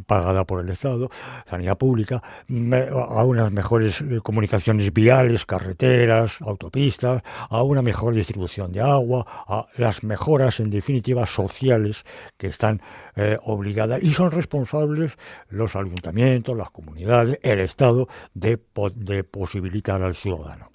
pagada 0.06 0.44
por 0.44 0.60
el 0.60 0.68
Estado, 0.70 1.10
sanidad 1.48 1.78
pública, 1.78 2.22
a 2.22 3.24
unas 3.24 3.52
mejores 3.52 4.00
eh, 4.00 4.20
comunicaciones 4.22 4.92
viales, 4.92 5.46
carreteras, 5.46 6.40
autopistas, 6.40 7.22
a 7.48 7.62
una 7.62 7.82
mejor 7.82 8.14
distribución 8.14 8.72
de 8.72 8.80
agua, 8.80 9.26
a 9.26 9.66
las 9.76 10.02
mejoras, 10.02 10.60
en 10.60 10.70
definitiva, 10.70 11.26
sociales 11.26 12.04
que 12.36 12.48
están 12.48 12.80
eh, 13.16 13.38
obligadas 13.42 14.02
y 14.02 14.12
son 14.12 14.30
responsables 14.30 15.16
los 15.48 15.76
ayuntamientos, 15.76 16.56
las 16.56 16.70
comunidades, 16.70 17.38
el 17.42 17.60
Estado 17.60 18.08
de, 18.34 18.58
de 18.94 19.24
posibilitar 19.24 20.02
al 20.02 20.14
ciudadano. 20.14 20.70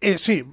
Eh, 0.00 0.18
sí, 0.18 0.44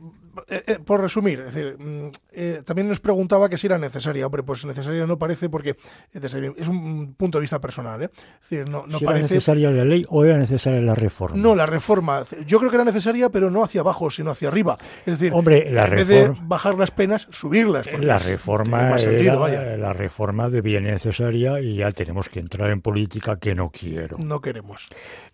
eh, 0.47 0.63
eh, 0.67 0.79
por 0.84 1.01
resumir, 1.01 1.39
es 1.47 1.53
decir, 1.53 1.75
mm, 1.77 2.07
eh, 2.31 2.61
también 2.65 2.88
nos 2.88 2.99
preguntaba 2.99 3.49
que 3.49 3.57
si 3.57 3.67
era 3.67 3.77
necesaria. 3.77 4.25
Hombre, 4.25 4.43
pues 4.43 4.65
necesaria 4.65 5.05
no 5.05 5.17
parece 5.17 5.49
porque 5.49 5.75
desde 6.11 6.53
es 6.57 6.67
un 6.67 7.13
punto 7.15 7.38
de 7.38 7.41
vista 7.41 7.59
personal. 7.61 8.01
¿eh? 8.03 8.09
Es 8.41 8.49
decir, 8.49 8.69
no, 8.69 8.86
no 8.88 8.97
si 8.97 9.03
era 9.05 9.13
parece. 9.13 9.34
necesaria 9.36 9.71
la 9.71 9.86
ley 9.86 10.05
o 10.09 10.23
era 10.25 10.38
necesaria 10.38 10.81
la 10.81 10.95
reforma. 10.95 11.38
No, 11.38 11.55
la 11.55 11.65
reforma. 11.65 12.23
Yo 12.45 12.57
creo 12.59 12.69
que 12.69 12.75
era 12.77 12.86
necesaria, 12.86 13.29
pero 13.29 13.49
no 13.51 13.63
hacia 13.63 13.81
abajo, 13.81 14.09
sino 14.09 14.31
hacia 14.31 14.47
arriba. 14.47 14.77
Es 15.05 15.19
decir, 15.19 15.34
Hombre, 15.34 15.69
la 15.71 15.86
en 15.86 15.91
vez 15.95 16.07
de 16.07 16.36
bajar 16.41 16.75
las 16.75 16.91
penas, 16.91 17.27
subirlas. 17.31 17.88
La 17.99 18.19
reforma, 18.19 18.97
sentido, 18.97 19.47
era- 19.47 19.77
la 19.77 19.93
reforma 19.93 20.49
de 20.49 20.61
bien 20.61 20.84
necesaria 20.86 21.59
y 21.59 21.75
ya 21.75 21.91
tenemos 21.91 22.29
que 22.29 22.39
entrar 22.39 22.69
en 22.71 22.81
política 22.81 23.38
que 23.39 23.55
no 23.55 23.69
quiero. 23.69 24.17
No 24.17 24.41
queremos. 24.41 24.88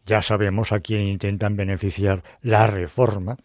Ya 0.06 0.22
sabemos 0.22 0.72
a 0.72 0.80
quién 0.80 1.02
intentan 1.02 1.56
beneficiar 1.56 2.24
la 2.42 2.68
reforma 2.68 3.38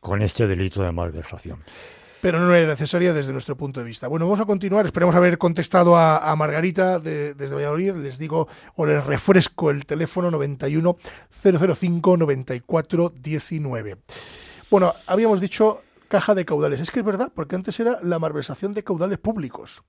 con 0.00 0.22
este 0.22 0.46
delito 0.46 0.82
de 0.82 0.92
malversación. 0.92 1.62
pero 2.20 2.38
no 2.38 2.54
era 2.54 2.68
necesaria 2.68 3.12
desde 3.12 3.32
nuestro 3.32 3.56
punto 3.56 3.80
de 3.80 3.86
vista. 3.86 4.06
Bueno, 4.06 4.26
vamos 4.26 4.38
a 4.40 4.44
continuar. 4.44 4.86
Esperemos 4.86 5.14
haber 5.16 5.38
contestado 5.38 5.96
a, 5.96 6.34
Margarita 6.36 7.00
de- 7.00 7.34
desde 7.34 7.56
Valladolid. 7.56 7.94
Les 7.96 8.16
digo 8.16 8.46
o 8.76 8.86
les 8.86 9.04
refresco 9.04 9.70
el 9.70 9.84
teléfono 9.86 10.30
91 10.30 10.96
005 11.42 12.16
94 12.16 13.12
19. 13.20 13.96
Bueno, 14.70 14.94
habíamos 15.08 15.40
dicho 15.40 15.82
caja 16.06 16.34
de 16.36 16.44
caudales. 16.44 16.78
Es 16.80 16.90
que 16.92 17.00
es 17.00 17.04
verdad, 17.06 17.32
porque 17.34 17.56
antes 17.56 17.80
era 17.80 17.98
la 18.02 18.18
malversación 18.20 18.72
de 18.72 18.84
caudales 18.84 19.18
públicos. 19.18 19.82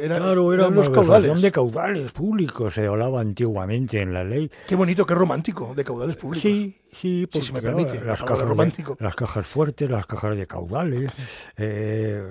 Era- 0.00 0.16
Claro, 0.18 0.52
era 0.54 0.62
eran 0.64 0.74
los 0.74 0.88
caudales. 0.88 1.42
de 1.42 1.52
caudales 1.52 2.12
públicos, 2.12 2.72
se 2.74 2.86
hablaba 2.86 3.20
antiguamente 3.20 4.00
en 4.00 4.14
la 4.14 4.24
ley. 4.24 4.50
Qué 4.66 4.74
bonito, 4.74 5.04
qué 5.04 5.14
romántico, 5.14 5.74
de 5.74 5.84
caudales 5.84 6.16
públicos. 6.16 6.42
Sí, 6.42 6.74
sí, 6.90 7.26
porque, 7.30 7.46
si 7.46 7.52
me 7.52 7.60
permite, 7.60 8.02
las, 8.02 8.22
cajas 8.22 8.48
de- 8.48 8.96
las 8.98 9.14
cajas 9.14 9.46
fuertes, 9.46 9.90
las 9.90 10.06
cajas 10.06 10.36
de 10.36 10.46
caudales, 10.46 11.12
eh, 11.58 12.22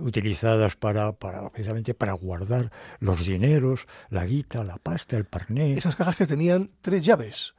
utilizadas 0.00 0.76
para, 0.76 1.12
para 1.12 1.48
precisamente 1.50 1.94
para 1.94 2.12
guardar 2.12 2.70
los 3.00 3.24
dineros, 3.24 3.86
la 4.10 4.26
guita, 4.26 4.62
la 4.64 4.76
pasta, 4.76 5.16
el 5.16 5.24
parné 5.24 5.78
Esas 5.78 5.96
cajas 5.96 6.16
que 6.16 6.26
tenían 6.26 6.70
tres 6.82 7.04
llaves. 7.04 7.54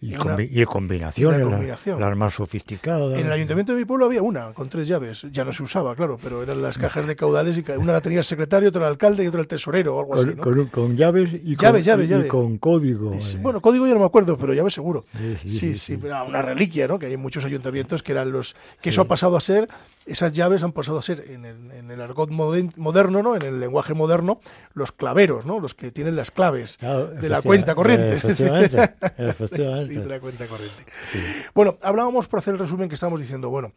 Y, 0.00 0.14
una- 0.14 0.36
combi- 0.36 0.48
y 0.50 0.64
combinaciones, 0.64 1.40
las- 1.40 1.48
combinación. 1.50 2.00
Las, 2.00 2.16
más 2.16 2.34
sofisticadas. 2.34 3.18
En 3.18 3.26
el 3.26 3.32
ayuntamiento 3.32 3.72
de 3.72 3.78
mi 3.78 3.84
pueblo 3.84 4.04
había 4.06 4.22
una 4.22 4.52
con 4.52 4.68
tres 4.68 4.86
llaves. 4.88 5.26
Ya 5.32 5.44
no 5.44 5.52
se 5.52 5.62
usaba, 5.62 5.94
claro, 5.96 6.18
pero 6.22 6.42
eran 6.42 6.60
las 6.62 6.76
cajas 6.78 7.06
de 7.06 7.16
caudales 7.16 7.56
y 7.58 7.64
una 7.78 7.92
la 7.94 8.00
tenía 8.00 8.18
el 8.18 8.24
secretario, 8.24 8.68
otra 8.68 8.82
el 8.82 8.88
alcalde 8.88 9.24
y 9.24 9.26
otra 9.26 9.40
el 9.40 9.46
tesorero 9.46 9.96
o 9.96 10.00
algo 10.00 10.10
con, 10.12 10.18
así. 10.28 10.36
¿no? 10.36 10.42
con- 10.42 10.66
con 10.66 10.96
llaves 10.96 11.30
y 11.32 11.56
Llave, 11.56 11.78
con, 11.78 11.82
llave, 11.82 12.26
y- 12.26 12.28
con 12.28 12.58
código. 12.58 13.12
Eh. 13.14 13.18
Bueno, 13.40 13.60
código 13.60 13.86
yo 13.86 13.94
no 13.94 14.00
me 14.00 14.06
acuerdo, 14.06 14.36
pero 14.36 14.52
llave 14.54 14.70
seguro. 14.70 15.04
Sí, 15.16 15.18
sí, 15.18 15.48
Sí, 15.48 15.58
sí, 15.58 15.68
sí, 15.74 15.78
sí. 15.94 15.98
pero 16.00 16.24
una 16.26 16.42
reliquia, 16.42 16.86
¿no? 16.86 16.98
Que 16.98 17.06
hay 17.06 17.14
en 17.14 17.20
muchos 17.20 17.44
ayuntamientos 17.44 18.02
que 18.02 18.12
eran 18.12 18.30
los 18.32 18.54
que 18.82 18.90
eso 18.90 19.00
ha 19.02 19.08
pasado 19.08 19.36
a 19.36 19.40
ser, 19.40 19.68
esas 20.06 20.32
llaves 20.32 20.62
han 20.62 20.72
pasado 20.72 20.98
a 20.98 21.02
ser 21.02 21.24
en 21.30 21.44
el, 21.44 21.70
en 21.72 21.90
el 21.90 22.00
argot 22.00 22.30
moderno, 22.30 23.22
¿no? 23.22 23.36
En 23.36 23.42
el 23.42 23.60
lenguaje 23.60 23.92
moderno, 23.92 24.40
los 24.72 24.92
claveros, 24.92 25.44
¿no? 25.46 25.60
Los 25.60 25.74
que 25.74 25.90
tienen 25.90 26.16
las 26.16 26.30
claves 26.30 26.78
Claro, 26.78 27.08
de 27.08 27.28
la 27.28 27.42
cuenta 27.42 27.74
corriente. 27.74 28.14
Efectivamente, 28.14 28.94
efectivamente. 29.18 29.94
Sí, 29.94 30.00
de 30.00 30.06
la 30.06 30.20
cuenta 30.20 30.46
corriente. 30.46 30.86
Bueno, 31.54 31.76
hablábamos 31.82 32.28
por 32.28 32.38
hacer 32.38 32.54
el 32.54 32.60
resumen 32.60 32.88
que 32.88 32.94
estábamos 32.94 33.20
diciendo, 33.20 33.50
bueno, 33.50 33.72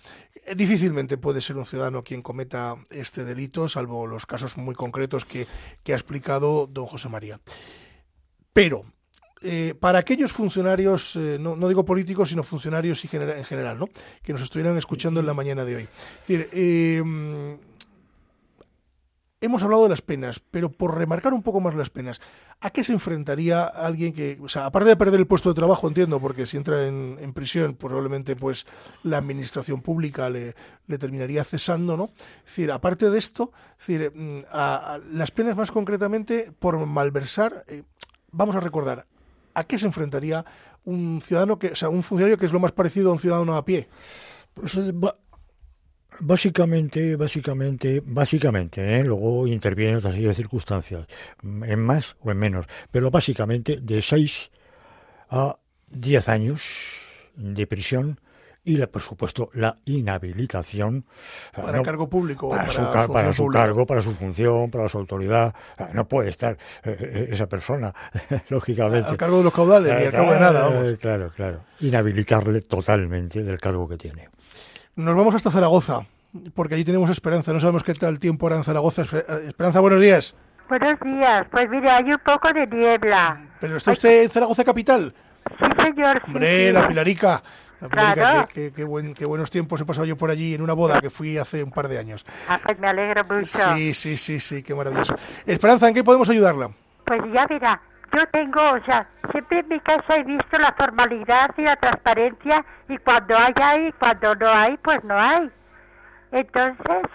eh, 0.45 0.55
difícilmente 0.55 1.17
puede 1.17 1.41
ser 1.41 1.57
un 1.57 1.65
ciudadano 1.65 2.03
quien 2.03 2.21
cometa 2.21 2.75
este 2.89 3.23
delito, 3.25 3.67
salvo 3.67 4.05
los 4.05 4.25
casos 4.25 4.57
muy 4.57 4.75
concretos 4.75 5.25
que, 5.25 5.47
que 5.83 5.93
ha 5.93 5.95
explicado 5.95 6.67
don 6.67 6.85
José 6.85 7.09
María. 7.09 7.39
Pero, 8.53 8.85
eh, 9.41 9.73
para 9.79 9.99
aquellos 9.99 10.33
funcionarios, 10.33 11.15
eh, 11.15 11.37
no, 11.39 11.55
no 11.55 11.67
digo 11.67 11.85
políticos, 11.85 12.29
sino 12.29 12.43
funcionarios 12.43 13.03
y 13.05 13.07
genera- 13.07 13.37
en 13.37 13.45
general, 13.45 13.79
¿no? 13.79 13.87
que 14.21 14.33
nos 14.33 14.41
estuvieran 14.41 14.77
escuchando 14.77 15.19
en 15.19 15.25
la 15.25 15.33
mañana 15.33 15.63
de 15.65 15.75
hoy. 15.75 17.03
Mm, 17.03 17.53
hemos 19.41 19.63
hablado 19.63 19.83
de 19.83 19.89
las 19.89 20.01
penas, 20.01 20.41
pero 20.51 20.69
por 20.69 20.97
remarcar 20.97 21.33
un 21.33 21.43
poco 21.43 21.61
más 21.61 21.75
las 21.75 21.89
penas, 21.89 22.19
¿a 22.59 22.71
qué 22.71 22.83
se 22.83 22.91
enfrentaría 22.91 23.63
alguien 23.63 24.11
que, 24.11 24.37
o 24.41 24.49
sea, 24.49 24.65
aparte 24.65 24.89
de 24.89 24.97
perder 24.97 25.19
el 25.19 25.27
puesto 25.27 25.47
de 25.49 25.55
trabajo, 25.55 25.87
entiendo, 25.87 26.19
porque 26.19 26.45
si 26.45 26.57
entra 26.57 26.85
en, 26.85 27.33
prisión, 27.33 27.75
probablemente 27.75 28.35
pues 28.35 28.65
la 29.03 29.17
administración 29.17 29.81
pública 29.81 30.29
le, 30.29 30.55
terminaría 30.99 31.43
cesando, 31.45 31.95
¿no? 31.95 32.09
Es 32.39 32.47
decir, 32.47 32.71
aparte 32.71 33.09
de 33.09 33.17
esto, 33.17 33.53
es 33.79 33.87
decir, 33.87 34.11
mm, 34.13 34.41
las 35.13 35.31
penas 35.31 35.55
más 35.55 35.71
concretamente 35.71 36.51
por 36.59 36.77
malversar, 36.85 37.63
eh, 37.67 37.83
vamos 38.31 38.57
a 38.57 38.59
recordar, 38.59 39.05
¿a 39.59 39.63
qué 39.65 39.77
se 39.77 39.85
enfrentaría 39.85 40.45
un 40.85 41.21
ciudadano 41.21 41.59
que, 41.59 41.75
sea, 41.75 41.89
un 41.89 42.03
funcionario 42.03 42.37
que 42.37 42.45
es 42.45 42.53
lo 42.53 42.59
más 42.59 42.71
parecido 42.71 43.09
a 43.09 43.13
un 43.13 43.19
ciudadano 43.19 43.55
a 43.55 43.65
pie? 43.65 43.87
Pues, 44.53 44.75
eh, 44.75 44.93
básicamente, 46.19 47.15
básicamente, 47.15 48.01
básicamente, 48.05 48.99
¿eh? 48.99 49.03
luego 49.03 49.47
intervienen 49.47 49.97
otras 49.97 50.13
serie 50.13 50.29
de 50.29 50.33
circunstancias, 50.33 51.07
mm, 51.41 51.63
en 51.63 51.79
más 51.79 52.15
o 52.21 52.31
en 52.31 52.37
menos, 52.37 52.65
pero 52.91 53.11
básicamente 53.11 53.77
de 53.81 54.01
6 54.01 54.51
a 55.29 55.57
10 55.87 56.29
años 56.29 56.61
de 57.35 57.67
prisión 57.67 58.19
y, 58.69 58.77
la, 58.77 58.87
por 58.87 59.01
supuesto, 59.01 59.49
la 59.53 59.75
inhabilitación. 59.85 61.05
Para 61.55 61.77
no- 61.77 61.83
cargo 61.83 62.09
público 62.09 62.49
para, 62.49 62.63
para 63.07 63.33
su, 63.33 63.47
para 63.47 63.65
cargo, 63.65 63.85
para 63.85 64.01
su 64.01 64.11
función, 64.11 64.69
para 64.69 64.87
su 64.89 64.97
autoridad. 64.97 65.53
No 65.93 66.07
puede 66.07 66.29
estar 66.29 66.57
eh, 66.83 66.97
eh, 66.99 67.29
esa 67.31 67.47
persona, 67.47 67.93
lógicamente. 68.49 69.09
Al 69.09 69.17
cargo 69.17 69.37
de 69.39 69.43
los 69.45 69.53
caudales, 69.53 69.95
ni 69.97 70.05
al 70.05 70.11
cargo 70.11 70.33
de 70.33 70.39
nada, 70.39 70.67
vamos. 70.67 70.87
Eh, 70.87 70.97
Claro, 70.99 71.31
claro. 71.35 71.61
Inhabilitarle 71.79 72.61
totalmente 72.61 73.41
del 73.43 73.59
cargo 73.59 73.87
que 73.87 73.97
tiene. 73.97 74.29
Nos 74.95 75.15
vamos 75.15 75.33
hasta 75.33 75.49
Zaragoza, 75.49 76.01
porque 76.53 76.75
allí 76.75 76.83
tenemos 76.83 77.09
Esperanza. 77.09 77.53
No 77.53 77.59
sabemos 77.59 77.83
qué 77.83 77.93
tal 77.93 78.19
tiempo 78.19 78.47
hará 78.47 78.57
en 78.57 78.63
Zaragoza. 78.63 79.03
Espe- 79.03 79.47
Esperanza, 79.47 79.79
buenos 79.79 80.01
días. 80.01 80.35
Buenos 80.67 80.99
días. 81.03 81.47
Pues 81.49 81.69
mire, 81.69 81.89
hay 81.89 82.11
un 82.11 82.19
poco 82.23 82.53
de 82.53 82.67
niebla. 82.67 83.41
¿Pero 83.59 83.77
está 83.77 83.91
usted 83.91 84.23
en 84.23 84.29
Zaragoza 84.29 84.63
capital? 84.63 85.13
Sí, 85.57 85.65
señor. 85.83 86.17
sí, 86.23 86.23
Hombre, 86.27 86.67
sí. 86.67 86.73
la 86.73 86.85
Pilarica. 86.87 87.41
Claro. 87.89 88.45
qué, 88.53 88.83
buen- 88.83 89.13
buenos 89.27 89.49
tiempos 89.51 89.79
he 89.79 89.85
pasado 89.85 90.05
yo 90.05 90.17
por 90.17 90.29
allí 90.29 90.53
en 90.53 90.61
una 90.61 90.73
boda 90.73 90.99
que 90.99 91.09
fui 91.09 91.37
hace 91.37 91.63
un 91.63 91.71
par 91.71 91.87
de 91.87 91.97
años. 91.97 92.25
Ah, 92.47 92.59
pues 92.63 92.77
me 92.79 92.87
alegro 92.87 93.23
mucho. 93.23 93.45
Sí, 93.45 93.93
sí, 93.93 94.17
sí, 94.17 94.39
sí, 94.39 94.63
qué 94.63 94.75
maravilloso. 94.75 95.15
Esperanza, 95.45 95.87
¿en 95.87 95.93
qué 95.93 96.03
podemos 96.03 96.29
ayudarla? 96.29 96.69
Pues 97.05 97.21
ya 97.33 97.47
verá, 97.47 97.79
yo 98.13 98.27
tengo, 98.33 98.61
o 98.71 98.83
sea, 98.83 99.07
siempre 99.31 99.59
en 99.59 99.67
mi 99.69 99.79
casa 99.79 100.17
he 100.17 100.23
visto 100.23 100.57
la 100.57 100.73
formalidad 100.73 101.51
y 101.57 101.61
la 101.61 101.75
transparencia 101.77 102.65
y 102.89 102.97
cuando 102.97 103.37
hay, 103.37 103.53
hay, 103.55 103.87
y 103.87 103.91
cuando 103.93 104.35
no 104.35 104.49
hay, 104.49 104.77
pues 104.77 105.03
no 105.05 105.17
hay. 105.19 105.49
Entonces, 106.31 107.07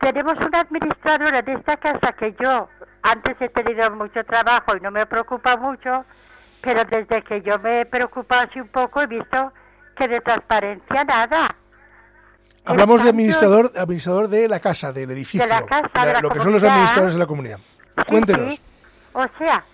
tenemos 0.00 0.36
una 0.38 0.60
administradora 0.60 1.42
de 1.42 1.54
esta 1.54 1.76
casa 1.76 2.12
que 2.12 2.34
yo 2.40 2.68
antes 3.02 3.36
he 3.40 3.48
tenido 3.48 3.90
mucho 3.92 4.24
trabajo 4.24 4.76
y 4.76 4.80
no 4.80 4.90
me 4.90 5.06
preocupa 5.06 5.56
mucho, 5.56 6.04
pero 6.60 6.84
desde 6.84 7.22
que 7.22 7.40
yo 7.42 7.58
me 7.60 7.82
he 7.82 7.86
preocupado 7.86 8.42
así 8.42 8.60
un 8.60 8.68
poco 8.68 9.00
he 9.02 9.06
visto 9.06 9.52
que 9.96 10.08
de 10.08 10.20
transparencia 10.20 11.04
nada. 11.04 11.54
Hablamos 12.64 13.02
de 13.02 13.10
administrador, 13.10 13.70
administrador 13.76 14.28
de 14.28 14.48
la 14.48 14.58
casa, 14.60 14.92
del 14.92 15.10
edificio. 15.12 15.46
De 15.46 15.48
la 15.48 15.64
casa, 15.64 16.04
de 16.04 16.12
la 16.14 16.20
lo 16.20 16.30
que 16.30 16.40
son 16.40 16.52
los 16.52 16.64
administradores 16.64 17.14
de 17.14 17.20
la 17.20 17.26
comunidad. 17.26 17.58
Sí, 17.58 18.02
Cuéntenos. 18.08 18.54
sí. 18.54 18.60
O 19.12 19.26
sea, 19.38 19.64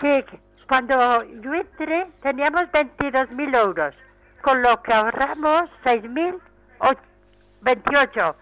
que 0.00 0.24
cuando 0.68 1.24
yo 1.42 1.54
entré 1.54 2.06
teníamos 2.22 2.62
22.000 2.72 3.56
euros, 3.58 3.94
con 4.42 4.62
lo 4.62 4.80
que 4.82 4.92
ahorramos 4.92 5.68
6.028. 5.84 8.34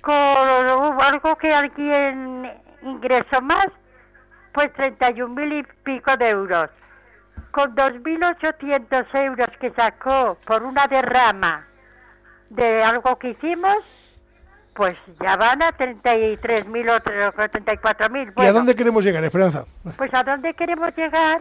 Con 0.00 0.14
algo 1.02 1.36
que 1.36 1.52
alguien 1.52 2.50
ingresó 2.82 3.40
más, 3.42 3.66
pues 4.54 4.72
31.000 4.74 5.60
y 5.60 5.62
pico 5.84 6.16
de 6.16 6.30
euros. 6.30 6.70
Con 7.50 7.74
2.800 7.74 9.06
euros 9.14 9.48
que 9.60 9.70
sacó 9.72 10.36
por 10.46 10.62
una 10.62 10.86
derrama 10.86 11.66
de 12.50 12.82
algo 12.82 13.18
que 13.18 13.30
hicimos, 13.30 13.76
pues 14.74 14.94
ya 15.20 15.36
van 15.36 15.62
a 15.62 15.72
33.000 15.76 16.90
o 16.90 17.00
34.000. 17.00 18.32
¿Y 18.36 18.46
a 18.46 18.52
dónde 18.52 18.74
queremos 18.76 19.04
llegar, 19.04 19.22
Esperanza? 19.24 19.64
Pues 19.96 20.12
a 20.14 20.22
dónde 20.22 20.54
queremos 20.54 20.94
llegar, 20.96 21.40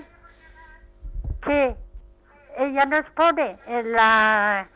que 1.43 1.75
ella 2.57 2.85
nos 2.85 3.05
pone 3.11 3.57
en 3.67 3.91
la 3.93 4.67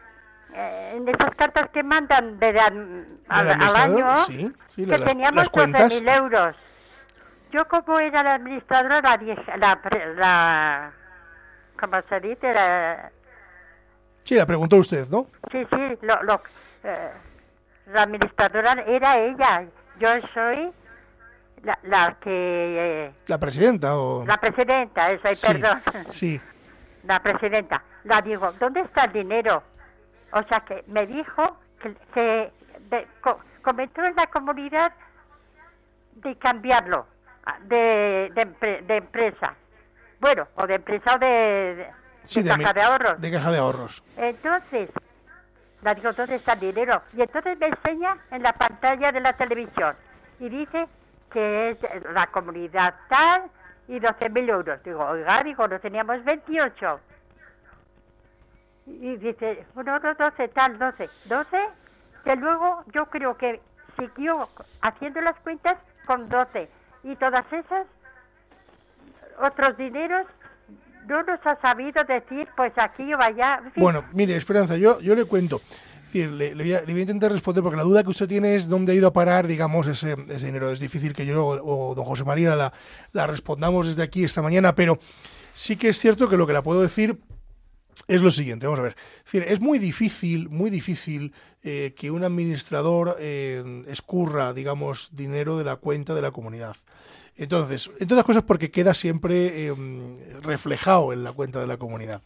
eh, 0.53 0.93
en 0.95 1.07
esas 1.09 1.33
cartas 1.35 1.69
que 1.71 1.81
mandan 1.83 2.37
de, 2.39 2.47
al, 2.59 2.73
¿Del 2.75 3.25
al 3.27 3.47
administrador? 3.49 4.03
año 4.03 4.17
Sí, 4.17 4.51
sí, 4.67 4.85
que 4.85 4.91
las- 4.97 5.03
teníamos 5.05 5.49
cuentas. 5.49 5.91
12.000 6.01 6.15
euros. 6.17 6.55
Yo 7.51 7.67
como 7.67 7.99
era 7.99 8.23
la 8.23 8.35
administradora, 8.35 9.01
la, 9.01 9.17
la, 9.57 9.79
la 10.15 10.91
¿cómo 11.79 12.01
se 12.09 12.19
dice? 12.19 12.53
La- 12.53 13.11
Sí, 14.23 14.35
la 14.35 14.45
preguntó 14.45 14.77
usted, 14.77 15.07
¿no? 15.09 15.27
sí, 15.51 15.65
sí, 15.69 15.97
lo, 16.01 16.23
lo, 16.23 16.41
eh, 16.83 17.11
la 17.87 18.03
administradora 18.03 18.71
era 18.87 19.17
ella. 19.19 19.65
Yo 19.99 20.07
soy 20.33 20.71
la, 21.63 21.77
la 21.83 22.15
que... 22.21 22.29
eh, 23.07 23.13
La 23.27 23.37
presidenta 23.37 23.97
o... 23.97 24.25
la 24.25 24.37
presidenta, 24.37 25.11
eso, 25.11 25.27
sí, 25.33 25.53
perdón. 25.53 25.81
sí. 26.07 26.41
la 27.03 27.19
presidenta, 27.21 27.83
la 28.05 28.21
digo, 28.21 28.53
¿dónde 28.53 28.79
está 28.81 29.03
el 29.05 29.11
dinero? 29.13 29.61
O 30.31 30.41
sea 30.43 30.61
que 30.61 30.83
me 30.87 31.05
dijo 31.05 31.57
que, 31.81 31.93
que 32.13 32.51
de- 32.89 33.07
co- 33.21 33.39
comentó 33.61 34.03
en 34.05 34.15
la 34.15 34.27
comunidad 34.27 34.93
de 36.15 36.35
cambiarlo 36.37 37.05
ah, 37.45 37.57
de, 37.63 38.31
de, 38.33 38.81
de 38.83 38.95
empresa. 38.97 39.53
Bueno, 40.23 40.47
o 40.55 40.65
de 40.65 40.75
empresa 40.75 41.15
o 41.15 41.19
de, 41.19 41.25
de, 41.75 41.91
Sí, 42.23 42.41
de 42.41 42.49
caja 42.49 42.71
de 42.71 42.81
ahorros. 42.81 43.19
De 43.19 43.29
caja 43.29 43.51
de 43.51 43.57
ahorros. 43.57 44.01
Entonces, 44.15 44.89
la 45.81 45.93
digo, 45.93 46.13
¿dónde 46.13 46.35
está 46.35 46.53
el 46.53 46.61
dinero? 46.61 47.01
Y 47.11 47.23
entonces 47.23 47.59
me 47.59 47.67
enseña 47.67 48.15
en 48.31 48.41
la 48.41 48.53
pantalla 48.53 49.11
de 49.11 49.19
la 49.19 49.33
televisión 49.33 49.97
y 50.39 50.47
dice 50.47 50.87
que 51.29 51.71
es 51.71 51.77
la 52.13 52.27
comunidad 52.27 52.95
tal 53.09 53.51
y 53.89 53.99
12.000 53.99 54.49
euros. 54.49 54.81
Digo, 54.83 55.03
oiga, 55.05 55.43
digo, 55.43 55.67
no 55.67 55.77
teníamos 55.81 56.23
28. 56.23 56.99
Y 58.85 59.17
dice, 59.17 59.65
bueno, 59.73 59.99
no, 59.99 60.15
12, 60.15 60.47
tal, 60.47 60.79
12. 60.79 61.09
12, 61.25 61.57
que 62.23 62.35
luego 62.37 62.85
yo 62.93 63.07
creo 63.07 63.35
que 63.35 63.59
siguió 63.99 64.47
haciendo 64.81 65.19
las 65.19 65.37
cuentas 65.41 65.77
con 66.05 66.29
12. 66.29 66.69
Y 67.03 67.13
todas 67.17 67.45
esas, 67.51 67.87
otros 69.41 69.77
dineros, 69.77 70.25
no 71.07 71.23
nos 71.23 71.39
ha 71.45 71.59
sabido 71.61 72.03
decir, 72.03 72.47
pues 72.55 72.71
aquí 72.77 73.13
o 73.13 73.21
allá. 73.21 73.61
Bueno, 73.75 74.05
mire, 74.13 74.35
Esperanza, 74.35 74.77
yo, 74.77 74.99
yo 74.99 75.15
le 75.15 75.25
cuento. 75.25 75.61
Le, 76.13 76.53
le 76.53 76.63
voy 76.63 76.73
a, 76.73 76.81
le 76.81 76.93
a 76.93 76.99
intentar 76.99 77.31
responder 77.31 77.63
porque 77.63 77.77
la 77.77 77.83
duda 77.83 78.03
que 78.03 78.09
usted 78.09 78.27
tiene 78.27 78.53
es 78.53 78.69
dónde 78.69 78.91
ha 78.91 78.95
ido 78.95 79.07
a 79.07 79.13
parar, 79.13 79.47
digamos, 79.47 79.87
ese, 79.87 80.15
ese 80.29 80.45
dinero. 80.45 80.69
Es 80.69 80.79
difícil 80.79 81.13
que 81.13 81.25
yo 81.25 81.43
o, 81.45 81.95
don 81.95 82.05
José 82.05 82.23
María 82.23 82.55
la, 82.55 82.71
la 83.13 83.25
respondamos 83.25 83.87
desde 83.87 84.03
aquí 84.03 84.23
esta 84.23 84.43
mañana, 84.43 84.75
pero 84.75 84.99
sí 85.53 85.75
que 85.75 85.89
es 85.89 85.97
cierto 85.97 86.29
que 86.29 86.37
lo 86.37 86.45
que 86.45 86.53
la 86.53 86.61
puedo 86.61 86.83
decir 86.83 87.17
es 88.07 88.21
lo 88.21 88.31
siguiente, 88.31 88.67
vamos 88.67 88.79
a 88.79 88.83
ver. 88.83 88.95
Es 89.31 89.59
muy 89.59 89.79
difícil, 89.79 90.49
muy 90.49 90.69
difícil 90.69 91.33
eh, 91.63 91.95
que 91.97 92.11
un 92.11 92.23
administrador 92.23 93.15
eh, 93.19 93.83
escurra, 93.87 94.53
digamos, 94.53 95.15
dinero 95.15 95.57
de 95.57 95.63
la 95.63 95.77
cuenta 95.77 96.13
de 96.13 96.21
la 96.21 96.31
comunidad. 96.31 96.75
Entonces, 97.35 97.89
entre 97.99 98.15
otras 98.15 98.25
cosas 98.25 98.43
porque 98.43 98.71
queda 98.71 98.93
siempre 98.93 99.67
eh, 99.67 99.73
reflejado 100.41 101.13
en 101.13 101.23
la 101.23 101.31
cuenta 101.31 101.59
de 101.59 101.67
la 101.67 101.77
comunidad. 101.77 102.21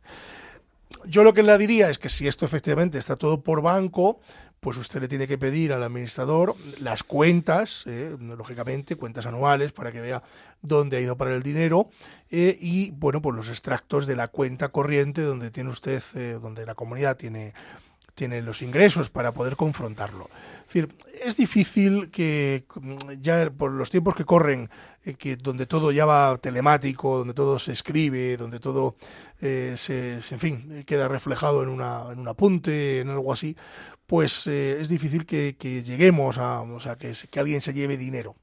Yo 1.06 1.24
lo 1.24 1.34
que 1.34 1.44
le 1.44 1.58
diría 1.58 1.90
es 1.90 1.98
que 1.98 2.10
si 2.10 2.28
esto 2.28 2.46
efectivamente 2.46 2.98
está 2.98 3.16
todo 3.16 3.42
por 3.42 3.62
banco, 3.62 4.20
pues 4.60 4.78
usted 4.78 5.02
le 5.02 5.08
tiene 5.08 5.28
que 5.28 5.38
pedir 5.38 5.72
al 5.72 5.84
administrador 5.84 6.56
las 6.80 7.04
cuentas, 7.04 7.84
eh, 7.86 8.18
lógicamente, 8.20 8.96
cuentas 8.96 9.26
anuales 9.26 9.72
para 9.72 9.92
que 9.92 10.02
vea 10.02 10.24
dónde 10.62 10.98
ha 10.98 11.00
ido 11.00 11.16
para 11.16 11.36
el 11.36 11.44
dinero 11.44 11.90
eh, 12.32 12.58
y, 12.60 12.92
bueno, 12.92 13.22
pues 13.22 13.36
los 13.36 13.50
extractos 13.50 14.08
de 14.08 14.16
la 14.16 14.30
cuenta 14.30 14.70
corriente 14.70 15.22
donde 15.22 15.52
tiene 15.52 15.70
usted, 15.70 16.02
eh, 16.16 16.40
donde 16.42 16.66
la 16.66 16.76
comunidad 16.76 17.18
tiene, 17.18 17.54
tiene 18.18 18.42
los 18.42 18.64
ingresos 18.64 19.12
para 19.12 19.32
poder 19.32 19.56
confrontarlo. 19.56 20.28
Es 20.62 20.74
decir, 20.74 20.96
es 21.24 21.38
difícil 21.38 22.10
que 22.10 22.66
mm, 22.76 23.22
ya 23.22 23.50
por 23.52 23.72
los 23.72 23.92
tiempos 23.92 24.16
que 24.16 24.26
corren, 24.26 24.70
eh, 25.06 25.14
que 25.14 25.38
donde 25.38 25.68
todo 25.68 25.92
ya 25.92 26.06
va 26.06 26.38
telemático, 26.40 27.20
donde 27.20 27.36
todo 27.36 27.60
se 27.60 27.74
escribe, 27.74 28.36
donde 28.36 28.60
todo 28.60 28.96
eh, 29.40 29.76
se, 29.78 30.16
en 30.16 30.40
fin, 30.40 30.84
queda 30.88 31.08
reflejado 31.08 31.62
en, 31.62 31.70
una, 31.70 32.12
en 32.12 32.18
un 32.20 32.28
apunte, 32.28 33.02
en 33.02 33.10
algo 33.10 33.32
así, 33.32 33.56
pues 34.08 34.48
eh, 34.48 34.82
es 34.82 34.90
difícil 34.90 35.28
que, 35.28 35.56
que 35.56 35.84
lleguemos 35.84 36.40
a, 36.40 36.62
o 36.62 36.80
sea, 36.80 36.96
que, 36.96 37.14
que 37.30 37.40
alguien 37.40 37.62
se 37.62 37.74
lleve 37.74 37.98
dinero. 37.98 38.36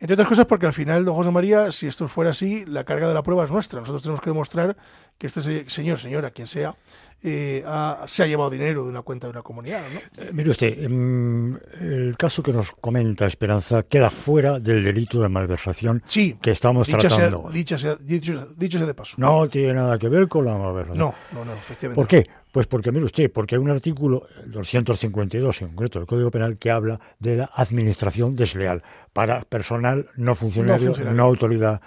Entre 0.00 0.14
otras 0.14 0.28
cosas 0.28 0.46
porque 0.46 0.64
al 0.66 0.72
final, 0.72 1.04
don 1.04 1.14
José 1.14 1.30
María, 1.30 1.70
si 1.70 1.86
esto 1.86 2.08
fuera 2.08 2.30
así, 2.30 2.64
la 2.66 2.84
carga 2.84 3.06
de 3.06 3.12
la 3.14 3.22
prueba 3.22 3.44
es 3.44 3.50
nuestra. 3.50 3.80
Nosotros 3.80 4.02
tenemos 4.02 4.20
que 4.22 4.30
demostrar 4.30 4.74
que 5.18 5.26
este 5.26 5.42
se- 5.42 5.68
señor, 5.68 5.98
señora, 5.98 6.30
quien 6.30 6.46
sea, 6.46 6.74
eh, 7.22 7.62
ha- 7.66 8.04
se 8.06 8.22
ha 8.22 8.26
llevado 8.26 8.48
dinero 8.48 8.84
de 8.84 8.88
una 8.88 9.02
cuenta 9.02 9.26
de 9.26 9.32
una 9.32 9.42
comunidad, 9.42 9.82
¿no? 9.92 10.00
Eh, 10.24 10.30
Mire 10.32 10.48
usted, 10.52 10.82
em, 10.84 11.54
el 11.78 12.16
caso 12.16 12.42
que 12.42 12.50
nos 12.50 12.72
comenta 12.72 13.26
Esperanza 13.26 13.82
queda 13.82 14.08
fuera 14.08 14.58
del 14.58 14.82
delito 14.82 15.20
de 15.20 15.28
malversación 15.28 16.02
Sí, 16.06 16.38
que 16.40 16.52
estamos 16.52 16.86
dicha 16.86 17.00
sea, 17.10 17.28
tratando. 17.28 17.50
dicha 17.50 17.76
sea- 17.76 17.96
dicho, 17.96 18.48
dicho 18.56 18.78
sea 18.78 18.86
de 18.86 18.94
paso. 18.94 19.16
No 19.18 19.46
tiene 19.48 19.74
nada 19.74 19.98
que 19.98 20.08
ver 20.08 20.28
con 20.28 20.46
la 20.46 20.56
malversación. 20.56 20.96
no, 20.98 21.14
no, 21.34 21.44
no, 21.44 21.52
efectivamente. 21.52 21.96
¿Por 22.00 22.08
qué? 22.08 22.26
Pues 22.50 22.66
porque, 22.66 22.90
mire 22.90 23.04
usted, 23.04 23.30
porque 23.30 23.54
hay 23.54 23.60
un 23.60 23.70
artículo, 23.70 24.26
el 24.42 24.50
252 24.50 25.60
en 25.62 25.68
concreto 25.68 25.98
del 26.00 26.08
Código 26.08 26.30
Penal, 26.32 26.56
que 26.56 26.70
habla 26.72 26.98
de 27.18 27.36
la 27.36 27.50
administración 27.54 28.34
desleal 28.34 28.82
para 29.12 29.42
personal 29.42 30.06
no 30.16 30.34
funcionario, 30.34 30.88
no, 30.88 30.94
funcionario. 30.94 31.22
autoridad, 31.22 31.80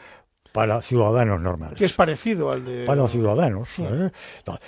para 0.54 0.82
ciudadanos 0.82 1.42
normales. 1.42 1.78
Que 1.78 1.86
es 1.86 1.94
parecido 1.94 2.52
al 2.52 2.64
de... 2.64 2.86
para 2.86 3.08
ciudadanos. 3.08 3.70
¿eh? 3.80 4.12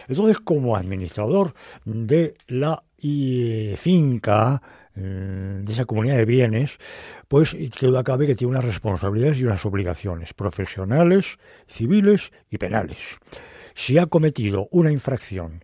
Entonces, 0.08 0.40
como 0.40 0.76
administrador 0.76 1.54
de 1.86 2.36
la 2.48 2.84
eh, 2.98 3.76
finca, 3.78 4.62
eh, 4.96 5.62
de 5.62 5.72
esa 5.72 5.86
comunidad 5.86 6.18
de 6.18 6.26
bienes, 6.26 6.78
pues 7.28 7.52
que 7.52 7.86
duda 7.86 8.04
cabe 8.04 8.26
que 8.28 8.36
tiene 8.36 8.52
unas 8.52 8.66
responsabilidades 8.66 9.38
y 9.38 9.44
unas 9.44 9.66
obligaciones 9.66 10.34
profesionales, 10.34 11.38
civiles 11.68 12.32
y 12.50 12.58
penales. 12.58 12.98
Si 13.76 13.98
ha 13.98 14.08
cometido 14.08 14.70
una 14.72 14.92
infracción, 14.92 15.64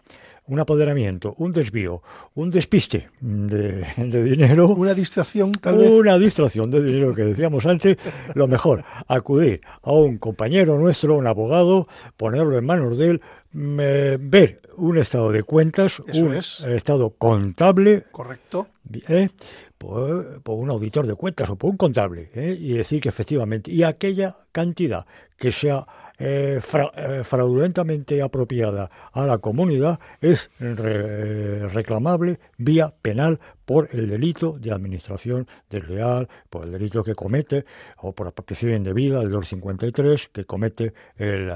un 0.51 0.59
apoderamiento, 0.59 1.33
un 1.37 1.53
desvío, 1.53 2.01
un 2.35 2.51
despiste 2.51 3.09
de, 3.21 3.85
de 3.97 4.23
dinero, 4.23 4.67
Una 4.67 4.93
distracción, 4.93 5.53
tal 5.53 5.77
vez. 5.77 5.89
una 5.89 6.17
distracción 6.19 6.69
de 6.69 6.83
dinero 6.83 7.15
que 7.15 7.23
decíamos 7.23 7.65
antes, 7.65 7.97
lo 8.35 8.47
mejor, 8.47 8.83
acudir 9.07 9.61
a 9.81 9.93
un 9.93 10.17
compañero 10.17 10.77
nuestro, 10.77 11.15
un 11.15 11.25
abogado, 11.25 11.87
ponerlo 12.17 12.57
en 12.57 12.65
manos 12.65 12.97
de 12.97 13.11
él, 13.11 13.21
me- 13.53 14.17
ver 14.17 14.61
un 14.75 14.97
estado 14.97 15.31
de 15.31 15.43
cuentas, 15.43 16.01
Eso 16.07 16.25
un 16.25 16.35
es. 16.35 16.59
estado 16.61 17.11
contable, 17.11 18.03
Correcto. 18.11 18.67
¿eh? 19.07 19.29
por, 19.77 20.41
por 20.41 20.59
un 20.59 20.69
auditor 20.69 21.07
de 21.07 21.15
cuentas 21.15 21.49
o 21.49 21.55
por 21.55 21.69
un 21.71 21.77
contable, 21.77 22.29
¿eh? 22.35 22.57
y 22.59 22.73
decir 22.73 23.01
que 23.01 23.09
efectivamente, 23.09 23.71
y 23.71 23.83
aquella 23.83 24.35
cantidad 24.51 25.05
que 25.37 25.51
sea 25.51 25.85
eh, 26.23 26.59
eh, 26.95 27.21
fraudulentamente 27.23 28.21
apropiada 28.21 28.91
a 29.11 29.25
la 29.25 29.39
comunidad 29.39 29.99
es 30.21 30.51
re- 30.59 31.67
reclamable 31.69 32.39
vía 32.57 32.93
penal 33.01 33.39
por 33.65 33.89
el 33.91 34.07
delito 34.07 34.57
de 34.59 34.71
administración 34.71 35.47
desleal, 35.69 36.29
por 36.49 36.65
el 36.65 36.71
delito 36.73 37.03
que 37.03 37.15
comete, 37.15 37.65
o 37.97 38.13
por 38.13 38.27
apropiación 38.27 38.73
indebida, 38.73 39.21
el 39.21 39.31
253, 39.31 40.29
que 40.31 40.45
comete 40.45 40.93
eh, 41.17 41.49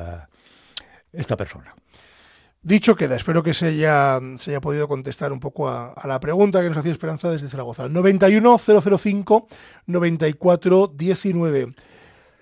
esta 1.14 1.38
persona. 1.38 1.76
Dicho 2.64 2.96
queda, 2.96 3.16
espero 3.16 3.44
que 3.44 3.54
se 3.54 3.68
haya, 3.68 4.20
se 4.38 4.50
haya 4.50 4.62
podido 4.62 4.88
contestar 4.88 5.32
un 5.32 5.40
poco 5.40 5.70
a, 5.70 5.94
a 5.94 6.08
la 6.08 6.20
pregunta 6.20 6.64
que 6.64 6.70
nos 6.70 6.78
hacía 6.80 6.92
Esperanza 6.92 7.30
desde 7.30 7.48
Zaragoza. 7.48 7.88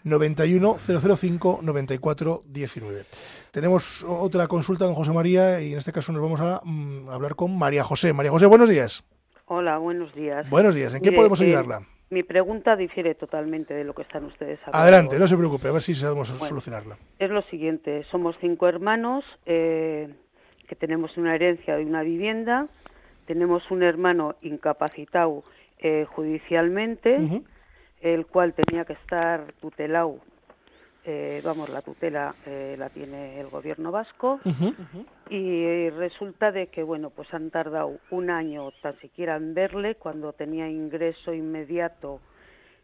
91005 0.03 1.59
9419. 1.61 1.61
91005 1.61 1.61
9419. 1.63 3.05
Tenemos 3.51 4.03
otra 4.03 4.47
consulta 4.47 4.85
con 4.85 4.95
José 4.95 5.11
María 5.11 5.61
y 5.61 5.71
en 5.73 5.77
este 5.77 5.91
caso 5.91 6.11
nos 6.11 6.21
vamos 6.21 6.41
a 6.41 6.61
mm, 6.63 7.09
hablar 7.09 7.35
con 7.35 7.57
María 7.57 7.83
José. 7.83 8.13
María 8.13 8.31
José, 8.31 8.45
buenos 8.47 8.69
días. 8.69 9.03
Hola, 9.45 9.77
buenos 9.77 10.13
días. 10.13 10.49
Buenos 10.49 10.73
días. 10.73 10.93
¿En 10.93 11.01
qué 11.01 11.11
podemos 11.11 11.39
eh, 11.41 11.45
ayudarla? 11.45 11.81
mi 12.13 12.23
pregunta 12.23 12.75
difiere 12.75 13.15
totalmente 13.15 13.73
de 13.73 13.83
lo 13.83 13.93
que 13.93 14.03
están 14.03 14.23
ustedes 14.25 14.59
hablando. 14.65 14.77
Adelante, 14.77 15.19
no 15.19 15.27
se 15.27 15.35
preocupe, 15.35 15.67
a 15.67 15.71
ver 15.71 15.81
si 15.81 15.95
sabemos 15.95 16.27
solucionarla. 16.27 16.95
Es 17.19 17.29
lo 17.29 17.41
siguiente, 17.43 18.03
somos 18.11 18.35
cinco 18.39 18.67
hermanos 18.67 19.25
eh, 19.45 20.13
que 20.67 20.75
tenemos 20.75 21.17
una 21.17 21.35
herencia 21.35 21.75
de 21.75 21.83
una 21.83 22.03
vivienda, 22.03 22.67
tenemos 23.25 23.69
un 23.71 23.83
hermano 23.83 24.35
incapacitado 24.41 25.43
eh, 25.79 26.05
judicialmente, 26.07 27.43
el 28.03 28.27
cual 28.27 28.53
tenía 28.53 28.85
que 28.85 28.93
estar 28.93 29.51
tutelado 29.59 30.19
eh, 31.05 31.41
vamos, 31.43 31.67
la 31.69 31.81
tutela 31.81 32.33
eh, 32.45 32.75
la 32.79 32.89
tiene 32.89 33.39
el 33.39 33.49
gobierno 33.49 33.91
vasco. 33.91 34.39
Y 35.29 35.89
resulta 35.89 36.51
de 36.51 36.67
que, 36.67 36.83
bueno, 36.83 37.09
pues 37.09 37.33
han 37.33 37.49
tardado 37.49 37.97
un 38.09 38.29
año 38.29 38.71
tan 38.81 38.97
siquiera 38.99 39.35
en 39.35 39.53
verle 39.53 39.95
cuando 39.95 40.31
tenía 40.33 40.69
ingreso 40.69 41.33
inmediato 41.33 42.21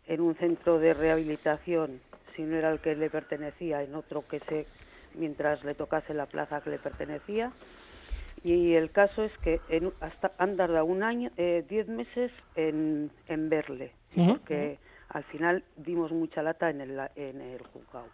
en 0.08 0.22
un 0.22 0.36
centro 0.36 0.80
de 0.80 0.94
rehabilitación, 0.94 2.02
si 2.36 2.42
no 2.42 2.58
era 2.58 2.72
el 2.72 2.80
que 2.80 2.96
le 2.96 3.10
pertenecía, 3.10 3.84
en 3.84 3.96
otro 3.96 4.28
que 4.28 4.40
se, 4.42 4.66
mientras 5.16 5.64
le 5.64 5.76
tocase 5.76 6.14
la 6.14 6.26
plaza 6.26 6.62
que 6.62 6.72
le 6.72 6.80
pertenecía. 6.80 7.52
Y 8.44 8.74
el 8.74 8.92
caso 8.92 9.24
es 9.24 9.38
que 9.40 9.62
hasta 10.02 10.32
han 10.38 10.58
tardado 10.58 10.86
un 10.86 11.04
año, 11.04 11.30
eh, 11.38 11.64
diez 11.70 11.88
meses 11.88 12.32
en, 12.56 13.12
en 13.28 13.50
verle, 13.50 13.92
porque 14.16 14.78
al 15.10 15.24
final 15.26 15.64
dimos 15.78 16.12
mucha 16.12 16.42
lata 16.42 16.70
en 16.70 16.82
el, 16.82 17.00
en 17.16 17.42
el 17.42 17.62
juzgado. 17.68 18.08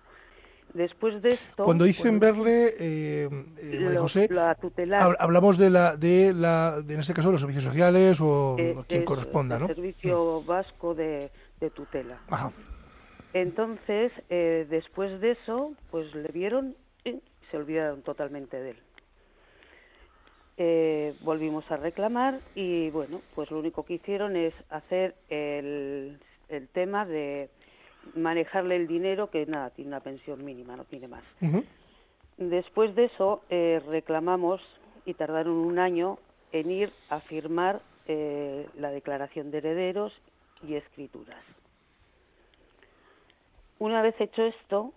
Después 0.73 1.21
de 1.21 1.29
esto... 1.29 1.63
Cuando 1.63 1.85
dicen 1.85 2.19
verle, 2.19 2.73
eh, 2.79 3.29
eh 3.57 3.95
José, 3.97 4.27
hablamos 5.19 5.57
de 5.57 5.69
la, 5.69 5.95
de 5.95 6.33
la, 6.33 6.83
en 6.87 6.99
este 6.99 7.13
caso, 7.13 7.31
los 7.31 7.39
servicios 7.39 7.63
sociales 7.63 8.19
o 8.19 8.57
eh, 8.59 8.75
quien 8.87 9.05
corresponda, 9.05 9.57
¿no? 9.57 9.67
El 9.67 9.75
Servicio 9.75 10.41
mm. 10.41 10.45
Vasco 10.45 10.93
de, 10.93 11.31
Tutela. 11.73 12.19
Entonces, 13.33 14.11
eh, 14.29 14.67
después 14.69 15.19
de 15.21 15.31
eso, 15.31 15.73
pues 15.91 16.13
le 16.13 16.29
vieron 16.29 16.75
y 17.03 17.21
se 17.49 17.57
olvidaron 17.57 18.01
totalmente 18.01 18.57
de 18.57 18.71
él. 18.71 18.77
Eh, 20.57 21.15
volvimos 21.21 21.69
a 21.69 21.75
reclamar 21.75 22.39
y 22.55 22.89
bueno, 22.89 23.19
pues 23.33 23.51
lo 23.51 23.59
único 23.59 23.83
que 23.83 23.95
hicieron 23.95 24.37
es 24.37 24.53
hacer 24.69 25.15
el 25.29 26.17
el 26.49 26.67
tema 26.67 27.05
de 27.05 27.49
manejarle 28.13 28.75
el 28.75 28.87
dinero, 28.87 29.29
que 29.29 29.45
nada, 29.45 29.71
tiene 29.71 29.89
una 29.89 29.99
pensión 29.99 30.43
mínima, 30.45 30.75
no 30.75 30.85
tiene 30.85 31.07
más. 31.07 31.23
Después 32.37 32.95
de 32.95 33.05
eso 33.05 33.41
eh, 33.49 33.81
reclamamos 33.87 34.61
y 35.05 35.13
tardaron 35.13 35.53
un 35.53 35.79
año 35.79 36.19
en 36.51 36.71
ir 36.71 36.93
a 37.09 37.21
firmar 37.21 37.81
eh, 38.07 38.67
la 38.75 38.91
declaración 38.91 39.51
de 39.51 39.59
herederos 39.59 40.13
y 40.67 40.75
escrituras. 40.75 41.43
Una 43.79 44.01
vez 44.01 44.15
hecho 44.19 44.43
esto, 44.43 44.93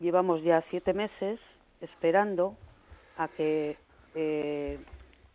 llevamos 0.00 0.42
ya 0.42 0.62
siete 0.70 0.94
meses 0.94 1.38
esperando 1.80 2.56
a 3.18 3.28
que 3.28 3.76
eh, 4.14 4.78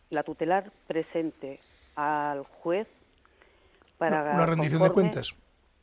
la 0.10 0.24
tutelar 0.24 0.72
presente 0.88 1.60
al 1.96 2.44
juez 2.44 2.88
para 3.98 4.34
una, 4.34 4.46
rendición 4.46 4.82
de 4.82 4.92
cuentas 4.92 5.36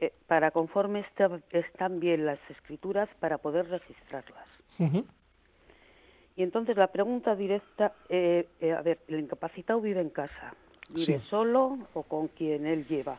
eh, 0.04 0.12
para 0.26 0.50
conforme 0.50 1.04
están 1.50 1.98
bien 1.98 2.26
las 2.26 2.38
escrituras 2.50 3.08
para 3.20 3.38
poder 3.38 3.68
registrarlas. 3.68 4.46
Y 6.36 6.42
entonces 6.42 6.76
la 6.76 6.88
pregunta 6.88 7.34
directa, 7.36 7.92
eh, 8.08 8.48
eh, 8.60 8.72
a 8.72 8.82
ver, 8.82 8.98
el 9.08 9.20
incapacitado 9.20 9.80
vive 9.80 10.00
en 10.00 10.10
casa, 10.10 10.54
vive 10.90 11.20
solo 11.30 11.78
o 11.94 12.02
con 12.02 12.28
quien 12.28 12.66
él 12.66 12.86
lleva. 12.86 13.16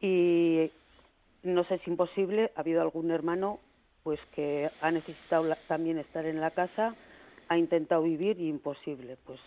Y 0.00 0.70
no 1.42 1.64
sé 1.64 1.76
si 1.76 1.82
es 1.82 1.88
imposible, 1.88 2.52
ha 2.56 2.60
habido 2.60 2.80
algún 2.80 3.10
hermano 3.10 3.58
pues 4.02 4.20
que 4.34 4.70
ha 4.80 4.90
necesitado 4.90 5.52
también 5.66 5.98
estar 5.98 6.24
en 6.24 6.40
la 6.40 6.50
casa, 6.50 6.94
ha 7.48 7.58
intentado 7.58 8.02
vivir 8.02 8.38
y 8.38 8.48
imposible, 8.48 9.16
pues 9.24 9.40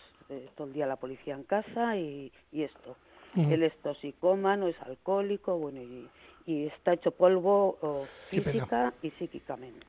todo 0.56 0.66
el 0.66 0.72
día 0.72 0.86
la 0.86 0.96
policía 0.96 1.34
en 1.34 1.44
casa 1.44 1.96
y, 1.96 2.32
esto. 2.52 2.96
Él 3.36 3.62
es 3.62 3.76
toxicómano, 3.82 4.66
es 4.66 4.80
alcohólico, 4.82 5.56
bueno, 5.58 5.80
y, 5.80 6.08
y 6.48 6.64
está 6.68 6.94
hecho 6.94 7.10
polvo 7.10 8.08
física 8.30 8.94
y 9.02 9.10
psíquicamente. 9.10 9.86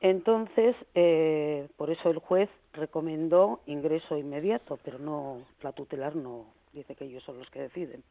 Entonces, 0.00 0.74
eh, 0.96 1.68
por 1.76 1.88
eso 1.90 2.10
el 2.10 2.18
juez 2.18 2.50
recomendó 2.72 3.60
ingreso 3.66 4.18
inmediato, 4.18 4.76
pero 4.82 4.98
no 4.98 5.42
la 5.62 5.70
tutelar 5.70 6.16
no 6.16 6.46
dice 6.72 6.96
que 6.96 7.04
ellos 7.04 7.22
son 7.22 7.38
los 7.38 7.48
que 7.50 7.60
deciden. 7.60 8.02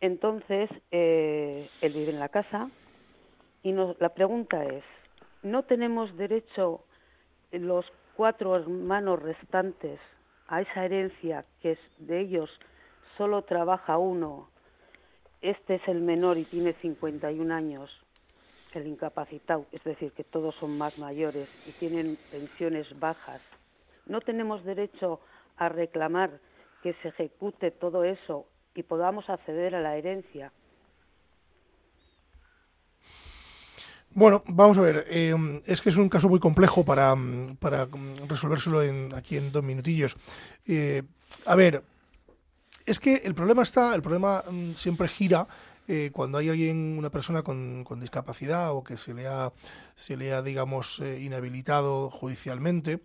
Entonces, 0.00 0.70
eh, 0.90 1.68
él 1.82 1.92
vive 1.92 2.10
en 2.10 2.18
la 2.18 2.30
casa 2.30 2.70
y 3.62 3.72
nos, 3.72 4.00
la 4.00 4.08
pregunta 4.08 4.64
es, 4.64 4.82
¿no 5.42 5.62
tenemos 5.64 6.16
derecho 6.16 6.80
los 7.50 7.84
cuatro 8.16 8.56
hermanos 8.56 9.22
restantes 9.22 10.00
a 10.48 10.62
esa 10.62 10.86
herencia 10.86 11.44
que 11.60 11.72
es 11.72 11.78
de 11.98 12.20
ellos 12.20 12.50
solo 13.18 13.42
trabaja 13.42 13.98
uno 13.98 14.48
este 15.42 15.74
es 15.74 15.88
el 15.88 16.00
menor 16.00 16.38
y 16.38 16.44
tiene 16.44 16.72
51 16.74 17.52
años, 17.52 17.90
el 18.72 18.86
incapacitado, 18.86 19.66
es 19.72 19.82
decir, 19.84 20.12
que 20.12 20.24
todos 20.24 20.54
son 20.54 20.78
más 20.78 20.98
mayores 20.98 21.48
y 21.66 21.72
tienen 21.72 22.16
pensiones 22.30 22.98
bajas. 22.98 23.42
No 24.06 24.20
tenemos 24.20 24.64
derecho 24.64 25.20
a 25.56 25.68
reclamar 25.68 26.40
que 26.82 26.94
se 27.02 27.08
ejecute 27.08 27.70
todo 27.70 28.04
eso 28.04 28.46
y 28.74 28.82
podamos 28.82 29.28
acceder 29.28 29.74
a 29.74 29.80
la 29.80 29.96
herencia. 29.96 30.52
Bueno, 34.14 34.42
vamos 34.46 34.76
a 34.78 34.82
ver. 34.82 35.06
Eh, 35.08 35.34
es 35.66 35.80
que 35.80 35.88
es 35.88 35.96
un 35.96 36.08
caso 36.08 36.28
muy 36.28 36.38
complejo 36.38 36.84
para, 36.84 37.14
para 37.58 37.88
resolvérselo 38.28 38.82
en, 38.82 39.14
aquí 39.14 39.36
en 39.36 39.50
dos 39.52 39.64
minutillos. 39.64 40.16
Eh, 40.66 41.02
a 41.46 41.54
ver, 41.54 41.82
es 42.86 42.98
que 42.98 43.16
el 43.24 43.34
problema 43.34 43.62
está, 43.62 43.94
el 43.94 44.02
problema 44.02 44.44
mm, 44.48 44.74
siempre 44.74 45.08
gira 45.08 45.46
eh, 45.88 46.10
cuando 46.12 46.38
hay 46.38 46.48
alguien, 46.48 46.96
una 46.96 47.10
persona 47.10 47.42
con, 47.42 47.84
discapacidad 48.00 48.72
o 48.72 48.84
que 48.84 48.96
se 48.96 49.14
le 49.14 49.26
ha, 49.26 49.52
se 49.94 50.16
le 50.16 50.32
ha 50.32 50.42
digamos, 50.42 51.00
eh, 51.00 51.20
inhabilitado 51.20 52.08
judicialmente. 52.10 53.00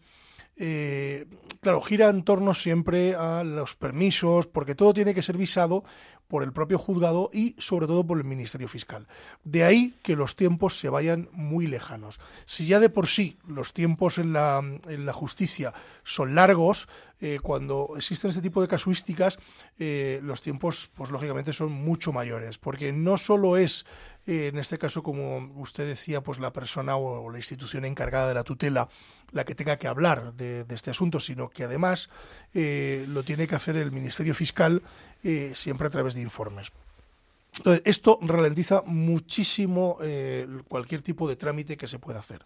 Eh, 0.56 1.26
claro, 1.62 1.82
gira 1.82 2.10
en 2.10 2.24
torno 2.24 2.54
siempre 2.54 3.16
a 3.16 3.44
los 3.44 3.76
permisos, 3.76 4.48
porque 4.48 4.76
todo 4.76 4.94
tiene 4.94 5.14
que 5.14 5.22
ser 5.22 5.38
visado 5.38 5.84
por 6.28 6.44
el 6.44 6.54
propio 6.54 6.78
juzgado 6.78 7.30
y 7.34 7.56
sobre 7.58 7.88
todo 7.88 8.06
por 8.06 8.18
el 8.18 8.24
Ministerio 8.24 8.68
Fiscal. 8.68 9.08
De 9.44 9.64
ahí 9.64 9.96
que 10.04 10.16
los 10.16 10.36
tiempos 10.36 10.80
se 10.80 10.90
vayan 10.90 11.30
muy 11.32 11.68
lejanos. 11.68 12.20
Si 12.46 12.68
ya 12.68 12.80
de 12.80 12.90
por 12.90 13.08
sí 13.08 13.38
los 13.48 13.74
tiempos 13.74 14.18
en 14.18 14.34
la, 14.34 14.60
en 14.60 15.06
la 15.06 15.14
justicia 15.14 15.74
son 16.04 16.36
largos, 16.36 16.88
eh, 17.20 17.40
cuando 17.42 17.94
existen 17.98 18.30
este 18.30 18.44
tipo 18.44 18.62
de 18.62 18.68
casuísticas, 18.68 19.40
eh, 19.80 20.20
los 20.22 20.42
tiempos, 20.42 20.92
pues 20.94 21.10
lógicamente, 21.10 21.52
son 21.52 21.72
mucho 21.72 22.14
mayores, 22.14 22.60
porque 22.60 22.94
no 22.94 23.18
solo 23.18 23.58
es, 23.58 23.88
eh, 24.28 24.50
en 24.54 24.60
este 24.60 24.78
caso, 24.78 25.02
como 25.02 25.38
usted 25.60 25.88
decía, 25.88 26.22
pues 26.22 26.38
la 26.38 26.54
persona 26.54 26.96
o, 26.96 27.32
la 27.32 27.38
institución 27.38 27.86
encargada 27.86 28.28
de 28.28 28.36
la 28.36 28.44
tutela 28.44 28.88
la 29.32 29.46
que 29.46 29.56
tenga 29.56 29.78
que 29.78 29.88
hablar 29.88 30.34
de, 30.36 30.64
de 30.64 30.76
este 30.76 30.92
asunto, 30.92 31.20
sino 31.20 31.50
que 31.50 31.64
además 31.66 32.10
lo 32.54 33.24
tiene 33.24 33.46
que 33.46 33.56
hacer 33.56 33.76
el 33.76 33.92
Ministerio 33.92 34.34
Fiscal 34.34 34.84
siempre 35.54 35.88
a 35.88 35.92
través 35.92 36.14
de 36.14 36.22
informes. 36.22 36.72
Entonces, 37.58 37.82
esto 37.86 38.20
ralentiza 38.22 38.84
muchísimo 38.86 39.98
cualquier 40.68 41.02
tipo 41.02 41.28
de 41.28 41.36
trámite 41.36 41.78
que 41.78 41.88
se 41.88 42.00
pueda 42.00 42.20
hacer. 42.20 42.46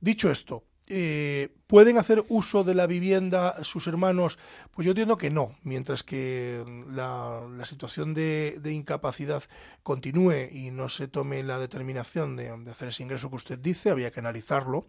Dicho 0.00 0.30
esto, 0.30 0.64
eh, 0.86 1.48
¿Pueden 1.66 1.96
hacer 1.96 2.24
uso 2.28 2.62
de 2.62 2.74
la 2.74 2.86
vivienda 2.86 3.64
sus 3.64 3.86
hermanos? 3.86 4.38
Pues 4.72 4.84
yo 4.84 4.90
entiendo 4.90 5.16
que 5.16 5.30
no, 5.30 5.56
mientras 5.62 6.02
que 6.02 6.62
la, 6.92 7.40
situación 7.64 8.12
de, 8.12 8.60
incapacidad 8.64 9.42
continúe 9.82 10.50
y 10.52 10.70
no 10.70 10.90
se 10.90 11.08
tome 11.08 11.42
la 11.42 11.58
determinación 11.58 12.36
de, 12.36 12.50
hacer 12.70 12.88
ese 12.88 13.02
ingreso 13.02 13.30
que 13.30 13.36
usted 13.36 13.58
dice, 13.58 13.90
había 13.90 14.10
que 14.10 14.20
analizarlo. 14.20 14.86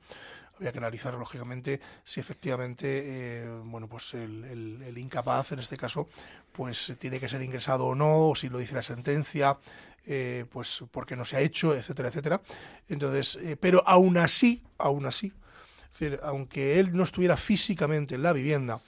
Había 0.58 0.72
que 0.72 0.78
analizar, 0.78 1.14
lógicamente, 1.16 1.82
si 2.04 2.20
efectivamente, 2.20 2.86
eh, 2.88 3.62
bueno, 3.66 3.88
pues 3.88 4.14
el, 4.14 4.94
incapaz, 4.98 5.52
en 5.52 5.60
este 5.60 5.78
caso, 5.78 6.08
pues 6.52 6.94
tiene 6.98 7.20
que 7.20 7.28
ser 7.28 7.42
ingresado 7.42 7.86
o 7.86 7.96
no, 7.96 8.30
o 8.30 8.36
si 8.36 8.48
lo 8.48 8.58
dice 8.58 8.74
la 8.74 8.84
sentencia, 8.84 9.58
eh, 10.06 10.46
pues 10.52 10.84
porque 10.92 11.16
no 11.16 11.26
se 11.26 11.36
ha 11.36 11.42
hecho, 11.42 11.76
etcétera, 11.76 12.10
etcétera. 12.10 12.42
Entonces, 12.88 13.38
pero 13.60 13.84
aún 13.86 14.18
así, 14.18 14.64
aún 14.78 15.06
así, 15.06 15.34
aunque 16.24 16.80
él 16.80 16.96
no 16.96 17.04
estuviera 17.04 17.38
físicamente 17.38 18.16
en 18.16 18.24
la 18.24 18.34
vivienda, 18.34 18.80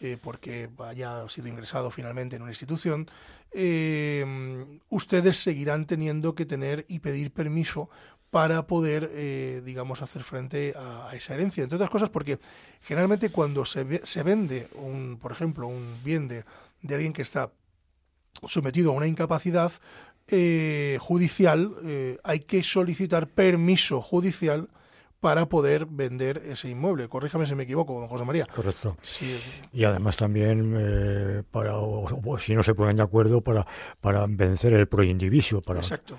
eh, 0.00 0.16
porque 0.20 0.68
haya 0.78 1.28
sido 1.28 1.48
ingresado 1.48 1.90
finalmente 1.90 2.36
en 2.36 2.42
una 2.42 2.52
institución, 2.52 3.08
eh, 3.50 4.24
ustedes 4.90 5.36
seguirán 5.36 5.86
teniendo 5.86 6.36
que 6.36 6.46
tener 6.46 6.84
y 6.88 7.00
pedir 7.00 7.32
permiso 7.32 7.90
para 8.30 8.66
poder, 8.66 9.10
eh, 9.14 9.62
digamos, 9.64 10.02
hacer 10.02 10.22
frente 10.22 10.74
a, 10.76 11.10
esa 11.14 11.34
herencia. 11.34 11.62
Entre 11.62 11.76
otras 11.76 11.90
cosas, 11.90 12.10
porque 12.10 12.38
generalmente 12.82 13.30
cuando 13.30 13.64
se, 13.64 14.04
se 14.04 14.22
vende, 14.22 14.68
un, 14.74 15.18
por 15.20 15.32
ejemplo, 15.32 15.66
un 15.66 15.96
bien 16.04 16.28
de, 16.28 16.44
de 16.82 16.94
alguien 16.94 17.12
que 17.12 17.22
está 17.22 17.50
sometido 18.46 18.90
a 18.90 18.94
una 18.94 19.06
incapacidad 19.06 19.72
eh, 20.28 20.98
judicial, 21.00 21.74
eh, 21.84 22.18
hay 22.22 22.40
que 22.40 22.62
solicitar 22.62 23.28
permiso 23.28 24.02
judicial 24.02 24.68
para 25.20 25.46
poder 25.46 25.86
vender 25.86 26.42
ese 26.46 26.68
inmueble. 26.68 27.08
Corríjame 27.08 27.44
si 27.46 27.54
me 27.54 27.64
equivoco, 27.64 27.98
don 27.98 28.08
José 28.08 28.24
María. 28.24 28.46
Correcto. 28.46 28.96
Sí, 29.02 29.36
Y 29.72 29.84
además 29.84 30.16
también, 30.16 30.76
eh, 30.78 31.42
para, 31.50 31.78
o- 31.78 32.38
si 32.38 32.54
no 32.54 32.62
se 32.62 32.74
ponen 32.74 32.96
de 32.96 33.02
acuerdo, 33.02 33.40
para, 33.40 33.66
para 34.00 34.26
vencer 34.28 34.72
el 34.74 34.86
proindivisio, 34.86 35.60
para, 35.60 35.80
exacto. 35.80 36.18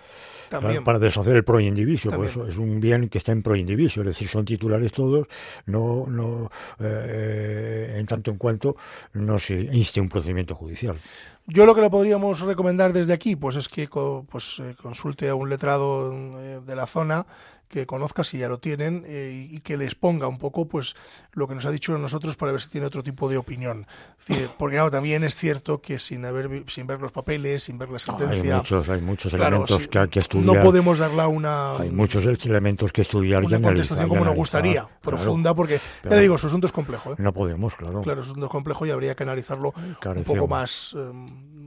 También. 0.49 0.83
para 0.83 0.97
deshacer 0.97 1.35
el 1.35 1.43
proindivisio, 1.43 2.11
eso 2.23 2.47
es 2.47 2.57
un 2.57 2.79
bien 2.79 3.07
que 3.07 3.19
está 3.19 3.31
en 3.31 3.43
proindivisio, 3.43 4.01
es 4.01 4.07
decir, 4.07 4.27
son 4.27 4.45
titulares 4.45 4.91
todos, 4.91 5.27
no, 5.67 6.07
no 6.07 6.49
eh, 6.79 7.95
en 7.99 8.05
tanto 8.07 8.31
en 8.31 8.37
cuanto 8.37 8.75
no 9.13 9.37
se 9.37 9.53
inste 9.71 10.01
un 10.01 10.09
procedimiento 10.09 10.55
judicial. 10.55 10.97
Yo 11.45 11.65
lo 11.65 11.73
que 11.75 11.81
le 11.81 11.89
podríamos 11.89 12.41
recomendar 12.41 12.93
desde 12.93 13.13
aquí, 13.13 13.35
pues 13.35 13.55
es 13.55 13.67
que 13.67 13.87
pues, 14.29 14.59
eh, 14.59 14.75
consulte 14.81 15.29
a 15.29 15.35
un 15.35 15.49
letrado 15.49 16.11
eh, 16.39 16.61
de 16.65 16.75
la 16.75 16.85
zona 16.87 17.25
que 17.69 17.85
conozca 17.85 18.23
si 18.23 18.39
ya 18.39 18.49
lo 18.49 18.57
tienen 18.59 19.03
eh, 19.07 19.47
y 19.49 19.59
que 19.59 19.77
les 19.77 19.95
ponga 19.95 20.27
un 20.27 20.39
poco 20.39 20.67
pues 20.67 20.95
lo 21.33 21.47
que 21.47 21.55
nos 21.55 21.65
ha 21.65 21.71
dicho 21.71 21.93
a 21.95 21.99
nosotros 21.99 22.35
para 22.35 22.51
ver 22.51 22.61
si 22.61 22.69
tiene 22.69 22.87
otro 22.87 23.03
tipo 23.03 23.29
de 23.29 23.37
opinión. 23.37 23.85
Es 24.19 24.27
decir, 24.27 24.49
porque 24.57 24.75
claro, 24.75 24.89
también 24.91 25.23
es 25.23 25.35
cierto 25.35 25.81
que 25.81 25.99
sin 25.99 26.25
haber 26.25 26.63
sin 26.67 26.87
ver 26.87 26.99
los 26.99 27.11
papeles, 27.11 27.63
sin 27.63 27.77
ver 27.77 27.89
la 27.89 27.95
Hay 27.95 27.99
sentencia, 27.99 28.57
muchos, 28.57 28.89
hay 28.89 29.01
muchos 29.01 29.33
claro, 29.33 29.57
elementos 29.57 29.87
que 29.87 29.99
hay 29.99 30.07
que 30.09 30.19
estudiar. 30.19 30.55
no 30.57 30.63
podemos 30.63 30.97
darla 30.97 31.27
una 31.27 31.77
Hay 31.77 31.91
muchos 31.91 32.25
elementos 32.25 32.91
que 32.91 33.01
estudiar 33.01 33.43
y 33.43 33.45
una 33.47 33.57
analizar. 33.57 33.69
contestación 33.73 34.07
y 34.07 34.09
como 34.09 34.25
nos 34.25 34.35
gustaría, 34.35 34.81
claro. 34.81 34.99
profunda, 35.01 35.53
porque 35.53 35.79
ya 36.03 36.09
le 36.09 36.21
digo, 36.21 36.37
su 36.37 36.47
asunto 36.47 36.65
es 36.67 36.73
complejo. 36.73 37.13
¿eh? 37.13 37.15
No 37.19 37.31
podemos, 37.33 37.75
claro. 37.75 38.01
Claro, 38.01 38.21
es 38.21 38.27
un 38.27 38.31
asunto 38.31 38.49
complejo 38.49 38.85
y 38.85 38.91
habría 38.91 39.15
que 39.15 39.23
analizarlo 39.23 39.73
un 40.15 40.23
poco 40.23 40.47
más, 40.47 40.95
eh, 40.97 41.11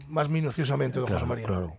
más 0.08 0.28
minuciosamente, 0.28 0.98
don 0.98 1.08
José 1.08 1.26
María. 1.26 1.46
claro. 1.46 1.78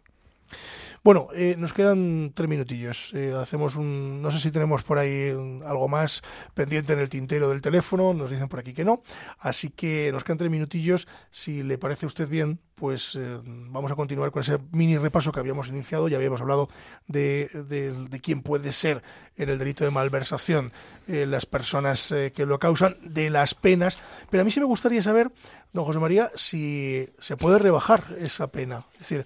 Bueno, 1.03 1.27
eh, 1.35 1.55
nos 1.57 1.73
quedan 1.73 2.31
tres 2.33 2.47
minutillos. 2.49 3.13
Eh, 3.13 3.33
hacemos 3.37 3.75
un, 3.75 4.21
no 4.21 4.31
sé 4.31 4.39
si 4.39 4.51
tenemos 4.51 4.83
por 4.83 4.97
ahí 4.97 5.31
algo 5.65 5.89
más 5.89 6.21
pendiente 6.53 6.93
en 6.93 6.99
el 6.99 7.09
tintero 7.09 7.49
del 7.49 7.59
teléfono. 7.59 8.13
Nos 8.13 8.29
dicen 8.29 8.47
por 8.47 8.59
aquí 8.59 8.71
que 8.71 8.85
no. 8.85 9.03
Así 9.37 9.69
que 9.69 10.11
nos 10.13 10.23
quedan 10.23 10.37
tres 10.37 10.49
minutillos. 10.49 11.09
Si 11.29 11.61
le 11.61 11.77
parece 11.77 12.05
a 12.05 12.07
usted 12.07 12.29
bien, 12.29 12.61
pues 12.75 13.17
eh, 13.19 13.37
vamos 13.43 13.91
a 13.91 13.95
continuar 13.95 14.31
con 14.31 14.43
ese 14.43 14.59
mini 14.71 14.97
repaso 14.97 15.33
que 15.33 15.41
habíamos 15.41 15.67
iniciado. 15.67 16.07
Ya 16.07 16.15
habíamos 16.15 16.39
hablado 16.39 16.69
de, 17.07 17.49
de, 17.49 18.21
quién 18.21 18.41
puede 18.41 18.71
ser 18.71 19.03
en 19.35 19.49
el 19.49 19.59
delito 19.59 19.83
de 19.83 19.91
malversación 19.91 20.71
eh, 21.09 21.25
las 21.25 21.45
personas 21.45 22.15
que 22.33 22.45
lo 22.45 22.59
causan, 22.59 22.95
de 23.01 23.29
las 23.29 23.55
penas. 23.55 23.99
Pero 24.29 24.39
a 24.39 24.45
mí 24.45 24.51
sí 24.51 24.61
me 24.61 24.65
gustaría 24.67 25.01
saber, 25.01 25.33
don 25.73 25.83
José 25.83 25.99
María, 25.99 26.31
si 26.35 27.09
se 27.19 27.35
puede 27.35 27.59
rebajar 27.59 28.05
esa 28.19 28.47
pena. 28.47 28.85
Es 28.93 29.09
decir, 29.09 29.25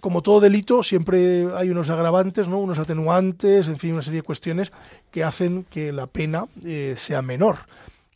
como 0.00 0.22
todo 0.22 0.40
delito, 0.40 0.82
siempre 0.82 1.46
hay 1.54 1.70
unos 1.70 1.88
agravantes, 1.90 2.48
¿no? 2.48 2.58
unos 2.58 2.78
atenuantes, 2.78 3.68
en 3.68 3.78
fin, 3.78 3.92
una 3.92 4.02
serie 4.02 4.20
de 4.20 4.26
cuestiones 4.26 4.72
que 5.10 5.22
hacen 5.24 5.64
que 5.70 5.92
la 5.92 6.06
pena 6.06 6.46
eh, 6.64 6.94
sea 6.96 7.22
menor. 7.22 7.58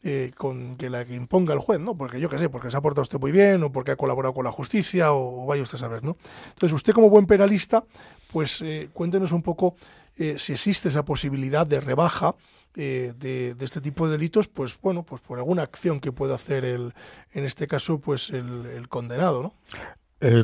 eh, 0.02 0.30
con 0.36 0.76
que 0.76 0.88
la 0.88 1.04
que 1.04 1.14
imponga 1.16 1.52
el 1.52 1.58
juez, 1.58 1.80
¿no? 1.80 1.96
Porque 1.96 2.20
yo 2.20 2.28
qué 2.28 2.38
sé, 2.38 2.48
porque 2.48 2.70
se 2.70 2.76
ha 2.76 2.80
portado 2.80 3.02
usted 3.02 3.18
muy 3.18 3.32
bien, 3.32 3.62
o 3.64 3.72
porque 3.72 3.90
ha 3.90 3.96
colaborado 3.96 4.34
con 4.34 4.44
la 4.44 4.52
justicia, 4.52 5.12
o, 5.12 5.42
o 5.42 5.46
vaya 5.46 5.62
usted 5.62 5.76
a 5.76 5.78
saber, 5.80 6.04
¿no? 6.04 6.16
Entonces, 6.50 6.72
usted 6.74 6.92
como 6.92 7.10
buen 7.10 7.26
penalista, 7.26 7.84
pues 8.28 8.62
eh, 8.62 8.88
cuéntenos 8.92 9.32
un 9.32 9.42
poco 9.42 9.74
eh, 10.16 10.36
si 10.38 10.52
existe 10.52 10.90
esa 10.90 11.04
posibilidad 11.04 11.66
de 11.66 11.80
rebaja 11.80 12.36
eh, 12.76 13.14
de, 13.18 13.54
de 13.54 13.64
este 13.64 13.80
tipo 13.80 14.06
de 14.06 14.12
delitos, 14.12 14.46
pues 14.48 14.78
bueno, 14.80 15.02
pues 15.02 15.20
por 15.22 15.38
alguna 15.38 15.62
acción 15.62 15.98
que 15.98 16.12
pueda 16.12 16.36
hacer 16.36 16.64
el, 16.64 16.94
en 17.32 17.44
este 17.44 17.66
caso, 17.66 17.98
pues 17.98 18.30
el, 18.30 18.66
el 18.66 18.88
condenado, 18.88 19.42
¿no? 19.42 19.54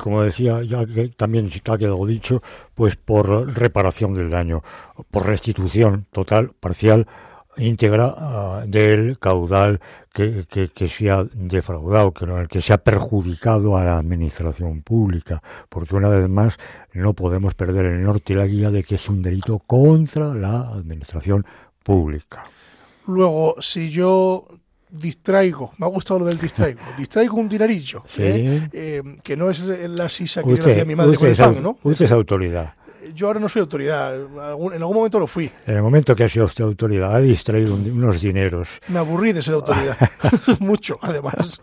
Como 0.02 0.22
decía, 0.22 0.62
ya 0.62 0.84
que 0.84 1.08
también 1.08 1.50
ha 1.64 1.78
quedado 1.78 2.06
dicho, 2.06 2.42
pues 2.74 2.96
por 2.96 3.56
reparación 3.56 4.12
del 4.12 4.28
daño, 4.28 4.62
por 5.10 5.26
restitución 5.26 6.06
total, 6.12 6.52
parcial, 6.60 7.06
íntegra 7.56 8.14
ah, 8.16 8.64
del 8.66 9.18
caudal 9.18 9.80
que, 10.12 10.46
se 10.88 11.10
ha 11.10 11.24
defraudado, 11.32 12.12
que, 12.12 12.26
que 12.48 12.60
se 12.60 12.72
ha 12.72 12.78
perjudicado 12.78 13.76
a 13.76 13.84
la 13.84 13.98
administración 13.98 14.82
pública, 14.82 15.42
porque 15.68 15.94
una 15.94 16.08
vez 16.08 16.28
más 16.28 16.58
no 16.92 17.14
podemos 17.14 17.54
perder 17.54 17.86
el 17.86 18.02
norte 18.02 18.32
y 18.32 18.36
la 18.36 18.46
guía 18.46 18.70
de 18.70 18.84
que 18.84 18.96
es 18.96 19.08
un 19.08 19.22
delito 19.22 19.58
contra 19.58 20.34
la 20.34 20.68
administración 20.68 21.46
pública. 21.82 22.44
Luego, 23.06 23.56
si 23.60 23.90
yo 23.90 24.46
distraigo, 24.92 25.72
me 25.78 25.86
ha 25.86 25.88
gustado 25.88 26.20
lo 26.20 26.26
del 26.26 26.38
distraigo, 26.38 26.80
distraigo 26.98 27.36
un 27.38 27.48
dinarillo, 27.48 28.02
Sí. 28.06 28.22
¿eh? 28.22 28.68
Eh, 28.72 29.02
que 29.22 29.36
no 29.36 29.48
es 29.50 29.60
la 29.62 30.08
sisa 30.08 30.42
que 30.42 30.50
yo 30.50 30.54
le 30.56 30.60
Usted, 30.60 30.70
hacía 30.72 30.82
a 30.82 30.86
mi 30.86 30.94
madre 30.94 31.12
usted 31.12 31.20
con 31.36 31.48
el 31.48 31.54
pan, 31.54 31.62
¿no? 31.62 31.78
usted 31.82 32.04
es 32.04 32.12
autoridad. 32.12 32.74
Yo 33.14 33.26
ahora 33.26 33.40
no 33.40 33.48
soy 33.48 33.60
autoridad, 33.60 34.14
en 34.14 34.38
algún 34.82 34.96
momento 34.96 35.18
lo 35.18 35.26
fui, 35.26 35.50
En 35.66 35.76
el 35.76 35.82
momento 35.82 36.14
que 36.16 36.24
ha 36.24 36.28
sido 36.28 36.44
usted 36.46 36.64
autoridad, 36.64 37.14
ha 37.14 37.20
distraído 37.20 37.74
un- 37.74 37.90
unos 37.90 38.20
dineros 38.20 38.68
me 38.88 38.98
aburrí 38.98 39.32
de 39.32 39.42
ser 39.42 39.54
autoridad, 39.54 39.96
mucho, 40.60 40.98
además. 41.02 41.60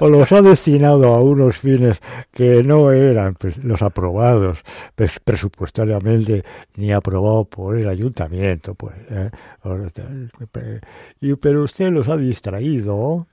o 0.00 0.08
los 0.08 0.30
ha 0.32 0.42
destinado 0.42 1.14
a 1.14 1.20
unos 1.20 1.56
fines 1.58 2.00
que 2.32 2.62
no 2.62 2.90
eran 2.92 3.34
pues, 3.34 3.58
los 3.58 3.82
aprobados 3.82 4.58
pues, 4.94 5.18
presupuestariamente 5.20 6.44
ni 6.76 6.92
aprobados 6.92 7.46
por 7.48 7.76
el 7.76 7.88
ayuntamiento. 7.88 8.74
Pues, 8.74 8.94
¿eh? 9.10 9.30
pero 11.40 11.62
usted 11.62 11.90
los 11.90 12.08
ha 12.08 12.16
distraído, 12.16 13.26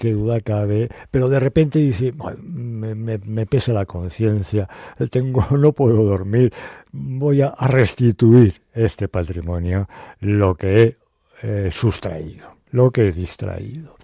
qué 0.00 0.12
duda 0.12 0.40
cabe, 0.40 0.88
pero 1.12 1.28
de 1.28 1.38
repente 1.38 1.78
dice, 1.78 2.12
"Ay, 2.24 2.34
me, 2.42 2.94
me- 2.96 3.18
me 3.18 3.46
pesa 3.46 3.72
la 3.72 3.84
conciencia, 3.86 4.68
tengo, 5.10 5.46
no 5.56 5.72
puedo 5.72 6.02
dormir, 6.02 6.52
voy 6.90 7.42
a, 7.42 7.48
a 7.48 7.68
restituir 7.68 8.62
este 8.74 9.06
patrimonio, 9.08 9.88
lo 10.20 10.54
que 10.56 10.82
he 10.82 10.96
eh, 11.42 11.70
sustraído, 11.72 12.56
lo 12.72 12.90
que 12.90 13.08
he 13.08 13.12
distraído. 13.12 13.96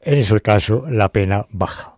En 0.00 0.18
ese 0.18 0.40
caso, 0.42 0.84
la 0.90 1.08
pena 1.10 1.46
baja. 1.50 1.93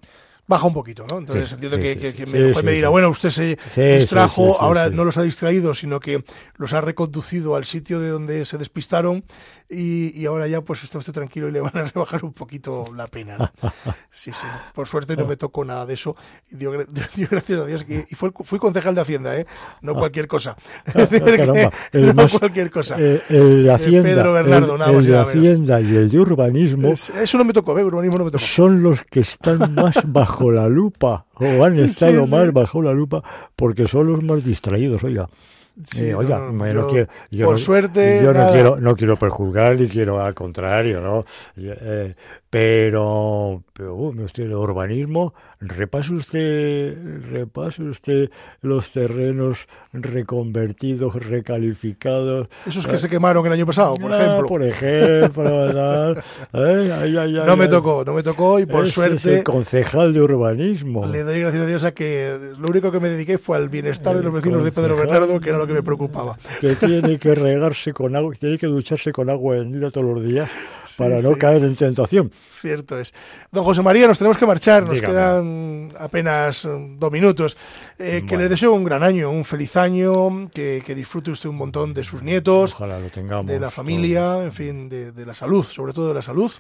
Baja 0.49 0.67
un 0.67 0.75
poquito, 0.75 1.05
¿no? 1.11 1.19
Entonces 1.19 1.49
Sí, 1.49 1.55
entiendo 1.55 1.77
sí, 1.79 1.83
que, 1.83 1.99
que- 1.99 2.15
que 2.15 2.25
sí, 2.25 2.63
me, 2.63 2.73
dirá, 2.73 2.89
bueno, 2.89 3.09
usted 3.11 3.31
se 3.31 3.59
distrajo, 3.75 4.61
ahora 4.61 4.91
no 4.91 5.05
los 5.05 5.17
ha 5.19 5.23
distraído, 5.23 5.75
sino 5.75 5.99
que 5.99 6.25
los 6.57 6.73
ha 6.73 6.81
reconducido 6.81 7.57
al 7.57 7.65
sitio 7.65 7.99
de 8.01 8.11
donde 8.11 8.45
se 8.45 8.57
despistaron 8.57 9.25
y, 9.69 10.17
y 10.17 10.27
ahora 10.27 10.47
ya 10.47 10.61
pues 10.61 10.85
está 10.85 10.99
usted 10.99 11.13
tranquilo 11.13 11.49
y 11.49 11.53
le 11.53 11.61
van 11.61 11.77
a 11.77 11.83
rebajar 11.95 12.25
un 12.25 12.33
poquito 12.33 12.85
la 12.95 13.09
pena. 13.09 13.37
¿no? 13.39 13.51
Sí, 14.11 14.33
sí. 14.33 14.47
Por 14.73 14.87
suerte 14.87 15.17
no 15.17 15.27
me 15.27 15.37
tocó 15.37 15.65
nada 15.65 15.85
de 15.85 15.95
eso. 15.95 16.15
Y 16.53 16.55
dio, 16.57 16.71
dio 17.17 17.27
gracias 17.29 17.61
a 17.61 17.65
Dios. 17.67 17.83
que- 17.83 18.05
y 18.09 18.15
fue, 18.15 18.31
fui 18.45 18.61
concejal 18.61 18.95
de 18.95 19.01
Hacienda, 19.01 19.37
¿eh? 19.37 19.47
No 19.83 19.95
cualquier 19.95 20.29
cosa. 20.29 20.57
Caramba, 20.93 21.73
el 21.93 22.07
no 22.07 22.15
más- 22.15 22.39
cualquier 22.39 22.71
cosa. 22.71 22.95
Eh, 23.01 23.21
el 23.31 23.65
de 23.65 23.73
Hacienda, 23.73 24.09
Pedro 24.11 24.33
Bernardo, 24.33 24.73
el- 24.75 24.79
nada 24.79 24.93
el 24.93 25.05
de. 25.07 25.19
Hacienda 25.19 25.81
y 25.81 25.97
el 25.97 26.09
de 26.11 26.21
urbanismo 26.21 26.89
Es- 26.93 27.11
Eso 27.11 27.37
no 27.39 27.45
me 27.45 27.53
tocó, 27.53 27.77
¿eh? 27.79 27.83
Urbanismo 27.85 28.19
no 28.19 28.25
me 28.27 28.31
tocó. 28.31 28.45
son 28.45 28.83
los 28.83 29.03
que 29.03 29.21
están 29.21 29.75
más 29.75 29.97
bajo 30.07 30.36
la 30.53 30.68
lupa 30.68 31.26
o 31.34 31.64
han 31.64 31.78
estado 31.78 32.24
sí. 32.24 32.30
más 32.30 32.53
bajo 32.53 32.82
la 32.82 32.93
lupa 32.93 33.22
porque 33.55 33.87
son 33.89 34.07
los 34.12 34.22
más 34.22 34.45
distraídos, 34.45 35.03
oiga. 35.05 35.28
Sí, 35.84 36.07
Eh, 36.07 36.14
oiga, 36.14 36.39
no, 36.39 36.53
me- 36.55 36.72
no 36.72 36.82
yo, 36.82 36.89
quiero- 36.89 37.09
yo 37.30 37.45
por 37.47 37.55
no- 37.55 37.59
suerte, 37.59 38.20
yo 38.22 38.32
no 38.32 38.51
quiero 38.51 38.76
no 38.80 38.97
quiero 38.97 39.16
perjudicar 39.18 39.76
ni 39.78 39.89
quiero 39.89 40.18
al 40.22 40.34
contrario, 40.34 41.03
¿no? 41.03 41.24
Eh, 41.57 42.14
pero, 42.51 43.63
pero 43.73 43.95
bueno, 43.95 44.23
usted 44.25 44.45
el 44.45 44.55
urbanismo, 44.55 45.35
repase 45.61 46.15
usted, 46.15 46.97
repase 47.31 47.83
usted 47.83 48.31
los 48.63 48.91
terrenos 48.93 49.67
reconvertidos, 49.93 51.15
recalificados. 51.15 52.49
Esos 52.67 52.87
que 52.87 52.99
se 52.99 53.09
quemaron 53.09 53.45
el 53.47 53.53
año 53.53 53.67
pasado, 53.67 53.95
por 53.95 54.13
Ah, 54.13 54.17
ejemplo. 54.23 54.47
Por 54.49 54.63
ejemplo, 54.63 55.73
tal. 55.73 56.23
Ay, 56.53 56.91
ay, 56.91 57.17
ay, 57.17 57.33
No 57.47 57.57
me 57.57 57.69
tocó, 57.69 58.05
no 58.07 58.15
me 58.15 58.23
tocó 58.23 58.59
y 58.61 58.67
por 58.67 58.83
Ese 58.83 58.89
es 58.89 58.95
suerte 58.95 59.39
el 59.39 59.45
concejal 59.45 60.13
de 60.15 60.21
urbanismo. 60.23 61.07
le 61.07 61.23
doy 61.25 61.41
gracias 61.41 61.63
a 61.63 61.67
Dios 61.67 61.85
a 61.85 61.93
que 61.93 62.39
lo 62.59 62.69
único 62.69 62.93
que 62.93 63.01
me 63.01 63.09
dediqué 63.09 63.39
fue 63.39 63.57
al 63.57 63.69
bienestar 63.69 64.17
de 64.17 64.23
los 64.23 64.33
vecinos 64.33 64.65
de 64.65 64.73
Pedro. 64.73 64.97
Bernardo, 64.97 65.41
que 65.41 65.49
era 65.49 65.59
lo 65.59 65.67
que 65.67 65.73
me 65.75 65.83
preocupaba. 65.83 66.39
que 66.61 66.75
tiene 66.77 67.19
que 67.19 67.35
regarse 67.35 67.93
con 67.93 68.15
agua, 68.17 68.33
tiene 68.39 68.57
que 68.59 68.67
ducharse 68.67 69.13
con 69.13 69.31
agua 69.31 69.57
bendita 69.57 69.91
todos 69.91 70.07
los 70.15 70.25
días 70.25 70.49
para 70.97 71.21
no 71.21 71.33
sí. 71.35 71.39
caer 71.39 71.65
en 71.65 71.75
tentación. 71.77 72.31
Cierto 72.61 72.99
es. 72.99 73.12
Don 73.53 73.64
José 73.64 73.82
María, 73.82 74.09
nos 74.09 74.18
tenemos 74.18 74.39
que 74.39 74.47
marchar, 74.47 74.82
nos 74.84 74.95
Dígame. 74.95 75.12
quedan 75.14 75.93
apenas 76.01 76.64
eh, 76.64 76.68
dos 76.99 77.12
minutos. 77.12 77.57
Eh, 77.99 78.20
Que 78.20 78.28
Bueno. 78.28 78.43
le 78.45 78.49
deseo 78.49 78.72
un 78.72 78.82
gran 78.84 79.03
año, 79.03 79.30
un 79.30 79.45
feliz 79.45 79.76
año, 79.76 80.51
que, 80.53 80.82
que 80.84 80.95
disfrute 80.95 81.30
usted 81.30 81.49
un 81.51 81.57
montón 81.57 81.93
de 81.95 82.03
sus 82.03 82.22
nietos, 82.22 82.72
Ojalá 82.74 82.99
lo 82.99 83.09
tengamos. 83.11 83.47
de 83.47 83.61
la 83.61 83.70
familia, 83.70 84.43
en 84.43 84.53
fin, 84.53 84.89
de, 84.89 85.12
de 85.12 85.26
la 85.26 85.34
salud, 85.34 85.64
sobre 85.64 85.93
todo 85.93 86.09
de 86.09 86.14
la 86.14 86.22
salud. 86.22 86.51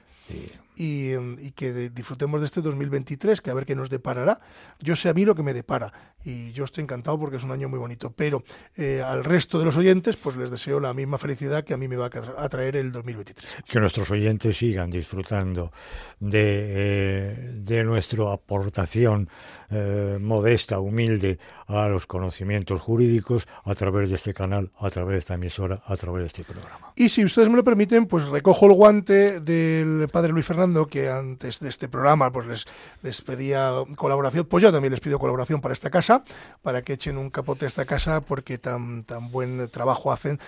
Y, 0.76 1.12
y, 1.14 1.52
que 1.52 1.90
disfrutemos 1.90 2.40
de 2.40 2.46
este 2.46 2.60
2023, 2.60 3.40
que 3.40 3.50
a 3.50 3.54
ver 3.54 3.64
qué 3.64 3.74
nos 3.74 3.90
deparará. 3.90 4.40
Yo 4.80 4.94
sé 4.94 5.08
a 5.08 5.14
mí 5.14 5.24
lo 5.24 5.34
que 5.34 5.42
me 5.42 5.54
depara 5.54 5.92
y 6.26 6.52
yo 6.52 6.64
estoy 6.64 6.82
encantado 6.82 7.18
porque 7.18 7.36
es 7.36 7.44
un 7.44 7.52
año 7.52 7.68
muy 7.68 7.78
bonito, 7.78 8.10
pero 8.10 8.42
eh, 8.76 9.00
al 9.00 9.22
resto 9.22 9.60
de 9.60 9.64
los 9.64 9.76
oyentes 9.76 10.16
pues 10.16 10.36
les 10.36 10.50
deseo 10.50 10.80
la 10.80 10.92
misma 10.92 11.18
felicidad 11.18 11.64
que 11.64 11.72
a 11.72 11.76
mí 11.76 11.86
me 11.86 11.96
va 11.96 12.10
a 12.36 12.48
traer 12.48 12.76
el 12.76 12.90
2023. 12.90 13.64
Que 13.68 13.78
nuestros 13.78 14.10
oyentes 14.10 14.56
sigan 14.56 14.90
disfrutando 14.90 15.72
de, 16.18 16.40
eh, 16.42 17.52
de 17.66 17.84
nuestra 17.84 18.32
aportación 18.32 19.28
eh, 19.68 20.18
modesta, 20.20 20.78
humilde 20.78 21.38
a 21.66 21.88
los 21.88 22.06
conocimientos 22.06 22.80
jurídicos 22.80 23.48
a 23.64 23.74
través 23.74 24.10
de 24.10 24.16
este 24.16 24.32
canal, 24.32 24.70
a 24.78 24.88
través 24.90 25.14
de 25.14 25.18
esta 25.18 25.34
emisora, 25.34 25.82
a 25.84 25.96
través 25.96 26.22
de 26.22 26.26
este 26.28 26.44
programa. 26.44 26.92
Y 26.94 27.08
si 27.08 27.24
ustedes 27.24 27.48
me 27.48 27.56
lo 27.56 27.64
permiten, 27.64 28.06
pues 28.06 28.28
recojo 28.28 28.66
el 28.66 28.74
guante 28.74 29.40
del 29.40 30.08
padre 30.08 30.32
Luis 30.32 30.46
Fernando, 30.46 30.86
que 30.86 31.10
antes 31.10 31.58
de 31.58 31.68
este 31.68 31.88
programa 31.88 32.30
pues 32.30 32.46
les, 32.46 32.66
les 33.02 33.20
pedía 33.22 33.72
colaboración, 33.96 34.46
pues 34.46 34.62
yo 34.62 34.72
también 34.72 34.92
les 34.92 35.00
pido 35.00 35.18
colaboración 35.18 35.60
para 35.60 35.74
esta 35.74 35.90
casa, 35.90 36.22
para 36.62 36.82
que 36.82 36.92
echen 36.92 37.18
un 37.18 37.30
capote 37.30 37.64
a 37.64 37.68
esta 37.68 37.84
casa, 37.84 38.20
porque 38.20 38.58
tan, 38.58 39.02
tan 39.02 39.32
buen 39.32 39.68
trabajo 39.68 40.12
hacen 40.12 40.38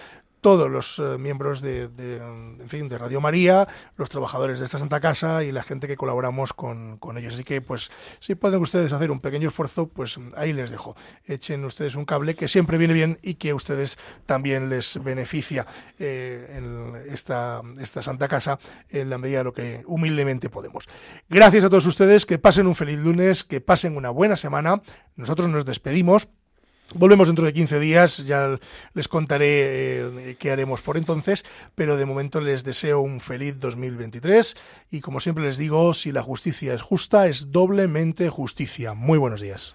todos 0.41 0.70
los 0.70 0.99
eh, 0.99 1.18
miembros 1.18 1.61
de, 1.61 1.84
en 1.99 2.68
fin, 2.68 2.89
de 2.89 2.99
Radio 2.99 3.20
María, 3.20 3.66
los 3.97 4.09
trabajadores 4.09 4.59
de 4.59 4.64
esta 4.64 4.78
Santa 4.78 5.01
Casa 5.01 5.45
y 5.45 5.53
la 5.53 5.62
gente 5.62 5.86
que 5.86 5.97
colaboramos 5.97 6.53
con, 6.53 6.99
ellos. 7.16 7.34
Así 7.34 7.45
que, 7.45 7.61
pues, 7.61 7.91
si 8.20 8.34
pueden 8.34 8.61
ustedes 8.61 8.93
hacer 8.93 9.11
un 9.11 9.20
pequeño 9.20 9.49
esfuerzo, 9.49 9.89
pues 9.89 10.18
ahí 10.36 10.53
les 10.53 10.70
dejo. 10.70 10.97
Echen 11.26 11.64
ustedes 11.64 11.95
un 11.95 12.05
cable 12.05 12.34
que 12.34 12.49
siempre 12.49 12.78
viene 12.78 12.95
bien 12.95 13.18
y 13.22 13.34
que 13.34 13.51
a 13.51 13.55
ustedes 13.55 13.99
también 14.26 14.68
les 14.68 15.03
beneficia 15.03 15.66
eh, 15.99 16.55
en 16.57 17.12
esta, 17.12 17.62
esta 17.80 18.03
Santa 18.03 18.28
Casa 18.28 18.59
en 18.89 19.11
la 19.11 19.18
medida 19.18 19.39
de 19.39 19.45
lo 19.45 19.53
que 19.53 19.82
humildemente 19.86 20.49
podemos. 20.49 20.86
Gracias 21.28 21.64
a 21.64 21.70
todos 21.70 21.86
ustedes, 21.86 22.26
que 22.26 22.39
pasen 22.39 22.66
un 22.66 22.74
feliz 22.74 22.99
lunes, 22.99 23.45
que 23.45 23.61
pasen 23.61 23.97
una 23.97 24.11
buena 24.11 24.36
semana. 24.36 24.80
Nosotros 25.16 25.49
nos 25.49 25.64
despedimos 25.64 26.28
Volvemos 26.95 27.28
dentro 27.28 27.45
de 27.45 27.53
15 27.53 27.80
días, 27.80 28.24
ya 28.24 28.59
les 28.95 29.09
contaré 29.09 29.47
eh, 29.51 30.36
qué 30.39 30.51
haremos 30.51 30.80
por 30.80 30.97
entonces, 30.97 31.45
pero 31.74 31.99
de 31.99 32.07
momento 32.07 32.41
les 32.41 32.64
deseo 32.64 33.01
un 33.01 33.20
feliz 33.20 33.61
2023 33.61 34.57
y 34.91 35.01
como 35.01 35.20
siempre 35.20 35.45
les 35.45 35.59
digo, 35.59 35.93
si 35.93 36.12
la 36.12 36.22
justicia 36.22 36.72
es 36.72 36.80
justa, 36.80 37.28
es 37.28 37.53
doblemente 37.53 38.30
justicia. 38.30 38.95
Muy 38.95 39.18
buenos 39.18 39.43
días. 39.43 39.74